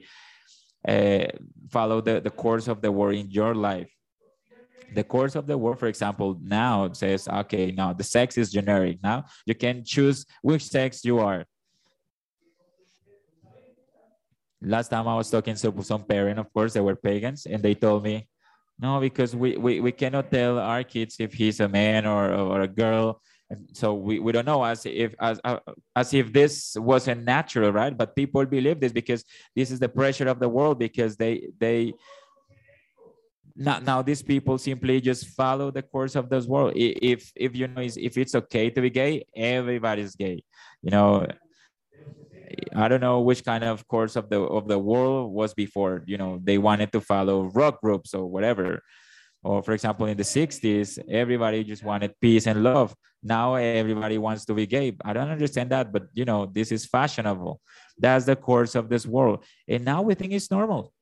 uh, 0.87 1.25
follow 1.69 2.01
the, 2.01 2.21
the 2.21 2.29
course 2.29 2.67
of 2.67 2.81
the 2.81 2.91
world 2.91 3.15
in 3.15 3.29
your 3.29 3.53
life. 3.53 3.89
The 4.93 5.03
course 5.03 5.35
of 5.35 5.47
the 5.47 5.57
world, 5.57 5.79
for 5.79 5.87
example, 5.87 6.37
now 6.41 6.91
says, 6.93 7.27
okay, 7.27 7.71
now 7.71 7.93
the 7.93 8.03
sex 8.03 8.37
is 8.37 8.51
generic. 8.51 8.99
Now 9.01 9.25
you 9.45 9.55
can 9.55 9.83
choose 9.83 10.25
which 10.41 10.63
sex 10.63 11.03
you 11.03 11.19
are. 11.19 11.45
Last 14.63 14.89
time 14.89 15.07
I 15.07 15.15
was 15.15 15.29
talking 15.29 15.55
to 15.55 15.83
some 15.83 16.03
parent, 16.03 16.39
of 16.39 16.51
course, 16.53 16.73
they 16.73 16.81
were 16.81 16.95
pagans, 16.95 17.45
and 17.45 17.61
they 17.61 17.75
told 17.75 18.03
me, 18.03 18.27
no, 18.79 18.99
because 18.99 19.35
we, 19.35 19.57
we, 19.57 19.79
we 19.79 19.91
cannot 19.91 20.31
tell 20.31 20.57
our 20.57 20.83
kids 20.83 21.17
if 21.19 21.33
he's 21.33 21.59
a 21.59 21.69
man 21.69 22.05
or, 22.05 22.33
or 22.33 22.61
a 22.61 22.67
girl. 22.67 23.21
So 23.73 23.93
we, 23.93 24.19
we 24.19 24.31
don't 24.31 24.45
know 24.45 24.63
as 24.63 24.85
if 24.85 25.13
as, 25.19 25.39
as 25.95 26.13
if 26.13 26.33
this 26.33 26.75
wasn't 26.75 27.23
natural, 27.23 27.71
right? 27.71 27.95
But 27.95 28.15
people 28.15 28.45
believe 28.45 28.79
this 28.79 28.91
because 28.91 29.23
this 29.55 29.69
is 29.69 29.79
the 29.79 29.89
pressure 29.89 30.27
of 30.27 30.39
the 30.39 30.49
world 30.49 30.79
because 30.79 31.17
they 31.17 31.49
they 31.59 31.93
now, 33.55 33.79
now 33.79 34.01
these 34.01 34.23
people 34.23 34.57
simply 34.57 34.99
just 34.99 35.27
follow 35.27 35.69
the 35.69 35.83
course 35.83 36.15
of 36.15 36.29
this 36.29 36.47
world. 36.47 36.73
If 36.75 37.31
if 37.35 37.55
you 37.55 37.67
know 37.67 37.81
if 37.81 38.17
it's 38.17 38.33
okay 38.33 38.71
to 38.71 38.81
be 38.81 38.89
gay, 38.89 39.25
everybody's 39.35 40.15
gay. 40.15 40.43
You 40.81 40.89
know, 40.89 41.27
I 42.75 42.87
don't 42.87 43.01
know 43.01 43.21
which 43.21 43.43
kind 43.43 43.63
of 43.63 43.87
course 43.87 44.15
of 44.15 44.29
the 44.29 44.41
of 44.41 44.67
the 44.67 44.79
world 44.79 45.31
was 45.31 45.53
before. 45.53 46.03
You 46.05 46.17
know, 46.17 46.39
they 46.43 46.57
wanted 46.57 46.91
to 46.93 47.01
follow 47.01 47.49
rock 47.53 47.81
groups 47.81 48.13
or 48.13 48.25
whatever. 48.25 48.81
Or 49.43 49.61
for 49.61 49.73
example, 49.73 50.05
in 50.05 50.15
the 50.15 50.23
60s, 50.23 50.99
everybody 51.09 51.63
just 51.63 51.83
wanted 51.83 52.15
peace 52.21 52.47
and 52.47 52.63
love. 52.63 52.95
Now 53.21 53.55
everybody 53.55 54.17
wants 54.17 54.45
to 54.45 54.53
be 54.53 54.65
gay. 54.67 54.95
I 55.03 55.13
don't 55.13 55.29
understand 55.29 55.69
that, 55.71 55.91
but 55.91 56.07
you 56.13 56.25
know, 56.25 56.45
this 56.45 56.71
is 56.71 56.85
fashionable. 56.85 57.59
That's 57.97 58.25
the 58.25 58.35
course 58.35 58.75
of 58.75 58.89
this 58.89 59.05
world. 59.05 59.43
And 59.67 59.83
now 59.83 60.01
we 60.01 60.15
think 60.15 60.33
it's 60.33 60.51
normal 60.51 60.93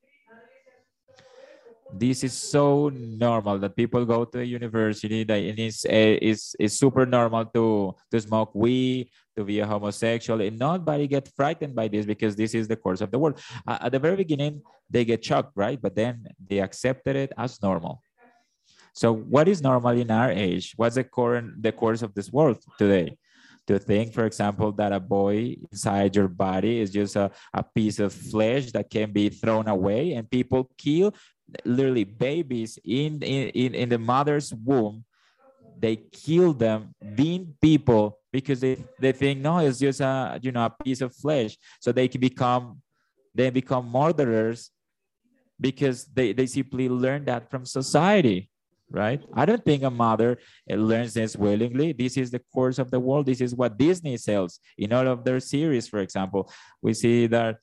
this 1.92 2.24
is 2.24 2.32
so 2.32 2.88
normal 2.88 3.58
that 3.58 3.76
people 3.76 4.04
go 4.04 4.24
to 4.24 4.40
a 4.40 4.44
university 4.44 5.24
that 5.24 5.38
it 5.38 5.58
is 5.58 5.84
uh, 5.84 6.16
is 6.22 6.56
is 6.58 6.78
super 6.78 7.04
normal 7.04 7.44
to 7.46 7.94
to 8.10 8.20
smoke 8.20 8.50
weed 8.54 9.10
to 9.36 9.44
be 9.44 9.60
a 9.60 9.66
homosexual 9.66 10.40
and 10.40 10.58
nobody 10.58 11.06
get 11.06 11.28
frightened 11.36 11.74
by 11.74 11.88
this 11.88 12.06
because 12.06 12.34
this 12.36 12.54
is 12.54 12.68
the 12.68 12.76
course 12.76 13.00
of 13.00 13.10
the 13.10 13.18
world. 13.18 13.38
Uh, 13.66 13.78
at 13.82 13.92
the 13.92 13.98
very 13.98 14.16
beginning 14.16 14.62
they 14.88 15.04
get 15.04 15.24
shocked 15.24 15.52
right? 15.54 15.80
But 15.80 15.94
then 15.94 16.26
they 16.48 16.60
accepted 16.60 17.16
it 17.16 17.32
as 17.36 17.60
normal. 17.62 18.00
So 18.94 19.12
what 19.12 19.48
is 19.48 19.62
normal 19.62 19.96
in 19.96 20.10
our 20.10 20.30
age? 20.30 20.74
What's 20.76 20.96
the 20.96 21.04
current 21.04 21.62
the 21.62 21.72
course 21.72 22.02
of 22.02 22.14
this 22.14 22.32
world 22.32 22.58
today? 22.78 23.16
To 23.68 23.78
think, 23.78 24.12
for 24.12 24.26
example, 24.26 24.72
that 24.72 24.92
a 24.92 24.98
boy 24.98 25.54
inside 25.70 26.16
your 26.16 26.26
body 26.26 26.80
is 26.80 26.90
just 26.90 27.14
a, 27.14 27.30
a 27.54 27.62
piece 27.62 28.00
of 28.00 28.12
flesh 28.12 28.72
that 28.72 28.90
can 28.90 29.12
be 29.12 29.28
thrown 29.28 29.68
away 29.68 30.14
and 30.14 30.28
people 30.28 30.68
kill 30.76 31.14
literally 31.64 32.04
babies 32.04 32.78
in, 32.84 33.22
in, 33.22 33.74
in 33.74 33.88
the 33.88 33.98
mother's 33.98 34.52
womb, 34.54 35.04
they 35.78 35.96
kill 35.96 36.52
them, 36.52 36.94
being 37.14 37.54
people, 37.60 38.18
because 38.32 38.60
they, 38.60 38.76
they 39.00 39.12
think, 39.12 39.40
no, 39.40 39.58
it's 39.58 39.78
just 39.78 40.00
a, 40.00 40.38
you 40.40 40.52
know, 40.52 40.64
a 40.64 40.70
piece 40.84 41.00
of 41.00 41.14
flesh. 41.14 41.58
So 41.80 41.92
they 41.92 42.08
can 42.08 42.20
become, 42.20 42.80
they 43.34 43.50
become 43.50 43.90
murderers 43.90 44.70
because 45.60 46.06
they, 46.06 46.32
they 46.32 46.46
simply 46.46 46.88
learn 46.88 47.24
that 47.24 47.50
from 47.50 47.66
society. 47.66 48.50
right? 48.92 49.22
I 49.34 49.44
don't 49.46 49.64
think 49.64 49.82
a 49.82 49.90
mother 49.90 50.38
uh, 50.70 50.74
learns 50.74 51.14
this 51.14 51.34
willingly. 51.34 51.92
This 51.92 52.16
is 52.16 52.30
the 52.30 52.42
course 52.52 52.78
of 52.78 52.90
the 52.90 53.00
world. 53.00 53.26
This 53.26 53.40
is 53.40 53.54
what 53.54 53.78
Disney 53.78 54.16
sells 54.18 54.60
in 54.76 54.92
all 54.92 55.08
of 55.08 55.24
their 55.24 55.40
series, 55.40 55.88
for 55.88 56.00
example. 56.00 56.52
We 56.82 56.94
see 56.94 57.26
that 57.28 57.56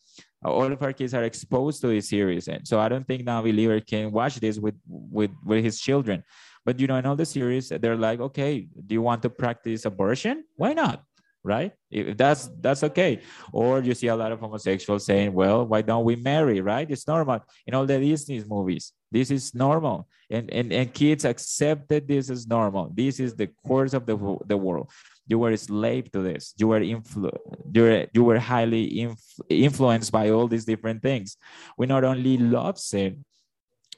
Uh, 0.44 0.52
all 0.52 0.72
of 0.72 0.82
our 0.82 0.94
kids 0.94 1.14
are 1.14 1.24
exposed 1.24 1.82
to 1.82 1.88
this 1.88 2.10
series. 2.10 2.48
And 2.48 2.68
so 2.68 2.80
I 2.80 2.90
don't 2.90 3.06
think 3.06 3.26
now 3.26 3.42
believer 3.42 3.80
can 3.80 4.12
watch 4.12 4.36
this 4.40 4.58
with, 4.58 4.76
with, 4.88 5.32
with 5.44 5.64
his 5.64 5.80
children. 5.80 6.24
But 6.66 6.80
you 6.80 6.88
know, 6.88 6.98
in 6.98 7.06
all 7.06 7.16
the 7.16 7.26
series, 7.26 7.70
they're 7.70 7.98
like, 7.98 8.20
okay, 8.20 8.68
do 8.86 8.94
you 8.94 9.02
want 9.02 9.22
to 9.24 9.30
practice 9.30 9.86
abortion? 9.86 10.44
Why 10.56 10.74
not? 10.74 11.04
right 11.44 11.72
if 11.90 12.18
that's 12.18 12.50
that's 12.60 12.84
okay 12.84 13.22
or 13.54 13.80
you 13.80 13.94
see 13.94 14.08
a 14.08 14.16
lot 14.16 14.32
of 14.32 14.40
homosexuals 14.40 15.06
saying 15.06 15.32
well 15.32 15.66
why 15.66 15.82
don't 15.82 16.04
we 16.04 16.16
marry 16.18 16.60
right 16.60 16.92
it's 16.92 17.08
normal 17.08 17.40
in 17.66 17.74
all 17.74 17.86
the 17.86 17.98
disney 17.98 18.44
movies 18.46 18.92
this 19.10 19.32
is 19.32 19.56
normal 19.56 20.08
and 20.30 20.52
and, 20.52 20.74
and 20.74 20.94
kids 20.94 21.24
accepted 21.24 22.08
this 22.08 22.30
as 22.30 22.46
normal 22.46 22.92
this 22.94 23.20
is 23.22 23.36
the 23.36 23.48
course 23.66 23.94
of 23.94 24.06
the, 24.06 24.38
the 24.48 24.58
world 24.58 24.90
you 25.30 25.40
were 25.40 25.52
a 25.52 25.58
slave 25.58 26.12
to 26.12 26.22
this 26.22 26.54
you 26.58 26.68
were 26.68 26.82
influ- 26.82 28.10
you 28.14 28.24
were, 28.24 28.40
highly 28.40 29.02
inf- 29.02 29.40
influenced 29.50 30.12
by 30.12 30.30
all 30.30 30.48
these 30.48 30.66
different 30.66 31.02
things 31.02 31.38
we 31.78 31.86
not 31.86 32.04
only 32.04 32.38
love 32.38 32.78
sin 32.78 33.24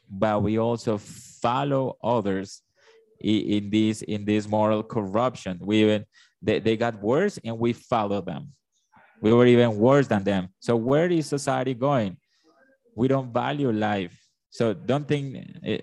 but 0.09 0.43
we 0.43 0.59
also 0.59 0.97
follow 0.97 1.97
others 2.03 2.61
in, 3.19 3.41
in 3.55 3.69
this 3.69 4.01
in 4.03 4.25
this 4.25 4.47
moral 4.47 4.84
corruption 4.84 5.57
we 5.61 5.84
even 5.84 6.05
they, 6.41 6.59
they 6.59 6.77
got 6.77 7.01
worse 7.01 7.38
and 7.43 7.57
we 7.57 7.73
follow 7.73 8.21
them. 8.21 8.53
We 9.21 9.32
were 9.32 9.45
even 9.45 9.77
worse 9.77 10.07
than 10.07 10.23
them. 10.23 10.49
So 10.59 10.75
where 10.75 11.07
is 11.07 11.27
society 11.27 11.73
going? 11.73 12.17
We 12.95 13.07
don't 13.07 13.32
value 13.32 13.71
life. 13.71 14.17
So 14.49 14.73
don't 14.73 15.07
think 15.07 15.38
eh, 15.63 15.77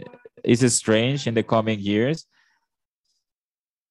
it's 0.44 0.74
strange 0.74 1.26
in 1.26 1.34
the 1.34 1.42
coming 1.42 1.78
years 1.78 2.26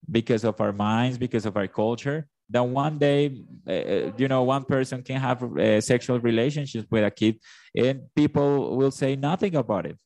because 0.10 0.44
of 0.44 0.60
our 0.62 0.74
minds, 0.74 1.18
because 1.18 1.46
of 1.46 1.58
our 1.58 1.68
culture, 1.68 2.28
that 2.50 2.64
one 2.64 2.98
day, 2.98 3.44
uh, 3.68 4.12
you 4.18 4.28
know, 4.28 4.44
one 4.44 4.64
person 4.64 5.04
can 5.04 5.20
have 5.20 5.44
uh, 5.44 5.82
sexual 5.82 6.20
relationships 6.20 6.88
with 6.90 7.04
a 7.04 7.12
kid 7.12 7.40
and 7.76 8.02
people 8.16 8.78
will 8.78 8.92
say 8.92 9.16
nothing 9.16 9.56
about 9.56 9.86
it 9.86 9.98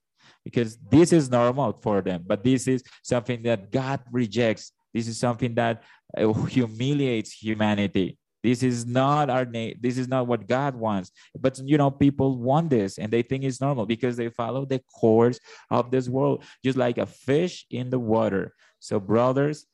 because 0.44 0.78
this 0.90 1.14
is 1.14 1.30
normal 1.30 1.74
for 1.74 2.02
them. 2.02 2.24
But 2.26 2.44
this 2.44 2.68
is 2.68 2.84
something 3.04 3.44
that 3.44 3.72
God 3.72 4.02
rejects. 4.12 4.72
This 4.94 5.08
is 5.08 5.20
something 5.20 5.54
that 5.56 5.84
uh, 6.18 6.34
humiliates 6.34 7.32
humanity. 7.32 8.18
This 8.44 8.64
is 8.64 8.88
not 8.88 9.30
our 9.30 9.46
name. 9.46 9.78
This 9.80 10.00
is 10.00 10.08
not 10.08 10.26
what 10.26 10.48
God 10.48 10.76
wants. 10.76 11.12
But 11.40 11.60
you 11.64 11.78
know, 11.78 11.92
people 11.92 12.40
want 12.40 12.72
this 12.72 12.98
and 12.98 13.12
they 13.12 13.22
think 13.22 13.44
it's 13.44 13.62
normal 13.62 13.86
because 13.86 14.18
they 14.18 14.30
follow 14.30 14.66
the 14.66 14.82
course 15.00 15.40
of 15.70 15.92
this 15.92 16.10
world, 16.10 16.44
just 16.64 16.78
like 16.78 16.98
a 16.98 17.06
fish 17.06 17.66
in 17.70 17.92
the 17.92 18.00
water. 18.00 18.54
So, 18.80 19.00
brothers, 19.00 19.68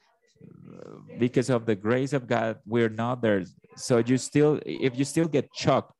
because 1.18 1.50
of 1.50 1.66
the 1.66 1.76
grace 1.76 2.14
of 2.14 2.28
God, 2.28 2.58
we're 2.66 2.90
not 2.90 3.22
there. 3.22 3.44
So 3.76 3.98
you 4.00 4.18
still, 4.18 4.60
if 4.66 4.98
you 4.98 5.06
still 5.06 5.28
get 5.28 5.50
shocked 5.54 5.94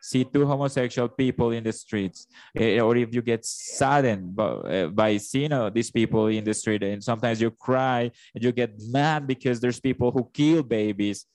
see 0.00 0.24
two 0.24 0.46
homosexual 0.46 1.08
people 1.08 1.50
in 1.50 1.62
the 1.62 1.72
streets, 1.72 2.26
eh, 2.56 2.80
or 2.80 2.96
if 2.96 3.14
you 3.14 3.22
get 3.22 3.44
saddened 3.44 4.34
by, 4.34 4.56
eh, 4.68 4.86
by 4.86 5.16
seeing 5.18 5.52
uh, 5.52 5.70
these 5.70 5.90
people 5.90 6.26
in 6.26 6.44
the 6.44 6.54
street, 6.54 6.82
and 6.82 7.02
sometimes 7.04 7.40
you 7.40 7.50
cry 7.50 8.10
and 8.34 8.42
you 8.42 8.52
get 8.52 8.72
mad 8.88 9.26
because 9.26 9.60
there's 9.60 9.80
people 9.80 10.10
who 10.10 10.28
kill 10.32 10.62
babies 10.62 11.26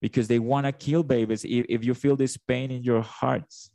because 0.00 0.28
they 0.28 0.38
want 0.38 0.66
to 0.66 0.72
kill 0.72 1.02
babies. 1.02 1.44
If, 1.44 1.66
if 1.68 1.84
you 1.84 1.94
feel 1.94 2.16
this 2.16 2.36
pain 2.36 2.70
in 2.70 2.82
your 2.82 3.02
hearts, 3.02 3.70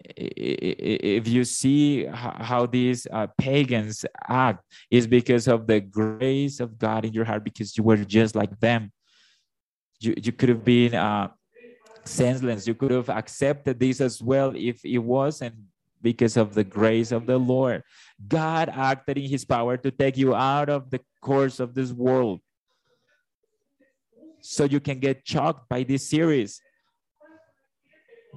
if 0.00 1.26
you 1.26 1.44
see 1.44 2.04
how 2.06 2.66
these 2.66 3.06
uh, 3.12 3.26
pagans 3.36 4.04
act 4.28 4.64
is 4.90 5.06
because 5.06 5.48
of 5.48 5.66
the 5.66 5.80
grace 5.80 6.60
of 6.60 6.78
god 6.78 7.04
in 7.04 7.12
your 7.12 7.24
heart 7.24 7.42
because 7.42 7.76
you 7.76 7.82
were 7.82 7.96
just 7.96 8.36
like 8.36 8.58
them 8.60 8.92
you, 10.00 10.14
you 10.22 10.32
could 10.32 10.48
have 10.48 10.64
been 10.64 10.94
uh, 10.94 11.28
senseless. 12.04 12.66
You 12.66 12.74
could 12.74 12.90
have 12.90 13.08
accepted 13.08 13.78
this 13.78 14.00
as 14.00 14.22
well 14.22 14.52
if 14.56 14.84
it 14.84 14.98
wasn't 14.98 15.54
because 16.00 16.36
of 16.36 16.54
the 16.54 16.64
grace 16.64 17.12
of 17.12 17.26
the 17.26 17.38
Lord. 17.38 17.82
God 18.26 18.70
acted 18.72 19.18
in 19.18 19.28
his 19.28 19.44
power 19.44 19.76
to 19.76 19.90
take 19.90 20.16
you 20.16 20.34
out 20.34 20.68
of 20.68 20.90
the 20.90 21.00
course 21.20 21.60
of 21.60 21.74
this 21.74 21.92
world. 21.92 22.40
So 24.40 24.64
you 24.64 24.80
can 24.80 25.00
get 25.00 25.22
shocked 25.24 25.68
by 25.68 25.82
this 25.82 26.08
series. 26.08 26.60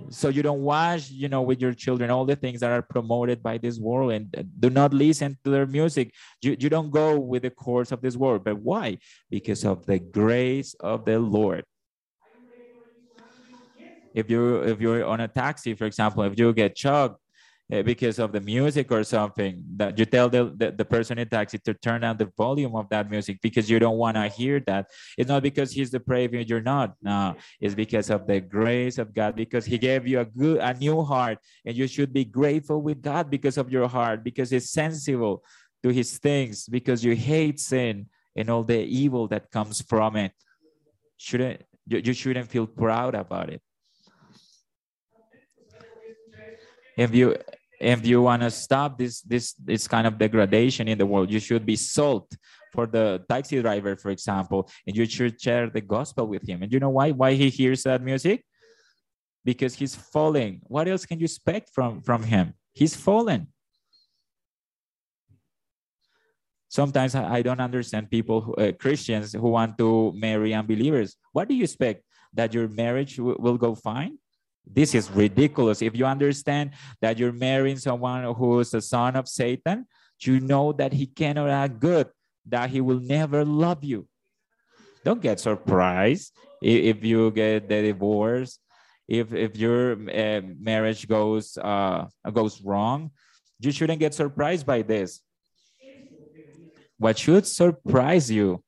So 0.10 0.30
you 0.30 0.41
don't 0.41 0.62
watch, 0.62 1.10
you 1.10 1.30
know, 1.30 1.41
with 1.41 1.62
your 1.62 1.74
children, 1.74 2.10
all 2.10 2.26
the 2.26 2.36
things 2.36 2.60
that 2.60 2.72
are 2.72 2.82
promoted 2.82 3.41
by 3.41 3.58
this 3.58 3.80
world 3.80 4.12
and 4.12 4.34
do 4.60 4.70
not 4.70 4.93
listen 4.93 5.38
to 5.43 5.49
their 5.49 5.66
music. 5.66 6.14
You, 6.41 6.58
you 6.60 6.70
don't 6.70 6.91
go 6.91 7.18
with 7.20 7.43
the 7.43 7.49
course 7.49 7.91
of 7.91 8.02
this 8.02 8.18
world. 8.18 8.43
But 8.43 8.58
why? 8.60 8.97
Because 9.30 9.64
of 9.64 9.86
the 9.86 9.99
grace 9.99 10.74
of 10.80 11.06
the 11.06 11.20
Lord 11.20 11.64
if 14.14 14.30
you 14.30 14.62
if 14.64 14.82
you're 14.82 15.06
on 15.06 15.22
a 15.22 15.28
taxi 15.28 15.74
for 15.74 15.86
example 15.86 16.24
if 16.24 16.38
you 16.38 16.54
get 16.54 16.86
uh, 16.86 17.10
Uh, 17.72 17.82
because 17.82 18.19
of 18.19 18.34
the 18.34 18.41
music 18.41 18.91
or 18.91 19.01
something 19.01 19.63
that 19.78 19.97
you 19.97 20.03
tell 20.03 20.28
the, 20.28 20.53
the, 20.57 20.72
the, 20.72 20.84
person 20.84 21.17
in 21.17 21.30
taxi 21.30 21.57
to 21.57 21.74
turn 21.74 22.01
down 22.01 22.17
the 22.17 22.30
volume 22.36 22.76
of 22.76 22.89
that 22.89 23.09
music 23.09 23.39
because 23.41 23.69
you 23.69 23.80
don't 23.80 23.97
want 23.97 24.17
to 24.17 24.28
hear 24.28 24.59
that. 24.59 24.89
It's 25.17 25.30
not 25.30 25.41
because 25.41 25.72
he's 25.72 25.89
depraved 25.89 26.34
you're 26.49 26.59
not. 26.59 26.95
No 27.01 27.34
it's 27.61 27.74
because 27.74 28.09
of 28.09 28.28
the 28.28 28.41
grace 28.41 28.97
of 28.97 29.13
god 29.13 29.38
because 29.38 29.65
he 29.65 29.78
gave 29.78 30.05
you 30.05 30.19
a 30.19 30.26
good 30.26 30.57
a 30.57 30.74
new 30.74 31.01
heart 31.01 31.38
and 31.65 31.78
you 31.78 31.88
should 31.88 32.11
be 32.11 32.26
grateful 32.26 32.82
with 32.82 33.01
god 33.01 33.30
because 33.30 33.57
of 33.57 33.72
your 33.72 33.88
heart 33.88 34.22
because 34.22 34.51
it's 34.51 34.69
sensible 34.72 35.41
to 35.84 35.89
his 35.89 36.17
things 36.17 36.67
because 36.67 37.05
you 37.05 37.15
hate 37.15 37.57
sin 37.59 38.07
and 38.36 38.49
all 38.49 38.63
the 38.63 38.80
evil 38.80 39.28
that 39.28 39.49
comes 39.49 39.82
from 39.82 40.17
it. 40.17 40.34
Shouldn't 41.17 41.61
you, 41.88 42.01
you 42.03 42.13
shouldn't 42.13 42.49
feel 42.49 42.67
proud 42.67 43.15
about 43.15 43.49
it. 43.49 43.61
If 46.97 47.15
you 47.15 47.38
if 47.82 48.05
you 48.05 48.21
want 48.21 48.43
to 48.43 48.51
stop 48.51 48.97
this 48.97 49.21
this 49.21 49.53
this 49.53 49.88
kind 49.88 50.05
of 50.05 50.17
degradation 50.17 50.88
in 50.88 50.97
the 50.97 51.05
world 51.05 51.32
you 51.32 51.39
should 51.39 51.65
be 51.65 51.75
salt 51.75 52.32
for 52.71 52.86
the 52.86 53.23
taxi 53.27 53.61
driver 53.61 53.95
for 53.95 54.11
example 54.11 54.69
and 54.86 54.95
you 54.95 55.05
should 55.05 55.41
share 55.41 55.69
the 55.69 55.82
gospel 55.82 56.27
with 56.27 56.47
him. 56.47 56.61
And 56.61 56.71
you 56.71 56.79
know 56.79 56.89
why 56.89 57.11
why 57.11 57.34
he 57.34 57.49
hears 57.49 57.84
that 57.84 58.01
music? 58.01 58.45
Because 59.43 59.73
he's 59.73 59.95
falling 59.95 60.61
what 60.63 60.88
else 60.88 61.05
can 61.05 61.19
you 61.19 61.25
expect 61.25 61.73
from 61.73 62.01
from 62.01 62.23
him? 62.23 62.53
He's 62.73 62.95
fallen. 62.95 63.47
Sometimes 66.69 67.15
i 67.15 67.41
don't 67.41 67.59
understand 67.59 68.09
people 68.09 68.39
who, 68.39 68.53
uh, 68.55 68.71
christians 68.71 69.34
who 69.34 69.49
want 69.49 69.77
to 69.79 70.13
marry 70.15 70.53
unbelievers. 70.53 71.17
What 71.34 71.49
do 71.49 71.55
you 71.55 71.63
expect? 71.63 72.05
That 72.34 72.53
your 72.53 72.69
marriage 72.69 73.19
will 73.19 73.57
go 73.57 73.75
fine 73.75 74.15
this 74.66 74.95
is 74.95 75.09
ridiculous. 75.12 75.82
If 75.82 75.95
you 75.95 76.05
understand 76.05 76.72
that 77.01 77.18
you're 77.18 77.34
marrying 77.34 77.78
someone 77.78 78.24
who 78.36 78.59
is 78.59 78.74
a 78.74 78.82
son 78.82 79.16
of 79.16 79.28
Satan, 79.28 79.86
you 80.22 80.39
know 80.39 80.72
that 80.74 80.93
he 80.93 81.07
cannot 81.07 81.49
act 81.49 81.80
good, 81.80 82.07
that 82.47 82.70
he 82.70 82.82
will 82.82 82.99
never 82.99 83.43
love 83.43 83.84
you. 83.84 84.07
Don't 85.03 85.22
get 85.22 85.39
surprised 85.39 86.34
if 86.62 87.03
you 87.03 87.32
get 87.32 87.68
the 87.68 87.82
divorce, 87.82 88.59
if 89.07 89.34
if 89.34 89.57
your 89.57 89.93
uh, 89.93 90.41
marriage 90.59 91.07
goes 91.07 91.57
uh, 91.57 92.05
goes 92.32 92.62
wrong. 92.62 93.12
You 93.59 93.72
shouldn't 93.72 93.99
get 93.99 94.14
surprised 94.14 94.66
by 94.66 94.82
this. 94.82 95.22
What 96.97 97.18
should 97.18 97.47
surprise 97.47 98.30
you 98.30 98.64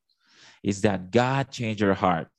is 0.64 0.82
that 0.82 1.12
God 1.12 1.52
changed 1.52 1.82
your 1.82 1.94
heart. 1.94 2.33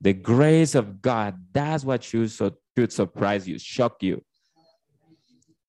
The 0.00 0.12
grace 0.12 0.74
of 0.74 1.00
God, 1.00 1.38
that's 1.52 1.84
what 1.84 2.04
should, 2.04 2.30
so, 2.30 2.52
should 2.76 2.92
surprise 2.92 3.48
you, 3.48 3.58
shock 3.58 4.02
you. 4.02 4.22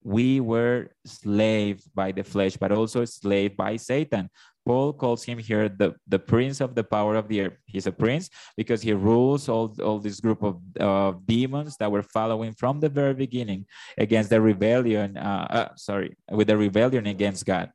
We 0.03 0.39
were 0.39 0.89
slaves 1.05 1.87
by 1.93 2.11
the 2.11 2.23
flesh, 2.23 2.55
but 2.55 2.71
also 2.71 3.03
slaved 3.05 3.57
by 3.57 3.75
Satan. 3.77 4.29
Paul 4.65 4.91
calls 4.91 5.23
him 5.23 5.37
here 5.37 5.69
the, 5.69 5.95
the 6.07 6.19
prince 6.19 6.59
of 6.59 6.75
the 6.75 6.83
power 6.83 7.15
of 7.15 7.29
the 7.29 7.39
air. 7.39 7.59
He's 7.65 7.87
a 7.87 7.91
prince 7.91 8.29
because 8.57 8.81
he 8.81 8.91
rules 8.91 9.47
all, 9.47 9.73
all 9.81 9.99
this 9.99 10.19
group 10.19 10.43
of 10.43 10.59
uh, 10.79 11.13
demons 11.25 11.77
that 11.77 11.89
were 11.89 12.03
following 12.03 12.53
from 12.53 12.81
the 12.81 12.89
very 12.89 13.13
beginning 13.13 13.65
against 13.97 14.29
the 14.29 14.41
rebellion, 14.41 15.15
uh, 15.15 15.47
uh, 15.49 15.69
sorry, 15.75 16.17
with 16.29 16.47
the 16.47 16.57
rebellion 16.57 17.07
against 17.07 17.45
God. 17.45 17.71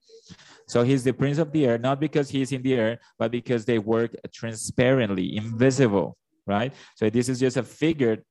So 0.68 0.82
he's 0.82 1.02
the 1.02 1.14
prince 1.14 1.38
of 1.38 1.50
the 1.50 1.66
air, 1.66 1.78
not 1.78 1.98
because 1.98 2.28
he's 2.28 2.52
in 2.52 2.62
the 2.62 2.74
air, 2.74 2.98
but 3.18 3.30
because 3.30 3.64
they 3.64 3.78
work 3.78 4.14
transparently, 4.32 5.36
invisible 5.36 6.16
right? 6.46 6.72
So 6.96 7.10
this 7.10 7.28
is 7.28 7.38
just 7.40 7.56
a 7.56 7.62
figure 7.62 8.24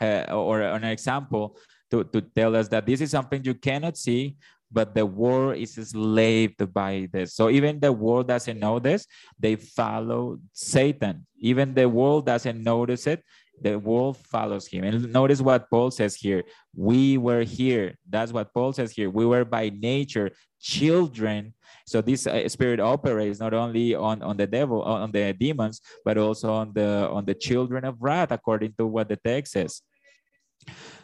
uh, 0.00 0.24
or 0.30 0.62
an 0.62 0.84
example 0.84 1.56
to, 1.90 2.04
to 2.04 2.20
tell 2.20 2.54
us 2.54 2.68
that 2.68 2.86
this 2.86 3.00
is 3.00 3.10
something 3.10 3.42
you 3.44 3.54
cannot 3.54 3.96
see, 3.96 4.36
but 4.70 4.94
the 4.94 5.06
world 5.06 5.56
is 5.56 5.78
enslaved 5.78 6.72
by 6.72 7.08
this. 7.12 7.34
So 7.34 7.48
even 7.48 7.80
the 7.80 7.92
world 7.92 8.28
doesn't 8.28 8.60
know 8.60 8.78
this, 8.78 9.06
they 9.38 9.56
follow 9.56 10.38
Satan. 10.52 11.26
Even 11.38 11.74
the 11.74 11.88
world 11.88 12.26
doesn't 12.26 12.62
notice 12.62 13.06
it, 13.06 13.24
the 13.60 13.78
world 13.78 14.16
follows 14.16 14.66
him. 14.66 14.84
And 14.84 15.12
notice 15.12 15.40
what 15.40 15.68
Paul 15.70 15.90
says 15.90 16.14
here. 16.14 16.44
We 16.76 17.18
were 17.18 17.42
here. 17.42 17.96
That's 18.08 18.32
what 18.32 18.52
Paul 18.54 18.72
says 18.72 18.92
here. 18.92 19.10
We 19.10 19.26
were 19.26 19.44
by 19.44 19.70
nature 19.70 20.30
children. 20.60 21.54
So 21.88 22.02
this 22.02 22.26
uh, 22.26 22.46
spirit 22.48 22.80
operates 22.80 23.40
not 23.40 23.54
only 23.54 23.94
on, 23.94 24.22
on 24.22 24.36
the 24.36 24.46
devil, 24.46 24.82
on 24.82 25.10
the 25.10 25.32
demons, 25.32 25.80
but 26.04 26.18
also 26.18 26.52
on 26.52 26.72
the 26.74 27.08
on 27.08 27.24
the 27.24 27.34
children 27.34 27.84
of 27.84 27.96
wrath, 27.98 28.30
according 28.30 28.74
to 28.76 28.86
what 28.86 29.08
the 29.08 29.16
text 29.16 29.52
says. 29.52 29.80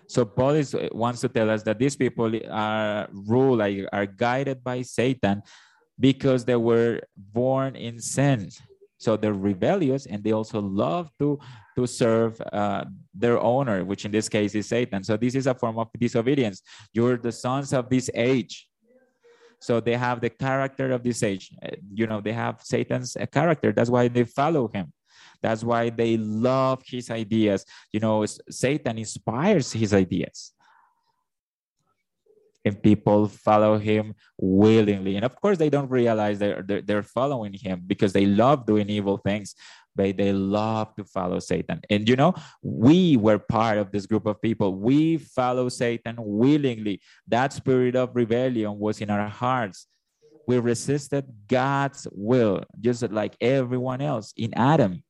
So 0.07 0.26
Paul 0.26 0.51
is, 0.51 0.74
uh, 0.74 0.89
wants 0.93 1.22
to 1.22 1.28
tell 1.28 1.49
us 1.49 1.62
that 1.62 1.78
these 1.78 1.97
people 1.97 2.30
are 2.51 3.09
ruled, 3.11 3.59
like, 3.61 3.89
are 3.93 4.05
guided 4.05 4.62
by 4.62 4.82
Satan 4.82 5.43
because 5.99 6.45
they 6.45 6.57
were 6.57 7.01
born 7.16 7.76
in 7.76 7.99
sin. 8.01 8.51
So 8.99 9.16
they're 9.16 9.32
rebellious 9.32 10.05
and 10.05 10.22
they 10.22 10.32
also 10.32 10.61
love 10.61 11.11
to, 11.18 11.39
to 11.76 11.87
serve 11.87 12.41
uh, 12.53 12.85
their 13.14 13.41
owner, 13.41 13.85
which 13.85 14.05
in 14.05 14.11
this 14.11 14.28
case 14.28 14.55
is 14.55 14.68
Satan. 14.68 15.03
So 15.03 15.16
this 15.16 15.35
is 15.35 15.47
a 15.47 15.55
form 15.55 15.78
of 15.78 15.89
disobedience. 15.99 16.62
You're 16.93 17.16
the 17.16 17.32
sons 17.32 17.72
of 17.72 17.89
this 17.89 18.11
age. 18.14 18.68
So 19.64 19.80
they 19.80 19.96
have 19.96 20.20
the 20.20 20.28
character 20.28 20.92
of 20.92 21.02
this 21.02 21.22
age. 21.22 21.50
Uh, 21.64 21.70
you 21.94 22.06
know, 22.06 22.20
they 22.20 22.34
have 22.34 22.60
Satan's 22.62 23.16
uh, 23.16 23.24
character. 23.24 23.72
That's 23.72 23.88
why 23.88 24.08
they 24.08 24.24
follow 24.24 24.68
him. 24.68 24.92
That's 25.40 25.64
why 25.64 25.88
they 25.88 26.18
love 26.18 26.82
his 26.84 27.10
ideas. 27.10 27.64
You 27.90 28.00
know, 28.00 28.26
Satan 28.50 28.98
inspires 28.98 29.72
his 29.72 29.94
ideas 29.94 30.52
and 32.64 32.82
people 32.82 33.28
follow 33.28 33.78
him 33.78 34.14
willingly. 34.38 35.16
And 35.16 35.24
of 35.24 35.38
course, 35.40 35.58
they 35.58 35.70
don't 35.70 35.90
realize 35.90 36.38
they're, 36.38 36.62
they're, 36.62 36.82
they're, 36.82 37.02
following 37.02 37.52
him 37.52 37.82
because 37.86 38.12
they 38.12 38.26
love 38.26 38.66
doing 38.66 38.88
evil 38.88 39.18
things, 39.18 39.54
but 39.94 40.16
they 40.16 40.32
love 40.32 40.94
to 40.96 41.04
follow 41.04 41.38
Satan. 41.38 41.80
And 41.90 42.08
you 42.08 42.16
know, 42.16 42.34
we 42.62 43.16
were 43.16 43.38
part 43.38 43.78
of 43.78 43.92
this 43.92 44.06
group 44.06 44.26
of 44.26 44.40
people. 44.40 44.74
We 44.74 45.18
follow 45.18 45.68
Satan 45.68 46.16
willingly. 46.18 47.00
That 47.28 47.52
spirit 47.52 47.94
of 47.94 48.16
rebellion 48.16 48.78
was 48.78 49.00
in 49.00 49.10
our 49.10 49.28
hearts. 49.28 49.86
We 50.46 50.58
resisted 50.58 51.26
God's 51.48 52.06
will, 52.12 52.64
just 52.80 53.02
like 53.10 53.36
everyone 53.40 54.00
else 54.00 54.32
in 54.36 54.52
Adam. 54.54 55.02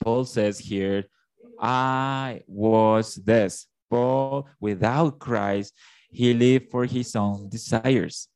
Paul 0.00 0.24
says 0.24 0.58
here, 0.58 1.04
I 1.60 2.42
was 2.48 3.14
this 3.14 3.66
Paul, 3.92 4.48
without 4.58 5.18
Christ, 5.18 5.74
he 6.10 6.32
lived 6.32 6.70
for 6.70 6.86
his 6.86 7.14
own 7.14 7.50
desires. 7.50 8.26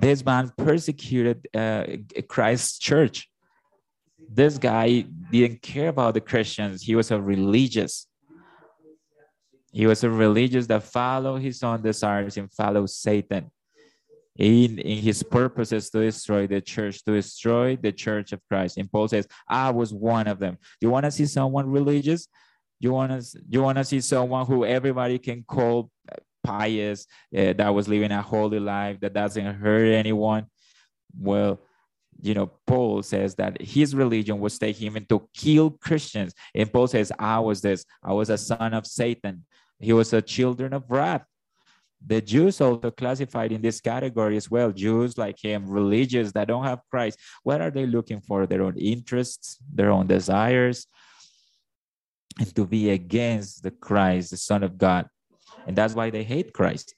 This 0.00 0.24
man 0.24 0.52
persecuted 0.56 1.48
uh, 1.52 1.84
Christ's 2.28 2.78
church. 2.78 3.28
This 4.30 4.58
guy 4.58 5.06
didn't 5.32 5.60
care 5.60 5.88
about 5.88 6.14
the 6.14 6.20
Christians. 6.20 6.82
He 6.82 6.94
was 6.94 7.10
a 7.10 7.20
religious. 7.20 8.06
He 9.72 9.86
was 9.86 10.04
a 10.04 10.10
religious 10.10 10.68
that 10.68 10.84
followed 10.84 11.42
his 11.42 11.60
own 11.64 11.82
desires 11.82 12.36
and 12.36 12.52
followed 12.52 12.90
Satan 12.90 13.50
in, 14.38 14.78
in 14.78 14.98
his 14.98 15.24
purposes 15.24 15.90
to 15.90 16.00
destroy 16.00 16.46
the 16.46 16.60
church, 16.60 17.04
to 17.06 17.12
destroy 17.14 17.74
the 17.74 17.90
church 17.90 18.32
of 18.32 18.40
Christ. 18.48 18.76
And 18.76 18.90
Paul 18.90 19.08
says, 19.08 19.26
I 19.48 19.70
was 19.70 19.92
one 19.92 20.28
of 20.28 20.38
them. 20.38 20.58
Do 20.80 20.86
you 20.86 20.90
want 20.90 21.06
to 21.06 21.10
see 21.10 21.26
someone 21.26 21.68
religious? 21.68 22.28
You 22.82 22.92
want 22.92 23.10
to 23.12 23.42
you 23.48 23.62
want 23.62 23.78
to 23.78 23.84
see 23.84 24.00
someone 24.00 24.44
who 24.44 24.64
everybody 24.64 25.16
can 25.20 25.44
call 25.44 25.88
pious, 26.42 27.06
uh, 27.36 27.52
that 27.52 27.72
was 27.72 27.86
living 27.86 28.10
a 28.10 28.20
holy 28.20 28.58
life, 28.58 28.98
that 29.00 29.12
doesn't 29.12 29.54
hurt 29.54 29.86
anyone. 29.86 30.46
Well, 31.16 31.60
you 32.20 32.34
know, 32.34 32.50
Paul 32.66 33.04
says 33.04 33.36
that 33.36 33.62
his 33.62 33.94
religion 33.94 34.40
was 34.40 34.58
taking 34.58 34.90
him 34.90 35.06
to 35.10 35.28
kill 35.32 35.70
Christians. 35.70 36.34
And 36.56 36.72
Paul 36.72 36.88
says, 36.88 37.12
I 37.16 37.38
was 37.38 37.60
this, 37.60 37.86
I 38.02 38.12
was 38.12 38.30
a 38.30 38.36
son 38.36 38.74
of 38.74 38.84
Satan. 38.84 39.44
He 39.78 39.92
was 39.92 40.12
a 40.12 40.20
children 40.20 40.72
of 40.72 40.90
wrath. 40.90 41.24
The 42.04 42.20
Jews 42.20 42.60
also 42.60 42.90
classified 42.90 43.52
in 43.52 43.62
this 43.62 43.80
category 43.80 44.36
as 44.36 44.50
well. 44.50 44.72
Jews 44.72 45.16
like 45.16 45.38
him, 45.40 45.70
religious 45.70 46.32
that 46.32 46.48
don't 46.48 46.64
have 46.64 46.80
Christ. 46.90 47.20
What 47.44 47.60
are 47.60 47.70
they 47.70 47.86
looking 47.86 48.20
for? 48.20 48.44
Their 48.44 48.62
own 48.62 48.76
interests, 48.76 49.58
their 49.72 49.92
own 49.92 50.08
desires, 50.08 50.88
and 52.38 52.54
to 52.56 52.66
be 52.66 52.90
against 52.90 53.62
the 53.62 53.70
Christ, 53.70 54.30
the 54.30 54.36
Son 54.36 54.62
of 54.62 54.78
God. 54.78 55.06
And 55.66 55.76
that's 55.76 55.94
why 55.94 56.10
they 56.10 56.24
hate 56.24 56.52
Christ. 56.52 56.94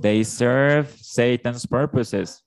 They 0.00 0.24
serve 0.24 0.90
Satan's 1.00 1.64
purposes. 1.64 2.42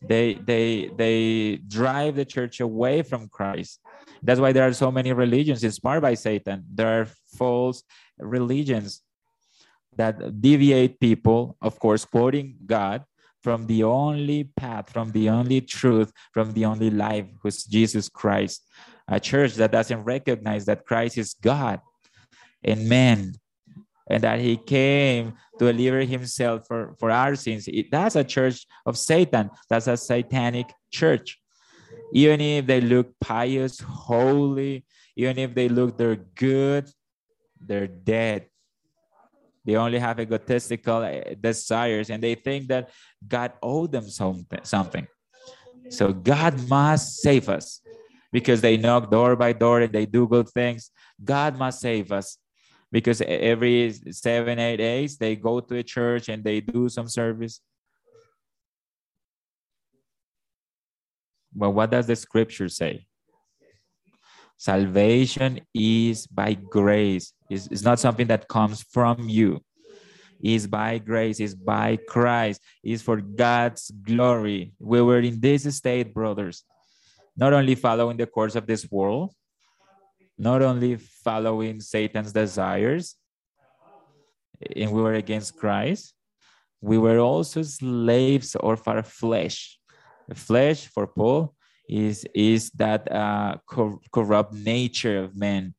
They 0.00 0.34
they 0.34 0.90
they 0.94 1.56
drive 1.66 2.16
the 2.16 2.24
church 2.24 2.60
away 2.60 3.02
from 3.02 3.28
Christ. 3.28 3.80
That's 4.22 4.40
why 4.40 4.52
there 4.52 4.66
are 4.68 4.72
so 4.72 4.90
many 4.90 5.12
religions 5.12 5.64
inspired 5.64 6.02
by 6.02 6.14
Satan. 6.14 6.64
There 6.72 7.00
are 7.00 7.08
false 7.36 7.82
religions 8.18 9.02
that 9.96 10.40
deviate 10.40 11.00
people, 11.00 11.56
of 11.60 11.78
course, 11.78 12.04
quoting 12.04 12.56
God, 12.66 13.04
from 13.46 13.64
the 13.68 13.84
only 13.84 14.42
path, 14.42 14.90
from 14.90 15.12
the 15.12 15.30
only 15.30 15.60
truth, 15.60 16.10
from 16.32 16.50
the 16.50 16.64
only 16.64 16.90
life, 16.90 17.26
who's 17.40 17.62
Jesus 17.62 18.08
Christ. 18.08 18.66
A 19.06 19.20
church 19.20 19.54
that 19.54 19.70
doesn't 19.70 20.02
recognize 20.02 20.66
that 20.66 20.84
Christ 20.84 21.16
is 21.16 21.34
God 21.34 21.78
and 22.64 22.88
man, 22.88 23.34
and 24.10 24.20
that 24.24 24.40
he 24.40 24.56
came 24.56 25.34
to 25.60 25.70
deliver 25.70 26.00
himself 26.00 26.66
for, 26.66 26.96
for 26.98 27.12
our 27.12 27.36
sins. 27.36 27.68
It, 27.68 27.86
that's 27.92 28.16
a 28.16 28.24
church 28.24 28.66
of 28.84 28.98
Satan. 28.98 29.48
That's 29.70 29.86
a 29.86 29.96
satanic 29.96 30.66
church. 30.90 31.38
Even 32.12 32.40
if 32.40 32.66
they 32.66 32.80
look 32.80 33.14
pious, 33.20 33.78
holy, 33.78 34.84
even 35.14 35.38
if 35.38 35.54
they 35.54 35.68
look 35.68 35.96
they're 35.96 36.16
good, 36.34 36.90
they're 37.60 37.86
dead. 37.86 38.46
They 39.66 39.74
only 39.74 39.98
have 39.98 40.20
egotistical 40.20 41.02
eh, 41.02 41.34
desires 41.40 42.08
and 42.08 42.22
they 42.22 42.36
think 42.36 42.68
that 42.68 42.90
God 43.26 43.52
owed 43.60 43.90
them 43.90 44.08
something. 44.08 44.60
something. 44.62 45.06
So 45.90 46.12
God 46.12 46.68
must 46.68 47.16
save 47.16 47.48
us 47.48 47.80
because 48.32 48.60
they 48.60 48.76
knock 48.76 49.10
door 49.10 49.34
by 49.34 49.52
door 49.52 49.80
and 49.80 49.92
they 49.92 50.06
do 50.06 50.28
good 50.28 50.48
things. 50.50 50.90
God 51.22 51.58
must 51.58 51.80
save 51.80 52.12
us 52.12 52.38
because 52.92 53.20
every 53.22 53.92
seven, 54.10 54.58
eight 54.58 54.76
days 54.76 55.18
they 55.18 55.34
go 55.34 55.58
to 55.60 55.76
a 55.76 55.82
church 55.82 56.28
and 56.28 56.44
they 56.44 56.60
do 56.60 56.88
some 56.88 57.08
service. 57.08 57.60
But 61.52 61.70
what 61.70 61.90
does 61.90 62.06
the 62.06 62.14
scripture 62.14 62.68
say? 62.68 63.06
Salvation 64.56 65.60
is 65.74 66.26
by 66.26 66.54
grace. 66.54 67.32
It's, 67.50 67.66
it's 67.68 67.82
not 67.82 68.00
something 68.00 68.26
that 68.28 68.48
comes 68.48 68.82
from 68.82 69.28
you. 69.28 69.60
It's 70.40 70.66
by 70.66 70.98
grace, 70.98 71.40
it's 71.40 71.54
by 71.54 71.96
Christ, 71.96 72.60
it's 72.84 73.02
for 73.02 73.20
God's 73.20 73.90
glory. 73.90 74.72
We 74.78 75.00
were 75.00 75.20
in 75.20 75.40
this 75.40 75.64
state, 75.74 76.12
brothers, 76.12 76.62
not 77.36 77.52
only 77.52 77.74
following 77.74 78.18
the 78.18 78.26
course 78.26 78.54
of 78.54 78.66
this 78.66 78.90
world, 78.90 79.32
not 80.38 80.60
only 80.60 80.96
following 80.96 81.80
Satan's 81.80 82.32
desires, 82.32 83.16
and 84.74 84.92
we 84.92 85.00
were 85.00 85.14
against 85.14 85.56
Christ, 85.56 86.12
we 86.82 86.98
were 86.98 87.18
also 87.18 87.62
slaves 87.62 88.54
of 88.56 88.86
our 88.86 89.02
flesh. 89.02 89.78
Flesh, 90.34 90.86
for 90.86 91.06
Paul, 91.06 91.55
is 91.88 92.26
is 92.34 92.70
that 92.70 93.10
uh, 93.10 93.56
cor- 93.66 94.00
corrupt 94.12 94.52
nature 94.52 95.18
of 95.24 95.36
man. 95.36 95.74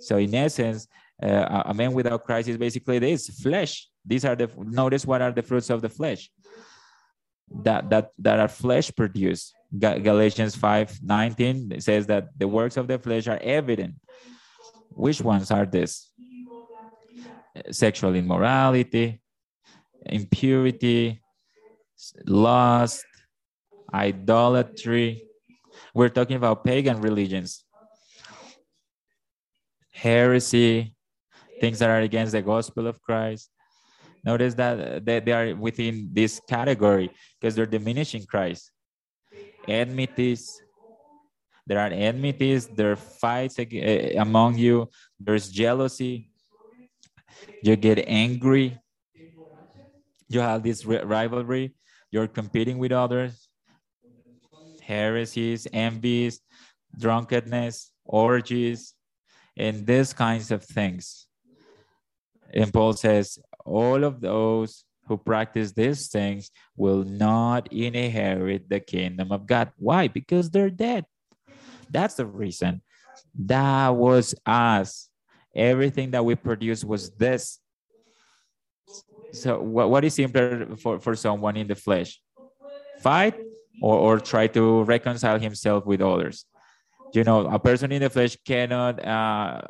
So 0.00 0.16
in 0.16 0.34
essence, 0.34 0.88
uh, 1.22 1.62
a 1.66 1.74
man 1.74 1.92
without 1.92 2.24
Christ 2.24 2.48
is 2.48 2.58
basically 2.58 2.98
this 2.98 3.28
flesh. 3.40 3.88
These 4.04 4.24
are 4.24 4.36
the 4.36 4.50
notice 4.58 5.06
what 5.06 5.22
are 5.22 5.32
the 5.32 5.42
fruits 5.42 5.70
of 5.70 5.80
the 5.80 5.88
flesh 5.88 6.30
that 7.62 7.90
that 7.90 8.10
that 8.18 8.40
are 8.40 8.48
flesh 8.48 8.94
produced. 8.94 9.54
Galatians 9.76 10.54
5 10.54 11.02
19 11.02 11.80
says 11.80 12.06
that 12.06 12.28
the 12.38 12.46
works 12.46 12.76
of 12.76 12.86
the 12.86 12.98
flesh 12.98 13.26
are 13.26 13.38
evident. 13.42 13.94
Which 14.90 15.20
ones 15.20 15.50
are 15.50 15.66
this? 15.66 16.12
Sexual 17.70 18.14
immorality, 18.14 19.20
impurity, 20.06 21.20
lust, 22.26 23.04
idolatry, 23.92 25.24
we're 25.94 26.08
talking 26.08 26.36
about 26.36 26.64
pagan 26.64 27.00
religions, 27.00 27.64
heresy, 29.92 30.94
things 31.60 31.78
that 31.78 31.88
are 31.88 32.00
against 32.00 32.32
the 32.32 32.42
gospel 32.42 32.88
of 32.88 33.00
Christ. 33.00 33.48
Notice 34.24 34.54
that 34.54 35.04
they, 35.04 35.32
are 35.32 35.54
within 35.54 36.08
this 36.12 36.40
category 36.48 37.10
because 37.40 37.54
they're 37.54 37.66
diminishing 37.66 38.24
Christ. 38.26 38.72
Enmities, 39.68 40.60
there 41.66 41.78
are 41.78 41.88
enmities, 41.88 42.66
there 42.66 42.92
are 42.92 42.96
fights 42.96 43.58
eh, 43.58 44.14
among 44.18 44.58
you, 44.58 44.88
there's 45.20 45.48
jealousy, 45.48 46.30
you 47.62 47.76
get 47.76 48.04
angry, 48.06 48.78
you 50.28 50.40
have 50.40 50.62
this 50.62 50.84
rivalry, 50.84 51.74
you're 52.10 52.28
competing 52.28 52.78
with 52.78 52.92
others, 52.92 53.48
heresies, 54.86 55.66
envies, 55.72 56.40
drunkenness, 56.98 57.90
orgies, 58.04 58.94
and 59.56 59.86
these 59.86 60.12
kinds 60.12 60.50
of 60.50 60.62
things. 60.64 61.26
And 62.52 62.72
Paul 62.72 62.92
says, 62.92 63.38
all 63.64 64.04
of 64.04 64.20
those 64.20 64.84
who 65.06 65.16
practice 65.16 65.72
these 65.72 66.08
things 66.08 66.50
will 66.76 67.04
not 67.04 67.72
inherit 67.72 68.68
the 68.68 68.80
kingdom 68.80 69.32
of 69.32 69.46
God. 69.46 69.70
Why? 69.76 70.08
Because 70.08 70.50
they're 70.50 70.70
dead. 70.70 71.04
That's 71.90 72.14
the 72.14 72.26
reason. 72.26 72.82
That 73.34 73.94
was 73.94 74.34
us. 74.46 75.08
Everything 75.54 76.10
that 76.12 76.24
we 76.24 76.34
produced 76.34 76.84
was 76.84 77.10
this. 77.10 77.60
So 79.32 79.60
what, 79.60 79.90
what 79.90 80.04
is 80.04 80.14
simpler 80.14 80.76
for, 80.76 80.98
for 81.00 81.14
someone 81.16 81.56
in 81.56 81.66
the 81.66 81.74
flesh? 81.74 82.20
Fight 83.00 83.34
or, 83.82 83.96
or 83.96 84.20
try 84.20 84.46
to 84.48 84.82
reconcile 84.84 85.38
himself 85.38 85.86
with 85.86 86.00
others? 86.00 86.44
You 87.12 87.24
know, 87.24 87.46
a 87.46 87.58
person 87.58 87.92
in 87.92 88.02
the 88.02 88.10
flesh 88.10 88.36
cannot 88.44 89.04
uh, 89.04 89.62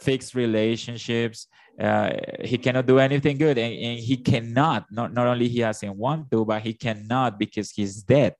fix 0.00 0.34
relationships. 0.34 1.46
Uh, 1.78 2.10
he 2.42 2.58
cannot 2.58 2.86
do 2.86 2.98
anything 2.98 3.38
good 3.38 3.56
and, 3.56 3.72
and 3.72 4.00
he 4.00 4.16
cannot 4.16 4.84
not, 4.90 5.14
not 5.14 5.28
only 5.28 5.46
he 5.46 5.60
hasn't 5.60 5.94
want 5.94 6.28
to 6.28 6.44
but 6.44 6.60
he 6.60 6.72
cannot 6.72 7.38
because 7.38 7.70
he's 7.70 8.02
dead 8.02 8.34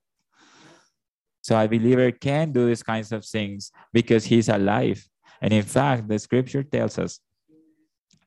so 1.41 1.57
a 1.57 1.69
believer 1.69 2.11
can 2.11 2.51
do 2.51 2.67
these 2.67 2.83
kinds 2.83 3.13
of 3.13 3.25
things 3.25 3.71
because 3.93 4.25
he's 4.25 4.49
alive 4.49 5.01
and 5.41 5.53
in 5.53 5.63
fact 5.63 6.09
the 6.09 6.19
scripture 6.19 6.65
tells 6.65 6.99
us 6.99 7.21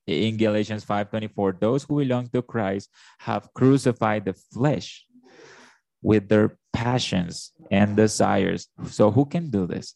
in 0.08 0.38
galatians 0.38 0.86
5.24 0.86 1.60
those 1.60 1.84
who 1.84 1.97
belong 1.97 2.30
to 2.30 2.41
christ 2.41 2.89
have 3.20 3.54
crucified 3.54 4.24
the 4.24 4.34
flesh 4.34 5.06
with 6.02 6.30
their 6.30 6.58
passions 6.74 7.52
and 7.70 7.95
desires 7.95 8.68
so 8.88 9.12
who 9.12 9.26
can 9.26 9.49
do 9.49 9.68
this 9.68 9.95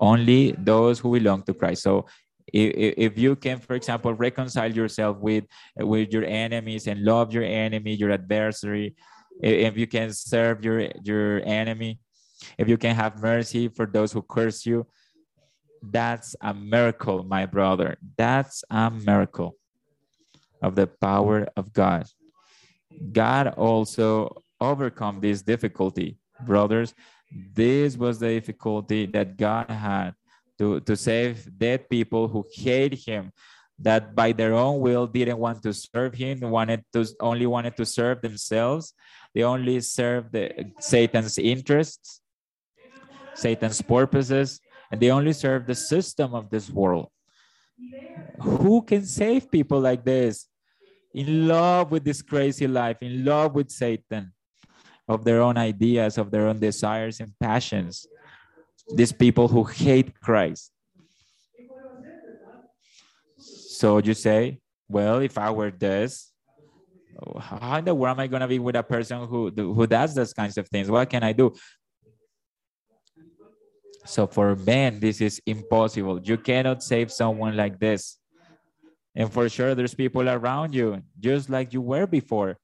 only 0.00 0.52
those 0.52 0.98
who 0.98 1.12
belong 1.12 1.42
to 1.42 1.54
Christ. 1.54 1.82
So 1.82 2.06
if, 2.46 2.94
if 3.12 3.18
you 3.18 3.36
can, 3.36 3.58
for 3.58 3.74
example, 3.74 4.14
reconcile 4.14 4.72
yourself 4.72 5.18
with, 5.18 5.44
with 5.76 6.12
your 6.12 6.24
enemies 6.24 6.86
and 6.86 7.04
love 7.04 7.32
your 7.32 7.44
enemy, 7.44 7.94
your 7.94 8.10
adversary, 8.10 8.96
if 9.42 9.76
you 9.76 9.86
can 9.86 10.12
serve 10.12 10.64
your, 10.64 10.88
your 11.04 11.42
enemy, 11.44 12.00
if 12.58 12.68
you 12.68 12.78
can 12.78 12.96
have 12.96 13.22
mercy 13.22 13.68
for 13.68 13.86
those 13.86 14.12
who 14.12 14.22
curse 14.22 14.64
you, 14.64 14.86
that's 15.82 16.34
a 16.40 16.52
miracle, 16.52 17.22
my 17.22 17.46
brother. 17.46 17.96
That's 18.16 18.64
a 18.70 18.90
miracle 18.90 19.56
of 20.62 20.74
the 20.74 20.86
power 20.86 21.48
of 21.56 21.72
God. 21.72 22.06
God 23.12 23.48
also 23.48 24.42
overcome 24.60 25.20
this 25.20 25.42
difficulty, 25.42 26.18
brothers. 26.44 26.94
This 27.30 27.96
was 27.96 28.18
the 28.18 28.28
difficulty 28.28 29.06
that 29.06 29.36
God 29.36 29.70
had 29.70 30.14
to, 30.58 30.80
to 30.80 30.96
save 30.96 31.48
dead 31.56 31.88
people 31.88 32.28
who 32.28 32.44
hate 32.52 32.94
him, 32.94 33.32
that 33.78 34.14
by 34.14 34.32
their 34.32 34.54
own 34.54 34.80
will 34.80 35.06
didn't 35.06 35.38
want 35.38 35.62
to 35.62 35.72
serve 35.72 36.14
him, 36.14 36.40
wanted 36.40 36.84
to 36.92 37.06
only 37.20 37.46
wanted 37.46 37.76
to 37.76 37.86
serve 37.86 38.20
themselves. 38.20 38.92
They 39.34 39.42
only 39.42 39.80
served 39.80 40.32
the, 40.32 40.72
Satan's 40.80 41.38
interests, 41.38 42.20
Satan's 43.34 43.80
purposes, 43.80 44.60
and 44.90 45.00
they 45.00 45.10
only 45.10 45.32
serve 45.32 45.66
the 45.66 45.74
system 45.74 46.34
of 46.34 46.50
this 46.50 46.68
world. 46.68 47.08
Who 48.40 48.82
can 48.82 49.06
save 49.06 49.50
people 49.50 49.80
like 49.80 50.04
this? 50.04 50.46
In 51.14 51.48
love 51.48 51.90
with 51.90 52.04
this 52.04 52.22
crazy 52.22 52.66
life, 52.66 52.98
in 53.00 53.24
love 53.24 53.54
with 53.54 53.70
Satan 53.70 54.32
of 55.10 55.24
their 55.24 55.40
own 55.42 55.58
ideas, 55.58 56.18
of 56.18 56.30
their 56.30 56.46
own 56.46 56.60
desires 56.60 57.18
and 57.18 57.30
passions. 57.40 58.06
These 58.94 59.12
people 59.12 59.48
who 59.48 59.64
hate 59.64 60.08
Christ. 60.20 60.70
So 63.80 63.98
you 63.98 64.14
say, 64.14 64.60
well, 64.88 65.18
if 65.18 65.36
I 65.36 65.50
were 65.50 65.72
this, 65.72 66.30
how 67.40 67.78
in 67.78 67.84
the 67.84 67.94
world 67.94 68.16
am 68.16 68.20
I 68.20 68.28
going 68.28 68.40
to 68.40 68.48
be 68.48 68.60
with 68.60 68.76
a 68.76 68.84
person 68.84 69.26
who, 69.26 69.50
who 69.50 69.86
does 69.86 70.14
those 70.14 70.32
kinds 70.32 70.56
of 70.56 70.68
things? 70.68 70.88
What 70.88 71.10
can 71.10 71.24
I 71.24 71.32
do? 71.32 71.54
So 74.04 74.28
for 74.28 74.54
men, 74.54 75.00
this 75.00 75.20
is 75.20 75.42
impossible. 75.44 76.20
You 76.22 76.38
cannot 76.38 76.84
save 76.84 77.10
someone 77.10 77.56
like 77.56 77.80
this. 77.80 78.16
And 79.16 79.30
for 79.32 79.48
sure, 79.48 79.74
there's 79.74 79.94
people 79.94 80.28
around 80.28 80.72
you, 80.72 81.02
just 81.18 81.50
like 81.50 81.72
you 81.72 81.80
were 81.80 82.06
before 82.06 82.56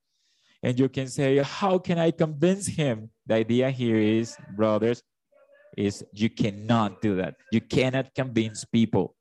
and 0.63 0.79
you 0.79 0.89
can 0.89 1.09
say, 1.09 1.39
how 1.39 1.79
can 1.79 1.99
I 1.99 2.11
convince 2.11 2.67
him? 2.67 3.11
The 3.27 3.35
idea 3.35 3.71
here 3.71 3.97
is, 3.97 4.37
brothers, 4.57 5.03
is 5.77 6.05
you 6.13 6.31
cannot 6.31 7.03
do 7.03 7.17
that. 7.17 7.35
You 7.53 7.61
cannot 7.61 8.15
convince 8.15 8.65
people. 8.65 9.15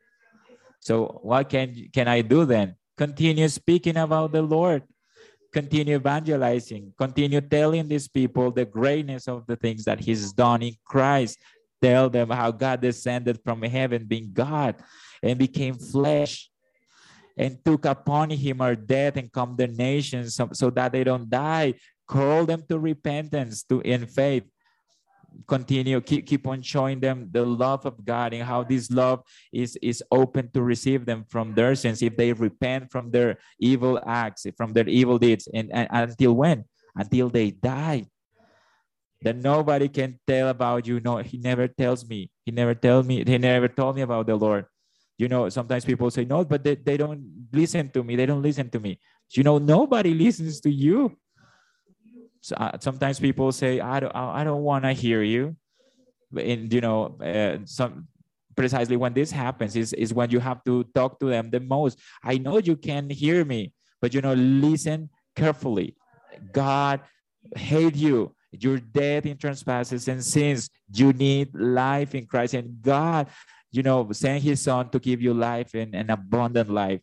So 0.79 1.19
what 1.23 1.49
can, 1.49 1.89
can 1.93 2.07
I 2.07 2.21
do 2.21 2.45
then? 2.45 2.75
Continue 2.97 3.49
speaking 3.49 3.97
about 3.97 4.31
the 4.31 4.41
Lord. 4.41 4.83
Continue 5.51 5.95
evangelizing. 5.95 6.93
Continue 6.97 7.41
telling 7.41 7.87
these 7.87 8.07
people 8.07 8.51
the 8.51 8.65
greatness 8.65 9.27
of 9.27 9.45
the 9.47 9.55
things 9.55 9.83
that 9.85 9.99
he's 9.99 10.31
done 10.31 10.61
in 10.61 10.73
Christ. 10.85 11.39
Tell 11.81 12.09
them 12.09 12.29
how 12.29 12.51
God 12.51 12.81
descended 12.81 13.39
from 13.43 13.61
heaven, 13.63 14.05
being 14.05 14.29
God, 14.33 14.75
and 15.21 15.37
became 15.37 15.75
flesh 15.75 16.49
and 17.37 17.59
took 17.63 17.85
upon 17.85 18.29
him 18.29 18.61
our 18.61 18.75
death 18.75 19.17
and 19.17 19.31
condemnation 19.31 20.29
so, 20.29 20.49
so 20.53 20.69
that 20.69 20.91
they 20.91 21.03
don't 21.03 21.29
die. 21.29 21.73
Call 22.07 22.45
them 22.45 22.63
to 22.69 22.79
repentance, 22.79 23.63
to 23.63 23.81
in 23.81 24.05
faith. 24.05 24.43
Continue, 25.47 25.99
keep, 25.99 26.25
keep 26.25 26.47
on 26.47 26.61
showing 26.61 27.01
them 27.01 27.27
the 27.31 27.43
love 27.43 27.85
of 27.85 28.05
God 28.05 28.33
and 28.33 28.43
how 28.43 28.63
this 28.63 28.89
love 28.89 29.21
is, 29.51 29.77
is 29.81 30.01
open 30.09 30.49
to 30.53 30.61
receive 30.61 31.05
them 31.05 31.25
from 31.27 31.53
their 31.53 31.75
sins 31.75 32.01
if 32.01 32.15
they 32.15 32.31
repent 32.31 32.89
from 32.89 33.11
their 33.11 33.37
evil 33.59 33.99
acts, 34.07 34.45
from 34.55 34.71
their 34.71 34.87
evil 34.87 35.19
deeds. 35.19 35.49
And, 35.53 35.69
and 35.73 35.89
until 35.91 36.33
when? 36.33 36.63
Until 36.95 37.29
they 37.29 37.51
die 37.51 38.05
that 39.23 39.35
nobody 39.35 39.89
can 39.89 40.19
tell 40.27 40.49
about 40.49 40.87
you. 40.87 41.01
No, 41.01 41.17
he 41.17 41.37
never 41.37 41.67
tells 41.67 42.07
me. 42.07 42.29
He 42.45 42.51
never 42.51 42.75
tells 42.75 43.05
me. 43.05 43.23
He 43.25 43.37
never 43.37 43.67
told 43.67 43.95
me 43.95 44.03
about 44.03 44.27
the 44.27 44.35
Lord 44.35 44.67
you 45.17 45.27
know 45.27 45.49
sometimes 45.49 45.85
people 45.85 46.11
say 46.11 46.25
no 46.25 46.43
but 46.43 46.63
they, 46.63 46.75
they 46.75 46.97
don't 46.97 47.21
listen 47.51 47.89
to 47.91 48.03
me. 48.03 48.15
They 48.15 48.25
don't 48.25 48.41
listen 48.41 48.69
to 48.69 48.79
me. 48.79 48.99
You 49.31 49.43
know 49.43 49.57
nobody 49.57 50.13
listens 50.25 50.59
to 50.61 50.71
you. 50.71 51.17
So, 52.41 52.55
uh, 52.55 52.77
sometimes 52.79 53.19
people 53.19 53.51
say 53.51 53.79
i 53.79 53.99
don't 53.99 54.15
i 54.15 54.43
don't 54.43 54.61
want 54.63 54.85
to 54.85 54.93
hear 54.93 55.23
you. 55.23 55.55
And 56.35 56.71
you 56.71 56.81
know 56.81 57.17
uh, 57.21 57.65
some 57.65 58.07
precisely 58.55 58.95
when 58.95 59.13
this 59.13 59.31
happens 59.31 59.75
is, 59.75 59.91
is 59.93 60.13
when 60.13 60.29
you 60.29 60.39
have 60.39 60.63
to 60.63 60.85
talk 60.95 61.19
to 61.19 61.25
them 61.25 61.49
the 61.49 61.59
most. 61.59 61.99
I 62.23 62.37
know 62.37 62.57
you 62.57 62.77
can 62.77 63.09
hear 63.09 63.43
me 63.43 63.73
but 64.01 64.13
you 64.13 64.21
know 64.21 64.33
listen 64.33 65.09
carefully. 65.35 65.95
God 66.51 67.01
hate 67.55 67.95
you. 67.95 68.35
You're 68.51 68.79
dead 68.79 69.25
in 69.25 69.37
trespasses 69.37 70.07
and 70.07 70.23
sins. 70.23 70.69
You 70.93 71.11
need 71.13 71.53
life 71.55 72.15
in 72.15 72.25
christ. 72.25 72.53
And 72.53 72.81
god 72.81 73.27
you 73.75 73.83
know, 73.83 74.09
sent 74.11 74.41
his 74.41 74.61
son 74.61 74.89
to 74.89 74.99
give 74.99 75.21
you 75.21 75.33
life 75.33 75.73
and 75.73 75.93
an 75.93 76.09
abundant 76.09 76.69
life. 76.69 77.01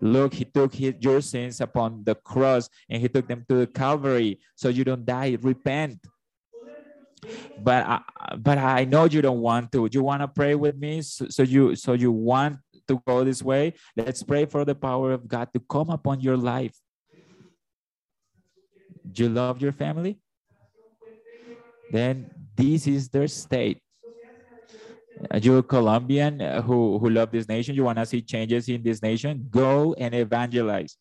Look, 0.00 0.34
he 0.34 0.44
took 0.44 0.74
his, 0.74 0.94
your 1.00 1.20
sins 1.20 1.60
upon 1.60 2.04
the 2.04 2.14
cross 2.14 2.68
and 2.88 3.00
he 3.00 3.08
took 3.08 3.26
them 3.26 3.44
to 3.48 3.54
the 3.54 3.66
Calvary 3.66 4.40
so 4.54 4.68
you 4.68 4.84
don't 4.84 5.04
die. 5.04 5.38
Repent. 5.40 5.98
But 7.58 7.86
I, 7.86 8.00
but 8.36 8.58
I 8.58 8.84
know 8.84 9.04
you 9.04 9.20
don't 9.20 9.40
want 9.40 9.72
to. 9.72 9.88
You 9.92 10.02
want 10.02 10.22
to 10.22 10.28
pray 10.28 10.54
with 10.54 10.76
me? 10.76 11.02
So, 11.02 11.28
so 11.28 11.42
you 11.42 11.76
so 11.76 11.92
you 11.92 12.12
want 12.12 12.58
to 12.88 13.02
go 13.06 13.24
this 13.24 13.42
way? 13.42 13.74
Let's 13.96 14.22
pray 14.22 14.46
for 14.46 14.64
the 14.64 14.74
power 14.74 15.12
of 15.12 15.28
God 15.28 15.48
to 15.52 15.60
come 15.60 15.90
upon 15.90 16.20
your 16.20 16.36
life. 16.36 16.76
Do 19.12 19.24
you 19.24 19.28
love 19.28 19.60
your 19.60 19.72
family? 19.72 20.18
Then 21.92 22.30
this 22.56 22.86
is 22.86 23.08
their 23.10 23.28
state 23.28 23.82
you're 25.40 25.62
Colombian 25.62 26.40
uh, 26.40 26.62
who, 26.62 26.98
who 26.98 27.10
love 27.10 27.30
this 27.30 27.48
nation, 27.48 27.74
you 27.74 27.84
want 27.84 27.98
to 27.98 28.06
see 28.06 28.22
changes 28.22 28.68
in 28.68 28.82
this 28.82 29.02
nation, 29.02 29.46
go 29.50 29.94
and 29.94 30.14
evangelize. 30.14 30.96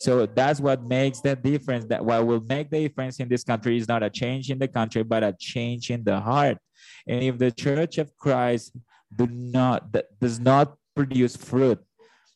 So 0.00 0.26
that's 0.26 0.60
what 0.60 0.82
makes 0.82 1.20
the 1.20 1.36
difference. 1.36 1.84
That 1.86 2.04
what 2.04 2.26
will 2.26 2.40
make 2.40 2.70
the 2.70 2.80
difference 2.80 3.20
in 3.20 3.28
this 3.28 3.44
country 3.44 3.76
is 3.76 3.88
not 3.88 4.02
a 4.02 4.10
change 4.10 4.50
in 4.50 4.58
the 4.58 4.68
country, 4.68 5.02
but 5.02 5.22
a 5.22 5.34
change 5.38 5.90
in 5.90 6.04
the 6.04 6.20
heart. 6.20 6.58
And 7.06 7.22
if 7.22 7.38
the 7.38 7.50
Church 7.50 7.98
of 7.98 8.14
Christ 8.16 8.76
do 9.14 9.26
not 9.26 9.94
does 10.20 10.40
not 10.40 10.76
produce 10.94 11.36
fruit, 11.36 11.78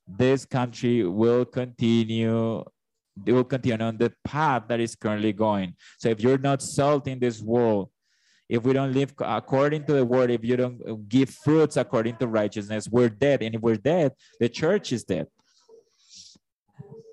this 0.07 0.45
country 0.45 1.05
will 1.05 1.45
continue 1.45 2.65
they 3.25 3.33
will 3.33 3.45
continue 3.45 3.85
on 3.85 3.99
the 3.99 4.13
path 4.25 4.65
that 4.69 4.81
is 4.81 4.95
currently 4.95 5.33
going. 5.33 5.75
So 5.99 6.09
if 6.09 6.21
you're 6.21 6.39
not 6.39 6.63
salt 6.63 7.09
in 7.09 7.19
this 7.19 7.43
world, 7.43 7.91
if 8.49 8.63
we 8.63 8.73
don't 8.73 8.93
live 8.93 9.13
according 9.21 9.85
to 9.87 9.93
the 9.93 10.05
word, 10.05 10.31
if 10.31 10.45
you 10.45 10.57
don't 10.57 10.81
uh, 10.89 10.95
give 11.09 11.31
fruits 11.31 11.77
according 11.77 12.17
to 12.17 12.27
righteousness, 12.27 12.89
we're 12.89 13.11
dead. 13.11 13.43
And 13.43 13.55
if 13.55 13.61
we're 13.61 13.77
dead, 13.77 14.13
the 14.41 14.49
church 14.49 14.93
is 14.93 15.05
dead. 15.05 15.27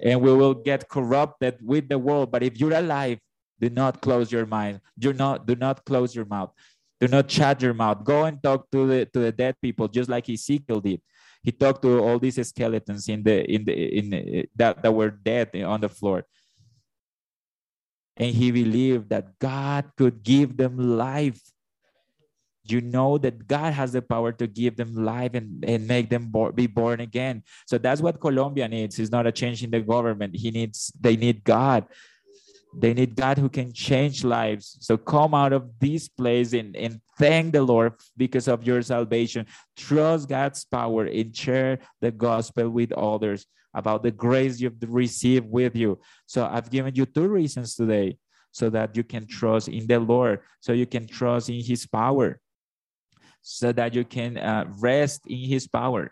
And 0.03 0.21
we 0.21 0.33
will 0.33 0.53
get 0.53 0.87
corrupted 0.89 1.59
with 1.61 1.89
the 1.89 1.97
world. 1.97 2.31
But 2.31 2.43
if 2.43 2.59
you're 2.59 2.73
alive, 2.73 3.19
Do 3.59 3.69
not 3.69 4.01
close 4.01 4.31
your 4.31 4.45
mind. 4.45 4.81
Do 4.99 5.13
not 5.13 5.47
do 5.47 5.55
not 5.55 5.85
close 5.85 6.13
your 6.15 6.25
mouth. 6.25 6.51
Do 6.99 7.07
not 7.07 7.31
shut 7.31 7.61
your 7.61 7.73
mouth. 7.73 8.03
Go 8.03 8.25
and 8.25 8.41
talk 8.43 8.67
to 8.71 8.87
the 8.87 9.05
to 9.13 9.19
the 9.19 9.31
dead 9.31 9.55
people, 9.61 9.87
just 9.87 10.09
like 10.09 10.29
Ezekiel 10.29 10.81
did. 10.81 11.01
He 11.41 11.51
talked 11.51 11.81
to 11.83 11.99
all 12.03 12.19
these 12.19 12.35
skeletons 12.47 13.07
in 13.07 13.23
the 13.23 13.37
in 13.47 13.63
the 13.63 13.73
in 13.73 14.09
the, 14.09 14.49
that 14.55 14.83
that 14.83 14.91
were 14.91 15.11
dead 15.11 15.55
on 15.63 15.79
the 15.81 15.89
floor, 15.89 16.25
and 18.17 18.33
he 18.33 18.51
believed 18.51 19.09
that 19.09 19.37
God 19.39 19.91
could 19.97 20.23
give 20.23 20.57
them 20.57 20.77
life. 20.77 21.41
You 22.67 22.81
know 22.81 23.17
that 23.19 23.47
God 23.47 23.73
has 23.73 23.91
the 23.91 24.01
power 24.01 24.31
to 24.31 24.47
give 24.47 24.75
them 24.75 24.95
life 24.95 25.35
and, 25.35 25.63
and 25.65 25.87
make 25.87 26.09
them 26.09 26.29
bo- 26.29 26.51
be 26.51 26.65
born 26.65 26.99
again. 26.99 27.43
So 27.67 27.77
that's 27.77 28.01
what 28.01 28.19
Colombia 28.19 28.67
needs. 28.67 28.97
It's 28.97 29.11
not 29.11 29.27
a 29.27 29.31
change 29.31 29.63
in 29.63 29.69
the 29.69 29.81
government. 29.81 30.35
He 30.35 30.49
needs 30.49 30.91
they 30.99 31.15
need 31.15 31.43
God 31.43 31.85
they 32.77 32.93
need 32.93 33.15
God 33.15 33.37
who 33.37 33.49
can 33.49 33.71
change 33.71 34.23
lives. 34.23 34.77
So 34.81 34.97
come 34.97 35.33
out 35.33 35.53
of 35.53 35.69
this 35.79 36.09
place 36.09 36.53
and, 36.53 36.75
and 36.75 36.99
thank 37.17 37.53
the 37.53 37.63
Lord 37.63 37.93
because 38.17 38.47
of 38.47 38.65
your 38.65 38.81
salvation. 38.81 39.45
Trust 39.77 40.27
God's 40.27 40.65
power 40.65 41.05
and 41.05 41.35
share 41.35 41.79
the 42.01 42.11
gospel 42.11 42.69
with 42.69 42.91
others 42.91 43.45
about 43.75 44.01
the 44.01 44.11
grace 44.11 44.59
you've 44.59 44.81
received 44.87 45.47
with 45.49 45.75
you. 45.75 45.99
So 46.25 46.47
I've 46.47 46.71
given 46.71 46.95
you 46.95 47.05
two 47.05 47.27
reasons 47.27 47.75
today 47.75 48.17
so 48.51 48.69
that 48.71 48.95
you 48.95 49.03
can 49.03 49.27
trust 49.27 49.67
in 49.67 49.85
the 49.85 49.99
Lord, 49.99 50.39
so 50.61 50.73
you 50.73 50.85
can 50.85 51.05
trust 51.07 51.49
in 51.49 51.61
his 51.61 51.85
power, 51.85 52.39
so 53.41 53.71
that 53.73 53.93
you 53.93 54.05
can 54.05 54.37
uh, 54.37 54.65
rest 54.79 55.27
in 55.27 55.49
his 55.49 55.67
power. 55.67 56.11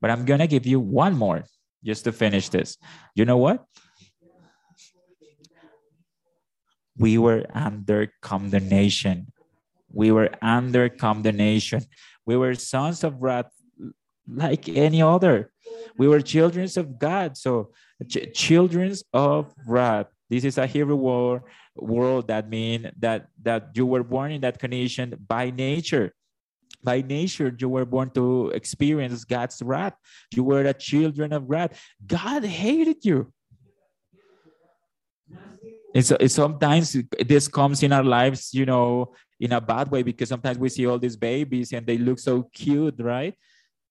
But 0.00 0.10
I'm 0.10 0.24
going 0.24 0.40
to 0.40 0.46
give 0.46 0.66
you 0.66 0.78
one 0.78 1.16
more 1.16 1.42
just 1.82 2.04
to 2.04 2.12
finish 2.12 2.50
this. 2.50 2.76
You 3.14 3.24
know 3.24 3.38
what? 3.38 3.64
we 6.98 7.16
were 7.16 7.46
under 7.54 8.12
condemnation. 8.20 9.32
We 9.90 10.10
were 10.10 10.30
under 10.42 10.88
condemnation. 10.88 11.86
We 12.26 12.36
were 12.36 12.54
sons 12.54 13.04
of 13.04 13.22
wrath 13.22 13.50
like 14.26 14.68
any 14.68 15.00
other. 15.00 15.50
We 15.96 16.08
were 16.08 16.20
children 16.20 16.68
of 16.76 16.98
God. 16.98 17.36
So, 17.36 17.70
ch- 18.08 18.32
children 18.34 18.94
of 19.12 19.54
wrath. 19.66 20.06
This 20.28 20.44
is 20.44 20.58
a 20.58 20.66
Hebrew 20.66 20.96
word, 20.96 21.42
world 21.74 22.28
that 22.28 22.48
mean 22.48 22.90
that 22.98 23.28
that 23.42 23.70
you 23.74 23.86
were 23.86 24.04
born 24.04 24.32
in 24.32 24.40
that 24.42 24.58
condition 24.58 25.14
by 25.26 25.50
nature. 25.50 26.12
By 26.84 27.02
nature, 27.02 27.54
you 27.58 27.68
were 27.68 27.84
born 27.84 28.10
to 28.10 28.50
experience 28.50 29.24
God's 29.24 29.62
wrath. 29.62 29.94
You 30.34 30.44
were 30.44 30.62
a 30.62 30.74
children 30.74 31.32
of 31.32 31.50
wrath. 31.50 31.80
God 32.06 32.44
hated 32.44 33.04
you. 33.04 33.32
It's, 35.94 36.10
it's 36.12 36.34
sometimes 36.34 36.96
this 37.26 37.48
comes 37.48 37.82
in 37.82 37.92
our 37.92 38.04
lives, 38.04 38.52
you 38.52 38.66
know, 38.66 39.14
in 39.40 39.52
a 39.52 39.60
bad 39.60 39.90
way 39.90 40.02
because 40.02 40.28
sometimes 40.28 40.58
we 40.58 40.68
see 40.68 40.86
all 40.86 40.98
these 40.98 41.16
babies 41.16 41.72
and 41.72 41.86
they 41.86 41.98
look 41.98 42.18
so 42.18 42.42
cute, 42.52 42.96
right? 43.00 43.34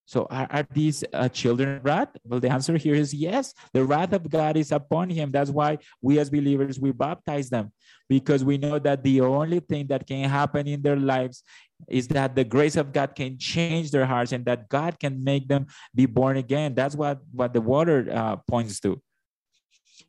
So 0.08 0.26
are, 0.32 0.48
are 0.50 0.68
these 0.72 1.04
uh, 1.12 1.28
children 1.28 1.82
wrath? 1.84 2.08
Well, 2.24 2.40
the 2.40 2.50
answer 2.50 2.78
here 2.78 2.96
is 2.96 3.14
yes. 3.14 3.54
The 3.74 3.84
wrath 3.84 4.14
of 4.14 4.30
God 4.30 4.56
is 4.56 4.72
upon 4.72 5.10
him. 5.10 5.32
That's 5.32 5.52
why 5.52 5.80
we 6.02 6.18
as 6.18 6.30
believers, 6.30 6.80
we 6.80 6.94
baptize 6.94 7.50
them 7.50 7.74
because 8.08 8.42
we 8.42 8.58
know 8.58 8.80
that 8.80 9.04
the 9.04 9.20
only 9.20 9.60
thing 9.60 9.88
that 9.88 10.08
can 10.08 10.30
happen 10.30 10.66
in 10.66 10.82
their 10.82 10.96
lives 10.96 11.44
is 11.90 12.08
that 12.08 12.36
the 12.36 12.46
grace 12.46 12.78
of 12.78 12.94
God 12.94 13.16
can 13.16 13.38
change 13.38 13.92
their 13.92 14.06
hearts 14.06 14.32
and 14.32 14.46
that 14.46 14.70
God 14.70 14.98
can 14.98 15.22
make 15.22 15.50
them 15.50 15.68
be 15.94 16.06
born 16.06 16.38
again. 16.38 16.74
That's 16.74 16.96
what, 16.96 17.20
what 17.34 17.54
the 17.54 17.62
water 17.62 18.08
uh, 18.10 18.38
points 18.48 18.80
to. 18.80 19.02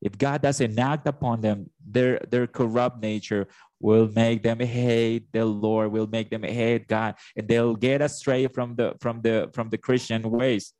If 0.01 0.17
God 0.17 0.43
doesn't 0.43 0.79
act 0.79 1.09
upon 1.09 1.41
them, 1.41 1.71
their, 1.85 2.21
their 2.31 2.47
corrupt 2.47 3.03
nature 3.03 3.49
will 3.81 4.09
make 4.15 4.43
them 4.43 4.61
hate 4.61 5.31
the 5.33 5.45
Lord, 5.45 5.93
will 5.93 6.07
make 6.07 6.31
them 6.31 6.43
hate 6.43 6.89
God, 6.89 7.15
and 7.37 7.47
they'll 7.47 7.77
get 7.77 8.03
astray 8.03 8.47
from 8.49 8.75
the 8.77 8.95
from 9.01 9.21
the 9.23 9.51
from 9.55 9.71
the 9.71 9.79
Christian 9.79 10.31
ways. 10.31 10.73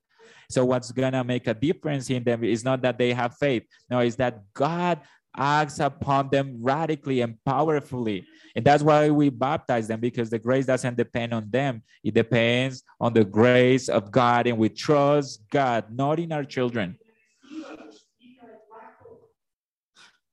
So 0.51 0.65
what's 0.65 0.93
gonna 0.93 1.25
make 1.25 1.47
a 1.47 1.55
difference 1.55 2.11
in 2.11 2.25
them 2.25 2.43
is 2.43 2.65
not 2.65 2.83
that 2.83 2.99
they 2.99 3.13
have 3.13 3.37
faith. 3.37 3.65
No, 3.91 4.01
is 4.01 4.17
that 4.17 4.43
God 4.55 5.01
acts 5.37 5.79
upon 5.79 6.31
them 6.31 6.59
radically 6.61 7.21
and 7.21 7.37
powerfully. 7.45 8.27
And 8.57 8.65
that's 8.65 8.83
why 8.83 9.11
we 9.11 9.29
baptize 9.31 9.87
them 9.87 10.01
because 10.01 10.31
the 10.31 10.39
grace 10.39 10.67
doesn't 10.67 10.97
depend 10.97 11.33
on 11.33 11.49
them. 11.51 11.83
It 12.03 12.15
depends 12.15 12.83
on 13.01 13.13
the 13.13 13.25
grace 13.25 13.89
of 13.89 14.11
God. 14.11 14.47
And 14.47 14.59
we 14.59 14.69
trust 14.69 15.43
God, 15.51 15.85
not 15.95 16.19
in 16.19 16.33
our 16.33 16.45
children. 16.45 16.99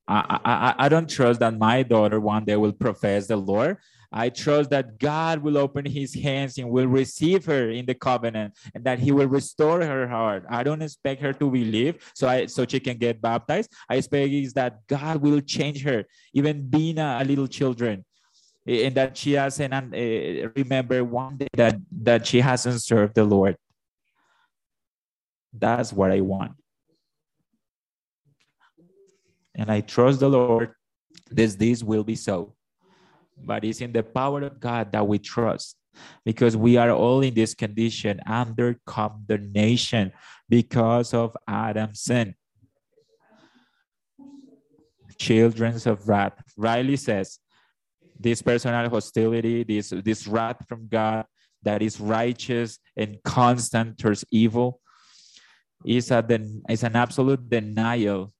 I, 0.08 0.40
I, 0.46 0.76
I 0.86 0.90
don't 0.90 1.10
trust 1.10 1.40
that 1.40 1.58
my 1.58 1.84
daughter 1.84 2.20
one 2.20 2.46
day 2.46 2.56
will 2.56 2.74
profess 2.74 3.28
the 3.28 3.38
Lord. 3.38 3.78
I 4.12 4.30
trust 4.30 4.70
that 4.70 5.00
God 5.00 5.40
will 5.40 5.58
open 5.58 5.86
his 5.86 6.14
hands 6.14 6.58
and 6.58 6.70
will 6.70 6.88
receive 6.88 7.44
her 7.46 7.70
in 7.70 7.86
the 7.86 7.96
covenant 7.96 8.54
and 8.74 8.84
that 8.86 9.00
he 9.00 9.12
will 9.12 9.28
restore 9.28 9.84
her 9.84 10.08
heart. 10.08 10.46
I 10.48 10.64
don't 10.64 10.82
expect 10.82 11.22
her 11.22 11.34
to 11.34 11.52
believe 11.52 11.98
so 12.16 12.28
I 12.28 12.46
so 12.46 12.66
she 12.66 12.80
can 12.80 12.98
get 12.98 13.22
baptized. 13.22 13.72
I 13.90 13.96
expect 13.96 14.32
is 14.32 14.54
that 14.54 14.88
God 14.88 15.22
will 15.22 15.42
change 15.42 15.84
her, 15.84 16.06
even 16.34 16.68
being 16.70 17.00
a, 17.00 17.20
a 17.22 17.26
little 17.26 17.48
children. 17.48 18.06
And 18.68 18.96
that 18.96 19.16
she 19.18 19.34
hasn't 19.34 19.74
uh, 19.74 20.50
remember 20.56 21.04
one 21.04 21.38
day 21.38 21.48
that, 21.54 21.76
that 22.02 22.26
she 22.26 22.40
hasn't 22.40 22.82
served 22.82 23.14
the 23.14 23.24
Lord. 23.24 23.58
That's 25.54 25.94
what 25.94 26.12
I 26.12 26.22
want 26.22 26.54
and 29.56 29.72
I 29.72 29.82
trust 29.82 30.20
the 30.20 30.30
Lord 30.30 30.72
that 31.32 31.58
this 31.58 31.84
will 31.84 32.04
be 32.04 32.16
so. 32.16 32.54
But 33.38 33.64
it's 33.64 33.82
in 33.82 33.92
the 33.92 34.04
power 34.04 34.44
of 34.44 34.60
God 34.60 34.92
that 34.92 35.08
we 35.08 35.20
trust 35.20 35.76
because 36.24 36.56
we 36.56 36.78
are 36.78 36.92
all 36.92 37.22
in 37.22 37.34
this 37.34 37.54
condition 37.54 38.20
under 38.26 38.80
condemnation 38.86 40.12
because 40.48 41.14
of 41.14 41.36
Adam's 41.48 42.02
sin. 42.02 42.36
Children 45.18 45.80
of 45.86 46.08
wrath. 46.08 46.34
Riley 46.58 46.98
says, 46.98 47.40
this 48.20 48.42
personal 48.42 48.90
hostility, 48.90 49.64
this, 49.64 49.90
this 50.04 50.28
wrath 50.28 50.66
from 50.68 50.88
God 50.88 51.26
that 51.64 51.82
is 51.82 52.00
righteous 52.00 52.80
and 52.96 53.18
constant 53.24 53.98
towards 53.98 54.24
evil, 54.32 54.80
is, 55.86 56.12
a, 56.12 56.26
is 56.70 56.84
an 56.84 56.96
absolute 56.96 57.50
denial 57.50 58.34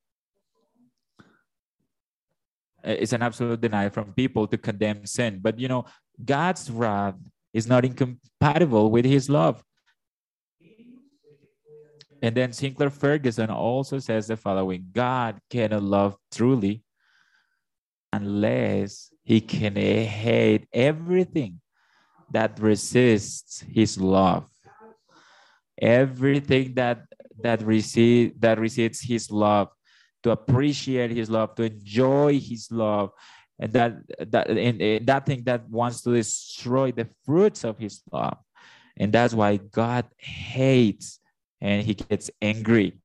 Uh, 2.86 2.96
it's 3.00 3.14
an 3.14 3.22
absolute 3.22 3.60
denial 3.62 3.90
from 3.90 4.14
people 4.14 4.46
to 4.48 4.58
condemn 4.58 5.06
sin. 5.06 5.40
But 5.42 5.60
you 5.60 5.68
know, 5.68 5.86
God's 6.24 6.70
wrath 6.70 7.16
is 7.54 7.68
not 7.68 7.86
incompatible 7.86 8.92
with 8.92 9.06
his 9.06 9.30
love. 9.30 9.64
And 12.22 12.36
then 12.36 12.54
Sinclair 12.54 12.90
Ferguson 12.90 13.50
also 13.50 14.00
says 14.00 14.28
the 14.28 14.38
following 14.38 14.88
God 14.94 15.40
cannot 15.50 15.84
love 15.84 16.16
truly 16.32 16.84
unless 18.14 19.12
he 19.24 19.42
can 19.42 19.76
hate 19.76 20.68
everything 20.72 21.60
that 22.32 22.60
resists 22.60 23.62
his 23.62 24.00
love. 24.00 24.48
Everything 25.82 26.74
that 26.76 27.04
that 27.42 27.62
receive 27.62 28.40
that 28.40 28.60
resists 28.60 29.02
his 29.02 29.30
love 29.30 29.70
to 30.26 30.32
appreciate 30.32 31.12
his 31.12 31.30
love, 31.30 31.54
to 31.54 31.64
enjoy 31.64 32.40
his 32.40 32.72
love, 32.72 33.12
and 33.60 33.72
that 33.74 33.94
that 34.32 34.50
and, 34.50 34.82
and 34.82 35.06
that 35.06 35.24
thing 35.26 35.44
that 35.46 35.70
wants 35.70 36.02
to 36.02 36.14
destroy 36.14 36.92
the 36.92 37.08
fruits 37.24 37.64
of 37.64 37.78
his 37.78 38.02
love. 38.12 38.38
And 38.98 39.14
that's 39.14 39.36
why 39.36 39.58
God 39.58 40.06
hates 40.18 41.20
and 41.62 41.86
he 41.86 41.94
gets 41.94 42.32
angry. 42.42 42.98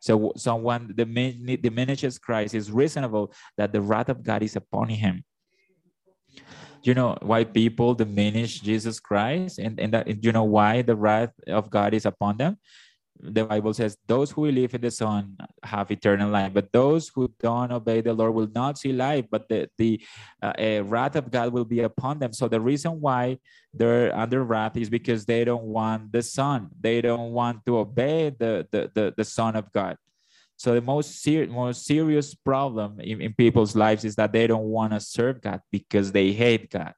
So 0.00 0.32
someone 0.36 0.92
diminishes 0.96 2.18
Christ 2.18 2.54
is 2.54 2.72
reasonable 2.72 3.32
that 3.56 3.72
the 3.72 3.80
wrath 3.80 4.08
of 4.08 4.24
God 4.24 4.42
is 4.42 4.56
upon 4.56 4.88
him. 4.88 5.22
You 6.82 6.94
know 6.94 7.16
why 7.22 7.44
people 7.44 7.94
diminish 7.94 8.60
Jesus 8.60 8.98
Christ, 8.98 9.58
and, 9.58 9.78
and 9.78 9.94
that 9.94 10.24
you 10.24 10.32
know 10.32 10.44
why 10.44 10.82
the 10.82 10.96
wrath 10.96 11.32
of 11.46 11.70
God 11.70 11.94
is 11.94 12.06
upon 12.06 12.38
them? 12.38 12.58
The 13.20 13.44
Bible 13.44 13.74
says, 13.74 13.96
Those 14.06 14.30
who 14.30 14.46
believe 14.46 14.74
in 14.74 14.80
the 14.80 14.90
Son 14.90 15.36
have 15.62 15.90
eternal 15.90 16.30
life, 16.30 16.52
but 16.52 16.72
those 16.72 17.08
who 17.14 17.32
don't 17.40 17.72
obey 17.72 18.00
the 18.00 18.12
Lord 18.12 18.34
will 18.34 18.50
not 18.54 18.78
see 18.78 18.92
life, 18.92 19.26
but 19.30 19.48
the, 19.48 19.68
the 19.78 20.00
uh, 20.42 20.82
wrath 20.84 21.16
of 21.16 21.30
God 21.30 21.52
will 21.52 21.64
be 21.64 21.80
upon 21.80 22.18
them. 22.18 22.32
So 22.32 22.48
the 22.48 22.60
reason 22.60 23.00
why 23.00 23.38
they're 23.72 24.14
under 24.14 24.44
wrath 24.44 24.76
is 24.76 24.90
because 24.90 25.24
they 25.24 25.44
don't 25.44 25.64
want 25.64 26.12
the 26.12 26.22
Son, 26.22 26.70
they 26.80 27.00
don't 27.00 27.32
want 27.32 27.64
to 27.66 27.78
obey 27.78 28.30
the, 28.30 28.66
the, 28.70 28.90
the, 28.94 29.14
the 29.16 29.24
Son 29.24 29.56
of 29.56 29.72
God. 29.72 29.96
So 30.58 30.74
the 30.74 30.80
most, 30.80 31.22
ser- 31.22 31.46
most 31.48 31.84
serious 31.84 32.34
problem 32.34 32.98
in, 33.00 33.20
in 33.20 33.34
people's 33.34 33.76
lives 33.76 34.04
is 34.04 34.16
that 34.16 34.32
they 34.32 34.46
don't 34.46 34.64
want 34.64 34.92
to 34.92 35.00
serve 35.00 35.42
God 35.42 35.60
because 35.70 36.12
they 36.12 36.32
hate 36.32 36.70
God. 36.70 36.94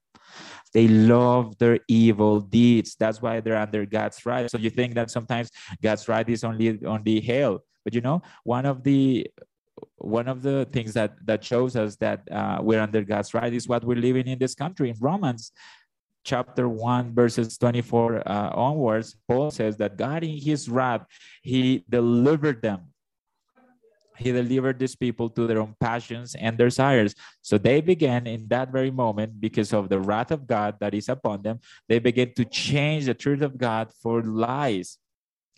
They 0.72 0.88
love 0.88 1.58
their 1.58 1.80
evil 1.88 2.40
deeds. 2.40 2.96
That's 2.98 3.22
why 3.22 3.40
they're 3.40 3.56
under 3.56 3.86
God's 3.86 4.24
wrath. 4.24 4.50
So 4.50 4.58
you 4.58 4.70
think 4.70 4.94
that 4.94 5.10
sometimes 5.10 5.50
God's 5.82 6.08
wrath 6.08 6.28
is 6.28 6.44
only 6.44 6.78
only 6.84 7.20
hell. 7.20 7.64
But 7.84 7.94
you 7.94 8.00
know, 8.00 8.22
one 8.44 8.66
of 8.66 8.82
the 8.82 9.26
one 9.96 10.28
of 10.28 10.42
the 10.42 10.66
things 10.72 10.94
that 10.94 11.14
that 11.24 11.44
shows 11.44 11.76
us 11.76 11.96
that 11.96 12.22
uh, 12.30 12.58
we're 12.60 12.80
under 12.80 13.02
God's 13.02 13.34
right 13.34 13.52
is 13.52 13.68
what 13.68 13.84
we're 13.84 13.96
living 13.96 14.26
in 14.26 14.38
this 14.38 14.54
country 14.54 14.90
in 14.90 14.96
Romans 15.00 15.52
chapter 16.24 16.68
1 16.68 17.14
verses 17.14 17.56
24 17.56 18.28
uh, 18.28 18.50
onwards 18.50 19.16
paul 19.28 19.50
says 19.50 19.76
that 19.76 19.96
god 19.96 20.22
in 20.22 20.36
his 20.36 20.68
wrath 20.68 21.06
he 21.42 21.84
delivered 21.88 22.60
them 22.60 22.80
he 24.18 24.32
delivered 24.32 24.78
these 24.78 24.96
people 24.96 25.28
to 25.30 25.46
their 25.46 25.60
own 25.60 25.74
passions 25.80 26.34
and 26.34 26.58
desires. 26.58 27.14
So 27.42 27.56
they 27.56 27.80
began 27.80 28.26
in 28.26 28.48
that 28.48 28.70
very 28.72 28.90
moment 28.90 29.40
because 29.40 29.72
of 29.72 29.88
the 29.88 30.00
wrath 30.00 30.30
of 30.30 30.46
god 30.46 30.76
that 30.80 30.94
is 30.94 31.08
upon 31.08 31.42
them 31.42 31.60
they 31.88 31.98
began 31.98 32.34
to 32.34 32.44
change 32.44 33.06
the 33.06 33.14
truth 33.14 33.42
of 33.42 33.56
god 33.56 33.90
for 34.02 34.22
lies. 34.22 34.98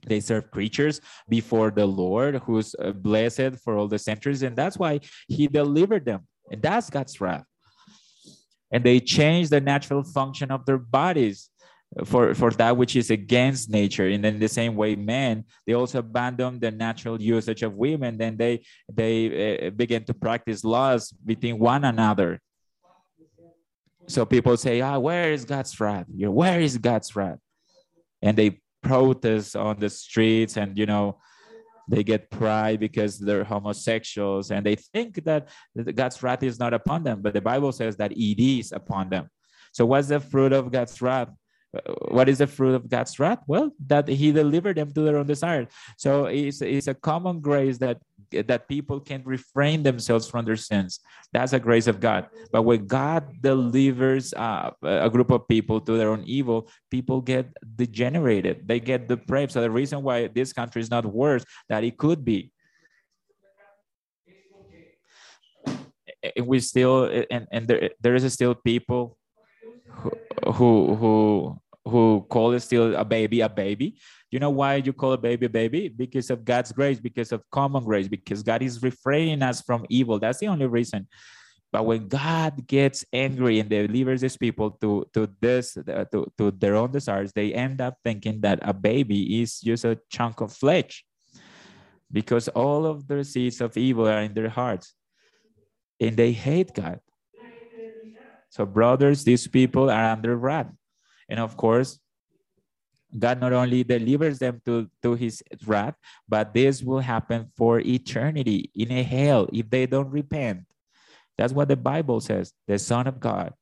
They 0.07 0.21
serve 0.21 0.51
creatures 0.51 1.01
before 1.29 1.71
the 1.71 1.87
lord 1.87 2.37
who's 2.45 2.75
uh, 2.79 2.93
blessed 2.93 3.57
for 3.63 3.77
all 3.77 3.89
the 3.89 3.99
centuries 3.99 4.43
and 4.43 4.57
that's 4.57 4.79
why 4.79 5.01
he 5.29 5.47
delivered 5.47 6.05
them. 6.05 6.27
And 6.51 6.63
that's 6.63 6.91
god's 6.91 7.21
wrath. 7.21 7.45
And 8.73 8.85
they 8.85 9.01
change 9.01 9.49
the 9.49 9.61
natural 9.61 10.05
function 10.05 10.51
of 10.51 10.65
their 10.65 10.79
bodies 10.79 11.51
for, 12.05 12.35
for 12.35 12.51
that 12.53 12.77
which 12.77 12.95
is 12.95 13.11
against 13.11 13.71
nature. 13.71 14.07
And 14.07 14.25
in 14.25 14.39
the 14.39 14.49
same 14.49 14.77
way, 14.77 14.95
men, 14.95 15.45
they 15.67 15.73
also 15.73 15.99
abandon 15.99 16.61
the 16.61 16.71
natural 16.71 17.21
usage 17.21 17.63
of 17.63 17.75
women. 17.75 18.17
Then 18.17 18.37
they, 18.37 18.63
they 18.93 19.67
uh, 19.67 19.71
begin 19.71 20.05
to 20.05 20.15
practice 20.15 20.63
laws 20.65 21.11
between 21.11 21.59
one 21.59 21.85
another. 21.85 22.41
So 24.07 24.25
people 24.25 24.57
say, 24.57 24.81
ah, 24.81 24.99
where 24.99 25.33
is 25.33 25.45
God's 25.45 25.79
wrath? 25.81 26.07
Where 26.09 26.61
is 26.61 26.79
God's 26.79 27.15
wrath? 27.15 27.39
And 28.23 28.37
they 28.37 28.61
protest 28.83 29.57
on 29.57 29.79
the 29.79 29.91
streets 29.91 30.57
and, 30.57 30.79
you 30.79 30.87
know, 30.87 31.19
they 31.89 32.05
get 32.05 32.31
pride 32.31 32.79
because 32.79 33.19
they're 33.19 33.43
homosexuals 33.43 34.53
and 34.53 34.65
they 34.65 34.77
think 34.77 35.25
that 35.25 35.49
God's 35.95 36.23
wrath 36.23 36.43
is 36.45 36.59
not 36.59 36.73
upon 36.73 37.03
them, 37.03 37.21
but 37.21 37.35
the 37.35 37.41
Bible 37.41 37.73
says 37.73 37.97
that 37.97 38.13
it 38.13 38.43
is 38.43 38.71
upon 38.71 39.09
them. 39.11 39.29
So, 39.73 39.87
what's 39.87 40.09
the 40.09 40.21
fruit 40.21 40.53
of 40.53 40.71
God's 40.71 41.01
wrath? 41.03 41.31
Uh, 41.75 41.93
what 42.09 42.29
is 42.29 42.39
the 42.39 42.47
fruit 42.47 42.75
of 42.75 42.89
God's 42.89 43.19
wrath? 43.19 43.43
Well, 43.47 43.71
that 43.87 44.09
He 44.09 44.33
delivered 44.33 44.77
them 44.77 44.93
to 44.93 45.01
their 45.03 45.17
own 45.17 45.27
desires. 45.27 45.69
So 45.97 46.27
it's, 46.27 46.63
it's 46.63 46.89
a 46.89 46.95
common 46.95 47.41
grace 47.41 47.79
that 47.79 47.99
that 48.31 48.69
people 48.69 49.01
can 49.01 49.23
refrain 49.25 49.83
themselves 49.83 50.29
from 50.29 50.45
their 50.45 50.57
sins. 50.57 51.01
That's 51.33 51.53
a 51.53 51.59
grace 51.59 51.87
of 51.87 52.01
God. 52.01 52.29
But 52.53 52.63
when 52.63 52.87
God 52.87 53.27
delivers 53.41 54.33
uh, 54.35 54.71
a 54.83 55.11
group 55.11 55.31
of 55.31 55.49
people 55.49 55.81
to 55.81 55.99
their 55.99 56.11
own 56.11 56.23
evil, 56.25 56.71
people 56.91 57.21
get 57.21 57.51
degenerated. 57.77 58.69
They 58.69 58.79
get 58.79 59.09
depraved. 59.09 59.53
So 59.53 59.61
the 59.61 59.71
reason 59.71 60.03
why 60.03 60.29
this 60.29 60.53
country 60.53 60.81
is 60.81 60.91
not 60.91 61.05
worse 61.05 61.45
that 61.69 61.83
it 61.83 61.99
could 61.99 62.25
be. 62.25 62.53
Eh, 66.23 66.31
eh, 66.37 66.43
we 66.43 66.61
still 66.61 67.09
eh, 67.11 67.25
and, 67.31 67.47
and 67.51 67.67
there, 67.67 67.91
there 68.01 68.15
is 68.15 68.31
still 68.33 68.55
people 68.55 69.17
who 70.55 70.95
who 70.95 71.61
who 71.85 72.27
call 72.29 72.59
still 72.61 72.95
a 72.95 73.05
baby 73.05 73.41
a 73.41 73.49
baby. 73.49 73.99
You 74.31 74.39
know 74.39 74.51
why 74.51 74.77
you 74.77 74.93
call 74.93 75.13
a 75.13 75.19
baby 75.19 75.47
a 75.47 75.51
baby? 75.51 75.89
Because 75.89 76.31
of 76.31 76.45
god's 76.45 76.73
grace 76.73 77.01
because 77.01 77.33
of 77.33 77.43
common 77.51 77.85
grace 77.85 78.09
because 78.09 78.43
god 78.43 78.63
is 78.63 78.83
refraining 78.83 79.43
us 79.43 79.61
from 79.61 79.87
evil. 79.89 80.19
That's 80.19 80.39
the 80.39 80.49
only 80.49 80.67
reason. 80.67 81.09
But 81.73 81.87
when 81.87 82.09
god 82.09 82.67
gets 82.67 83.05
angry 83.13 83.61
and 83.61 83.71
delivers 83.71 84.21
his 84.21 84.37
people 84.37 84.73
to 84.83 85.07
to 85.15 85.29
this 85.41 85.77
uh, 85.77 86.05
to, 86.13 86.31
to 86.39 86.51
their 86.51 86.75
own 86.75 86.91
desires 86.91 87.33
they 87.33 87.55
end 87.55 87.81
up 87.81 87.95
thinking 88.05 88.41
that 88.43 88.59
a 88.63 88.75
baby 88.75 89.41
is 89.43 89.61
just 89.61 89.85
a 89.85 89.99
chunk 90.11 90.41
of 90.41 90.53
flesh. 90.53 91.05
Because 92.13 92.49
all 92.49 92.87
of 92.87 93.07
the 93.07 93.23
seeds 93.23 93.61
of 93.61 93.77
evil 93.77 94.09
are 94.09 94.21
in 94.21 94.35
their 94.35 94.49
hearts. 94.49 94.95
And 96.01 96.17
they 96.17 96.33
hate 96.33 96.75
god 96.75 97.01
so, 98.51 98.67
brothers, 98.67 99.23
these 99.23 99.47
people 99.47 99.89
are 99.91 100.11
under 100.11 100.37
wrath. 100.37 100.71
And 101.29 101.39
of 101.39 101.57
course, 101.57 101.99
God 103.17 103.41
not 103.41 103.53
only 103.53 103.83
delivers 103.85 104.39
them 104.39 104.61
to, 104.67 104.91
to 105.03 105.15
his 105.15 105.43
wrath, 105.67 105.95
but 106.29 106.53
this 106.53 106.83
will 106.83 107.01
happen 107.01 107.51
for 107.57 107.81
eternity 107.81 108.71
in 108.75 108.91
a 108.91 109.03
hell 109.03 109.49
if 109.53 109.71
they 109.71 109.87
don't 109.87 110.11
repent. 110.11 110.63
That's 111.39 111.53
what 111.53 111.69
the 111.69 111.77
Bible 111.77 112.21
says. 112.21 112.53
The 112.67 112.79
Son 112.79 113.07
of 113.07 113.19
God 113.19 113.55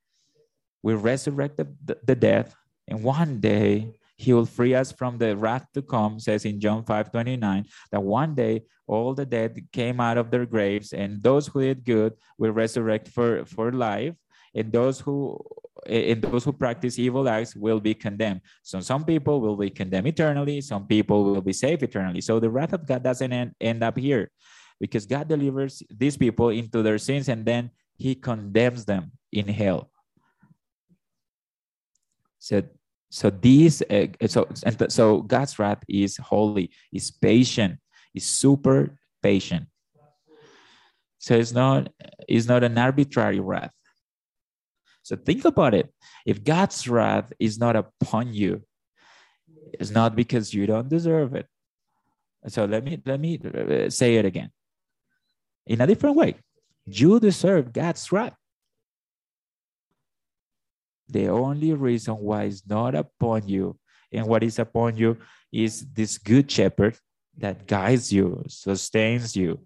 will 0.83 0.97
resurrect 0.97 1.59
the, 1.59 1.69
the, 1.85 1.99
the 2.05 2.15
death, 2.17 2.55
and 2.89 3.03
one 3.03 3.41
day 3.41 3.93
he 4.17 4.33
will 4.33 4.47
free 4.47 4.75
us 4.75 4.91
from 4.91 5.19
the 5.19 5.37
wrath 5.37 5.67
to 5.75 5.83
come, 5.83 6.19
says 6.19 6.45
in 6.45 6.61
John 6.61 6.83
5 6.83 7.13
29, 7.13 7.67
that 7.93 8.03
one 8.03 8.35
day 8.35 8.65
all 8.87 9.15
the 9.15 9.27
dead 9.27 9.61
came 9.71 10.01
out 10.01 10.19
of 10.19 10.31
their 10.31 10.47
graves, 10.47 10.93
and 10.93 11.23
those 11.23 11.47
who 11.47 11.61
did 11.61 11.85
good 11.85 12.15
will 12.39 12.53
resurrect 12.53 13.09
for, 13.09 13.45
for 13.45 13.71
life, 13.71 14.15
and 14.55 14.73
those 14.73 15.01
who 15.01 15.39
and 15.87 16.21
those 16.23 16.45
who 16.45 16.53
practice 16.53 16.99
evil 16.99 17.29
acts 17.29 17.55
will 17.55 17.81
be 17.81 17.95
condemned. 17.95 18.41
So 18.63 18.81
some 18.81 19.05
people 19.05 19.41
will 19.41 19.57
be 19.57 19.71
condemned 19.71 20.09
eternally, 20.09 20.61
some 20.61 20.87
people 20.87 21.25
will 21.25 21.41
be 21.41 21.53
saved 21.53 21.83
eternally. 21.83 22.21
So 22.21 22.41
the 22.41 22.51
wrath 22.51 22.73
of 22.73 22.87
God 22.87 23.03
doesn't 23.03 23.33
end, 23.33 23.55
end 23.61 23.85
up 23.85 23.97
here 23.97 24.31
because 24.81 25.07
God 25.07 25.29
delivers 25.29 25.83
these 25.91 26.17
people 26.17 26.51
into 26.51 26.83
their 26.83 26.99
sins 26.99 27.29
and 27.29 27.45
then 27.45 27.71
he 27.97 28.15
condemns 28.15 28.85
them 28.85 29.13
in 29.33 29.49
hell. 29.49 29.91
So 32.39 32.63
so 33.11 33.31
these 33.31 33.83
uh, 33.83 34.07
so 34.27 34.47
and 34.65 34.93
so 34.93 35.23
God's 35.23 35.59
wrath 35.59 35.83
is 35.89 36.19
holy, 36.19 36.71
is 36.93 37.11
patient, 37.11 37.79
is 38.15 38.27
super 38.27 38.99
patient. 39.23 39.67
So 41.19 41.35
it's 41.35 41.53
not 41.53 41.89
it's 42.29 42.47
not 42.47 42.65
an 42.65 42.77
arbitrary 42.77 43.41
wrath. 43.41 43.73
So 45.09 45.17
think 45.17 45.47
about 45.47 45.73
it. 45.73 45.91
If 46.27 46.45
God's 46.45 46.87
wrath 46.87 47.33
is 47.41 47.59
not 47.59 47.77
upon 47.77 48.35
you, 48.35 48.61
it's 49.73 49.91
not 49.91 50.15
because 50.15 50.53
you 50.53 50.67
don't 50.67 50.91
deserve 50.91 51.35
it. 51.35 51.47
So 52.49 52.67
let 52.67 52.85
me 52.85 53.01
let 53.07 53.19
me 53.19 53.41
uh, 53.41 53.89
say 53.89 54.17
it 54.17 54.27
again. 54.27 54.51
In 55.67 55.81
a 55.81 55.87
different 55.87 56.17
way, 56.17 56.35
you 56.85 57.19
deserve 57.21 57.73
God's 57.73 58.13
wrath. 58.13 58.37
The 61.09 61.29
only 61.29 61.73
reason 61.73 62.17
why 62.17 62.43
it's 62.43 62.63
not 62.69 62.95
upon 62.95 63.49
you 63.49 63.79
and 64.13 64.27
what 64.27 64.43
is 64.43 64.59
upon 64.59 64.99
you 64.99 65.17
is 65.51 65.87
this 65.91 66.19
good 66.19 66.51
shepherd 66.51 66.99
that 67.39 67.67
guides 67.67 68.13
you, 68.13 68.45
sustains 68.47 69.35
you, 69.35 69.65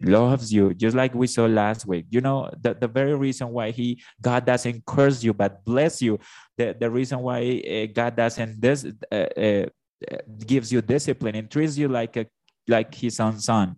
loves 0.00 0.52
you, 0.52 0.74
just 0.74 0.96
like 0.96 1.14
we 1.14 1.26
saw 1.26 1.46
last 1.46 1.86
week. 1.86 2.06
You 2.10 2.20
know, 2.20 2.50
the, 2.60 2.74
the 2.74 2.88
very 2.88 3.14
reason 3.14 3.48
why 3.50 3.70
he 3.70 4.02
God 4.20 4.46
doesn't 4.46 4.84
curse 4.86 5.22
you 5.22 5.34
but 5.34 5.64
bless 5.64 6.00
you, 6.00 6.18
the, 6.56 6.76
the 6.78 6.90
reason 6.90 7.20
why 7.20 7.62
uh, 7.62 7.92
God 7.92 8.16
doesn't 8.16 8.60
this 8.60 8.86
uh, 9.12 9.14
uh, 9.14 9.66
gives 10.46 10.72
you 10.72 10.80
discipline 10.80 11.34
and 11.36 11.50
treats 11.50 11.76
you 11.76 11.88
like 11.88 12.16
a 12.16 12.26
like 12.66 12.94
his 12.94 13.20
own 13.20 13.38
son. 13.38 13.76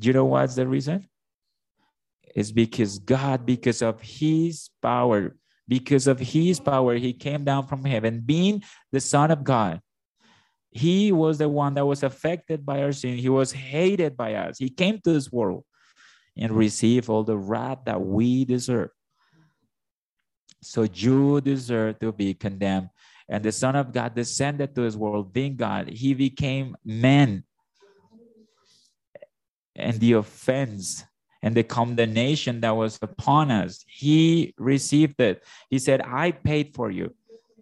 You 0.00 0.12
know 0.12 0.24
what's 0.24 0.56
the 0.56 0.66
reason? 0.66 1.08
It's 2.34 2.50
because 2.50 2.98
God, 2.98 3.46
because 3.46 3.80
of 3.80 4.00
his 4.00 4.68
power, 4.82 5.36
because 5.68 6.08
of 6.08 6.18
his 6.18 6.58
power, 6.58 6.96
he 6.96 7.12
came 7.12 7.44
down 7.44 7.66
from 7.66 7.84
heaven, 7.84 8.20
being 8.20 8.64
the 8.90 9.00
Son 9.00 9.30
of 9.30 9.44
God 9.44 9.80
he 10.74 11.12
was 11.12 11.38
the 11.38 11.48
one 11.48 11.74
that 11.74 11.86
was 11.86 12.02
affected 12.02 12.66
by 12.66 12.82
our 12.82 12.90
sin. 12.90 13.16
He 13.16 13.28
was 13.28 13.52
hated 13.52 14.16
by 14.16 14.34
us. 14.34 14.58
He 14.58 14.68
came 14.68 15.00
to 15.04 15.12
this 15.12 15.30
world 15.30 15.64
and 16.36 16.50
received 16.50 17.08
all 17.08 17.22
the 17.22 17.36
wrath 17.36 17.78
that 17.86 18.00
we 18.00 18.44
deserve. 18.44 18.90
So 20.62 20.82
you 20.82 21.40
deserve 21.40 22.00
to 22.00 22.10
be 22.10 22.34
condemned. 22.34 22.88
And 23.28 23.44
the 23.44 23.52
Son 23.52 23.76
of 23.76 23.92
God 23.92 24.16
descended 24.16 24.74
to 24.74 24.80
this 24.80 24.96
world, 24.96 25.32
being 25.32 25.54
God. 25.54 25.88
He 25.88 26.12
became 26.12 26.76
man. 26.84 27.44
And 29.76 30.00
the 30.00 30.14
offense 30.14 31.04
and 31.40 31.54
the 31.54 31.62
condemnation 31.62 32.60
that 32.62 32.74
was 32.74 32.98
upon 33.00 33.52
us, 33.52 33.84
he 33.86 34.54
received 34.58 35.20
it. 35.20 35.44
He 35.70 35.78
said, 35.78 36.00
I 36.00 36.32
paid 36.32 36.74
for 36.74 36.90
you. 36.90 37.14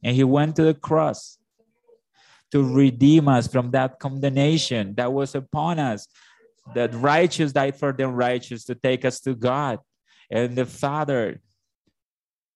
And 0.02 0.16
he 0.16 0.24
went 0.24 0.56
to 0.56 0.64
the 0.64 0.74
cross 0.74 1.36
to 2.52 2.62
redeem 2.62 3.28
us 3.28 3.48
from 3.48 3.70
that 3.72 3.98
condemnation 3.98 4.94
that 4.94 5.12
was 5.12 5.34
upon 5.34 5.78
us. 5.78 6.06
That 6.74 6.94
righteous 6.94 7.52
died 7.52 7.76
for 7.76 7.92
the 7.92 8.06
righteous 8.06 8.64
to 8.66 8.76
take 8.76 9.04
us 9.04 9.20
to 9.20 9.34
God. 9.34 9.80
And 10.30 10.54
the 10.54 10.64
Father, 10.64 11.40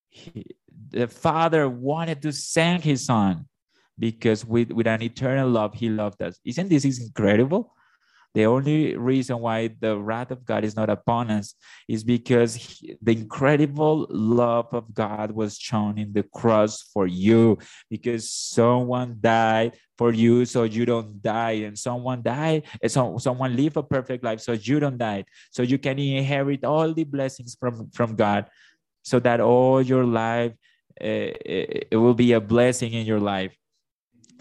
he, 0.09 0.47
the 0.90 1.09
Father 1.09 1.68
wanted 1.68 2.22
to 2.22 2.32
send 2.32 2.84
his 2.84 3.07
Son 3.07 3.47
because 3.99 4.44
with, 4.44 4.70
with 4.70 4.86
an 4.86 5.03
eternal 5.03 5.49
love, 5.49 5.74
he 5.74 5.88
loved 5.88 6.22
us. 6.22 6.38
Isn't 6.44 6.68
this 6.68 6.84
incredible? 6.84 7.74
The 8.37 8.45
only 8.45 8.95
reason 9.01 9.41
why 9.41 9.72
the 9.80 9.97
wrath 9.97 10.30
of 10.30 10.45
God 10.45 10.62
is 10.62 10.76
not 10.76 10.91
upon 10.91 11.30
us 11.30 11.55
is 11.89 12.05
because 12.05 12.55
he, 12.55 12.95
the 13.01 13.12
incredible 13.12 14.07
love 14.11 14.68
of 14.76 14.93
God 14.93 15.32
was 15.32 15.57
shown 15.57 15.97
in 15.97 16.12
the 16.12 16.22
cross 16.22 16.82
for 16.93 17.07
you, 17.07 17.57
because 17.89 18.28
someone 18.28 19.16
died 19.24 19.80
for 19.97 20.12
you 20.12 20.45
so 20.45 20.64
you 20.64 20.84
don't 20.84 21.22
die, 21.22 21.64
and 21.64 21.78
someone 21.78 22.20
died, 22.20 22.64
and 22.82 22.93
so 22.93 23.16
someone 23.16 23.57
live 23.57 23.78
a 23.78 23.82
perfect 23.82 24.22
life 24.22 24.41
so 24.45 24.53
you 24.53 24.80
don't 24.80 24.99
die, 24.99 25.24
so 25.49 25.62
you 25.62 25.78
can 25.78 25.99
inherit 25.99 26.62
all 26.62 26.93
the 26.93 27.05
blessings 27.05 27.57
from 27.59 27.89
from 27.97 28.16
God, 28.16 28.53
so 29.01 29.16
that 29.20 29.41
all 29.41 29.80
your 29.80 30.05
life 30.05 30.53
uh, 31.01 31.32
it 31.89 31.97
will 31.97 32.12
be 32.12 32.32
a 32.32 32.41
blessing 32.41 32.93
in 32.93 33.07
your 33.07 33.20
life. 33.20 33.57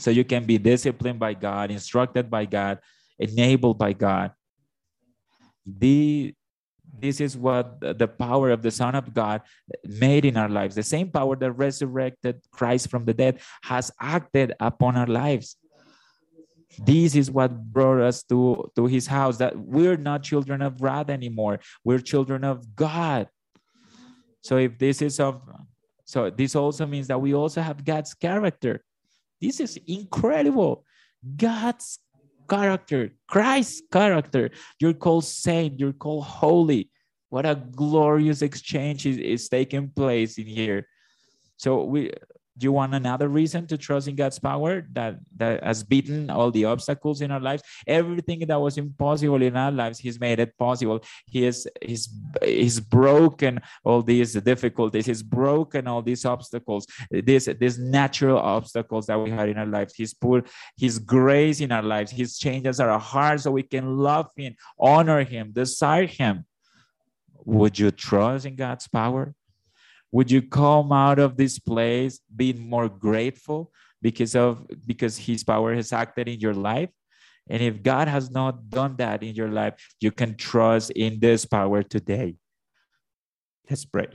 So 0.03 0.11
you 0.11 0.25
can 0.27 0.43
be 0.43 0.57
disciplined 0.57 1.19
by 1.19 1.33
God, 1.33 1.71
instructed 1.71 2.27
by 2.29 2.43
God, 2.43 2.83
enabled 3.19 3.77
by 3.77 3.93
God. 3.93 4.31
The, 5.65 6.33
this 6.99 7.19
is 7.19 7.35
what 7.35 7.79
the 7.79 8.07
power 8.07 8.51
of 8.51 8.61
the 8.61 8.71
Son 8.71 8.95
of 8.95 9.13
God 9.13 9.41
made 9.83 10.25
in 10.25 10.37
our 10.37 10.49
lives. 10.49 10.75
The 10.75 10.83
same 10.83 11.09
power 11.09 11.35
that 11.35 11.51
resurrected 11.53 12.41
Christ 12.51 12.89
from 12.89 13.05
the 13.05 13.13
dead 13.13 13.39
has 13.63 13.91
acted 13.99 14.53
upon 14.59 14.95
our 14.95 15.07
lives. 15.07 15.57
This 16.77 17.15
is 17.15 17.31
what 17.31 17.55
brought 17.71 18.01
us 18.01 18.23
to, 18.23 18.69
to 18.75 18.85
his 18.85 19.07
house, 19.07 19.37
that 19.37 19.57
we're 19.57 19.97
not 19.97 20.23
children 20.23 20.61
of 20.61 20.81
wrath 20.81 21.09
anymore. 21.09 21.59
We're 21.83 21.99
children 21.99 22.43
of 22.43 22.75
God. 22.75 23.29
So 24.41 24.57
if 24.57 24.77
this 24.77 25.01
is 25.01 25.19
of 25.19 25.41
so 26.05 26.29
this 26.29 26.55
also 26.55 26.85
means 26.85 27.07
that 27.07 27.19
we 27.19 27.33
also 27.33 27.61
have 27.61 27.83
God's 27.83 28.13
character. 28.13 28.83
This 29.41 29.59
is 29.59 29.79
incredible. 29.87 30.85
God's 31.35 31.99
character, 32.47 33.11
Christ's 33.27 33.81
character. 33.91 34.51
You're 34.79 34.93
called 34.93 35.25
saint, 35.25 35.79
you're 35.79 35.93
called 35.93 36.25
holy. 36.25 36.89
What 37.29 37.45
a 37.45 37.55
glorious 37.55 38.41
exchange 38.41 39.05
is, 39.05 39.17
is 39.17 39.49
taking 39.49 39.89
place 39.89 40.37
in 40.37 40.45
here. 40.45 40.87
So 41.57 41.83
we 41.83 42.11
you 42.59 42.71
want 42.71 42.93
another 42.93 43.27
reason 43.27 43.67
to 43.67 43.77
trust 43.77 44.07
in 44.07 44.15
God's 44.15 44.39
power 44.39 44.87
that, 44.93 45.17
that 45.37 45.63
has 45.63 45.83
beaten 45.83 46.29
all 46.29 46.51
the 46.51 46.65
obstacles 46.65 47.21
in 47.21 47.31
our 47.31 47.39
lives? 47.39 47.63
Everything 47.85 48.39
that 48.47 48.59
was 48.59 48.77
impossible 48.77 49.41
in 49.41 49.57
our 49.57 49.71
lives, 49.71 49.99
He's 49.99 50.19
made 50.19 50.39
it 50.39 50.57
possible. 50.57 51.03
He 51.25 51.43
has 51.43 51.67
he's, 51.81 52.09
he's 52.41 52.79
broken 52.79 53.59
all 53.83 54.01
these 54.01 54.33
difficulties. 54.33 55.05
He's 55.05 55.23
broken 55.23 55.87
all 55.87 56.01
these 56.01 56.25
obstacles, 56.25 56.87
these, 57.11 57.49
these 57.59 57.77
natural 57.77 58.37
obstacles 58.37 59.07
that 59.07 59.19
we 59.19 59.29
had 59.29 59.49
in 59.49 59.57
our 59.57 59.65
lives. 59.65 59.93
He's 59.95 60.13
put 60.13 60.47
His 60.77 60.99
grace 60.99 61.59
in 61.59 61.71
our 61.71 61.83
lives. 61.83 62.11
He's 62.11 62.37
changes 62.37 62.79
our 62.79 62.99
hearts 62.99 63.43
so 63.43 63.51
we 63.51 63.63
can 63.63 63.97
love 63.97 64.29
Him, 64.35 64.55
honor 64.79 65.23
Him, 65.23 65.51
desire 65.51 66.07
Him. 66.07 66.45
Would 67.45 67.77
you 67.77 67.91
trust 67.91 68.45
in 68.45 68.55
God's 68.55 68.87
power? 68.87 69.35
Would 70.15 70.31
you 70.31 70.41
come 70.41 70.93
out 70.93 71.19
of 71.19 71.35
this 71.35 71.59
place 71.59 72.21
being 72.33 72.57
more 72.57 72.87
grateful 72.87 73.69
because 74.01 74.33
of 74.33 74.63
because 74.87 75.17
his 75.17 75.43
power 75.43 75.75
has 75.75 75.91
acted 75.91 76.29
in 76.29 76.39
your 76.39 76.53
life? 76.53 76.89
And 77.49 77.61
if 77.61 77.83
god 77.83 78.07
has 78.07 78.31
not 78.31 78.69
done 78.69 78.95
that 78.95 79.23
in 79.23 79.35
your 79.35 79.51
life 79.51 79.75
you 79.99 80.15
can 80.15 80.39
trust 80.39 80.91
in 80.95 81.19
this 81.19 81.43
power 81.43 81.83
today. 81.83 82.39
Let's 83.69 83.83
pray. 83.83 84.07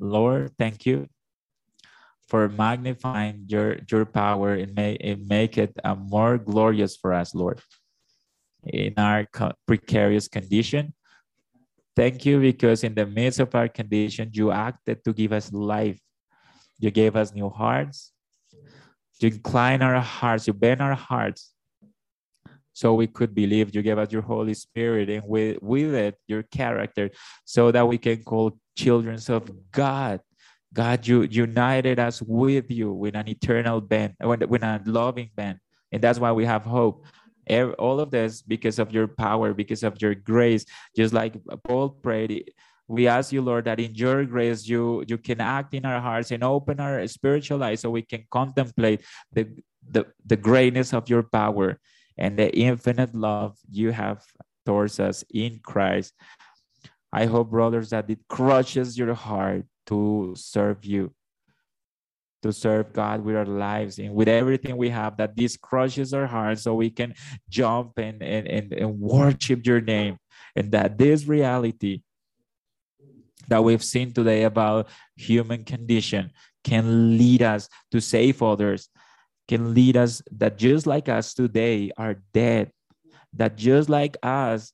Lord 0.00 0.56
thank 0.56 0.86
you 0.86 1.12
for 2.32 2.48
magnifying 2.48 3.44
your 3.46 3.76
your 3.92 4.08
power 4.08 4.56
and 4.56 4.74
may, 4.74 4.96
and 5.04 5.28
make 5.28 5.58
it 5.60 5.76
more 6.08 6.38
glorious 6.38 6.96
for 6.96 7.12
us 7.12 7.34
lord 7.34 7.60
in 8.66 8.94
our 8.96 9.26
precarious 9.66 10.28
condition. 10.28 10.94
Thank 11.94 12.26
you 12.26 12.40
because 12.40 12.84
in 12.84 12.94
the 12.94 13.06
midst 13.06 13.40
of 13.40 13.54
our 13.54 13.68
condition, 13.68 14.30
you 14.32 14.50
acted 14.50 15.02
to 15.04 15.12
give 15.12 15.32
us 15.32 15.52
life. 15.52 15.98
You 16.78 16.90
gave 16.90 17.16
us 17.16 17.32
new 17.32 17.48
hearts. 17.48 18.12
You 19.18 19.28
incline 19.28 19.80
our 19.80 20.00
hearts, 20.00 20.46
you 20.46 20.52
bend 20.52 20.82
our 20.82 20.94
hearts 20.94 21.54
so 22.74 22.92
we 22.92 23.06
could 23.06 23.34
believe. 23.34 23.74
You 23.74 23.80
gave 23.80 23.96
us 23.96 24.12
your 24.12 24.20
Holy 24.20 24.52
Spirit 24.52 25.08
and 25.08 25.22
with, 25.26 25.56
with 25.62 25.94
it, 25.94 26.16
your 26.26 26.42
character, 26.42 27.10
so 27.46 27.72
that 27.72 27.88
we 27.88 27.96
can 27.96 28.22
call 28.22 28.58
children 28.76 29.18
of 29.28 29.50
God. 29.72 30.20
God, 30.74 31.06
you 31.06 31.22
united 31.22 31.98
us 31.98 32.20
with 32.20 32.70
you 32.70 32.92
with 32.92 33.16
an 33.16 33.28
eternal 33.28 33.80
band, 33.80 34.14
with 34.20 34.62
a 34.62 34.82
loving 34.84 35.30
band. 35.34 35.58
And 35.90 36.02
that's 36.02 36.18
why 36.18 36.32
we 36.32 36.44
have 36.44 36.64
hope 36.64 37.06
all 37.78 38.00
of 38.00 38.10
this 38.10 38.42
because 38.42 38.78
of 38.78 38.92
your 38.92 39.08
power, 39.08 39.54
because 39.54 39.82
of 39.82 40.00
your 40.02 40.14
grace. 40.14 40.64
Just 40.96 41.14
like 41.14 41.34
Paul 41.64 41.90
prayed, 41.90 42.52
we 42.88 43.08
ask 43.08 43.32
you, 43.32 43.42
Lord, 43.42 43.64
that 43.64 43.80
in 43.80 43.94
your 43.94 44.24
grace 44.24 44.66
you 44.66 45.04
you 45.06 45.18
can 45.18 45.40
act 45.40 45.74
in 45.74 45.84
our 45.84 46.00
hearts 46.00 46.30
and 46.30 46.44
open 46.44 46.80
our 46.80 47.06
spiritual 47.06 47.62
eyes 47.62 47.80
so 47.80 47.90
we 47.90 48.02
can 48.02 48.24
contemplate 48.30 49.02
the 49.32 49.48
the, 49.88 50.06
the 50.24 50.36
greatness 50.36 50.92
of 50.92 51.08
your 51.08 51.22
power 51.22 51.78
and 52.18 52.38
the 52.38 52.50
infinite 52.56 53.14
love 53.14 53.56
you 53.70 53.92
have 53.92 54.24
towards 54.64 54.98
us 54.98 55.24
in 55.30 55.60
Christ. 55.62 56.12
I 57.12 57.26
hope, 57.26 57.50
brothers, 57.50 57.90
that 57.90 58.10
it 58.10 58.18
crushes 58.28 58.98
your 58.98 59.14
heart 59.14 59.64
to 59.86 60.34
serve 60.36 60.84
you 60.84 61.14
to 62.42 62.52
serve 62.52 62.92
God 62.92 63.24
with 63.24 63.36
our 63.36 63.46
lives 63.46 63.98
and 63.98 64.14
with 64.14 64.28
everything 64.28 64.76
we 64.76 64.90
have, 64.90 65.16
that 65.16 65.36
this 65.36 65.56
crushes 65.56 66.12
our 66.14 66.26
hearts 66.26 66.62
so 66.62 66.74
we 66.74 66.90
can 66.90 67.14
jump 67.48 67.98
and, 67.98 68.22
and, 68.22 68.46
and, 68.46 68.72
and 68.72 68.98
worship 69.00 69.66
your 69.66 69.80
name. 69.80 70.18
And 70.54 70.72
that 70.72 70.98
this 70.98 71.26
reality 71.26 72.02
that 73.48 73.62
we've 73.62 73.84
seen 73.84 74.12
today 74.12 74.44
about 74.44 74.88
human 75.16 75.64
condition 75.64 76.30
can 76.64 77.16
lead 77.16 77.42
us 77.42 77.68
to 77.92 78.00
save 78.00 78.42
others, 78.42 78.88
can 79.48 79.74
lead 79.74 79.96
us 79.96 80.22
that 80.32 80.58
just 80.58 80.86
like 80.86 81.08
us 81.08 81.34
today 81.34 81.90
are 81.96 82.16
dead, 82.32 82.72
that 83.34 83.56
just 83.56 83.88
like 83.88 84.16
us, 84.22 84.72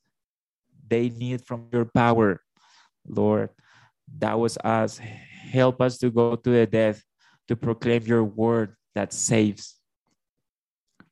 they 0.89 1.09
need 1.11 1.45
from 1.45 1.69
your 1.73 1.85
power, 1.85 2.41
Lord. 3.07 3.51
That 4.19 4.39
was 4.39 4.59
us. 4.59 4.99
Help 4.99 5.81
us 5.81 5.99
to 5.99 6.11
go 6.11 6.37
to 6.37 6.51
the 6.51 6.67
death 6.67 7.03
to 7.53 7.57
proclaim 7.57 8.03
your 8.05 8.25
word 8.25 8.77
that 8.95 9.13
saves. 9.13 9.77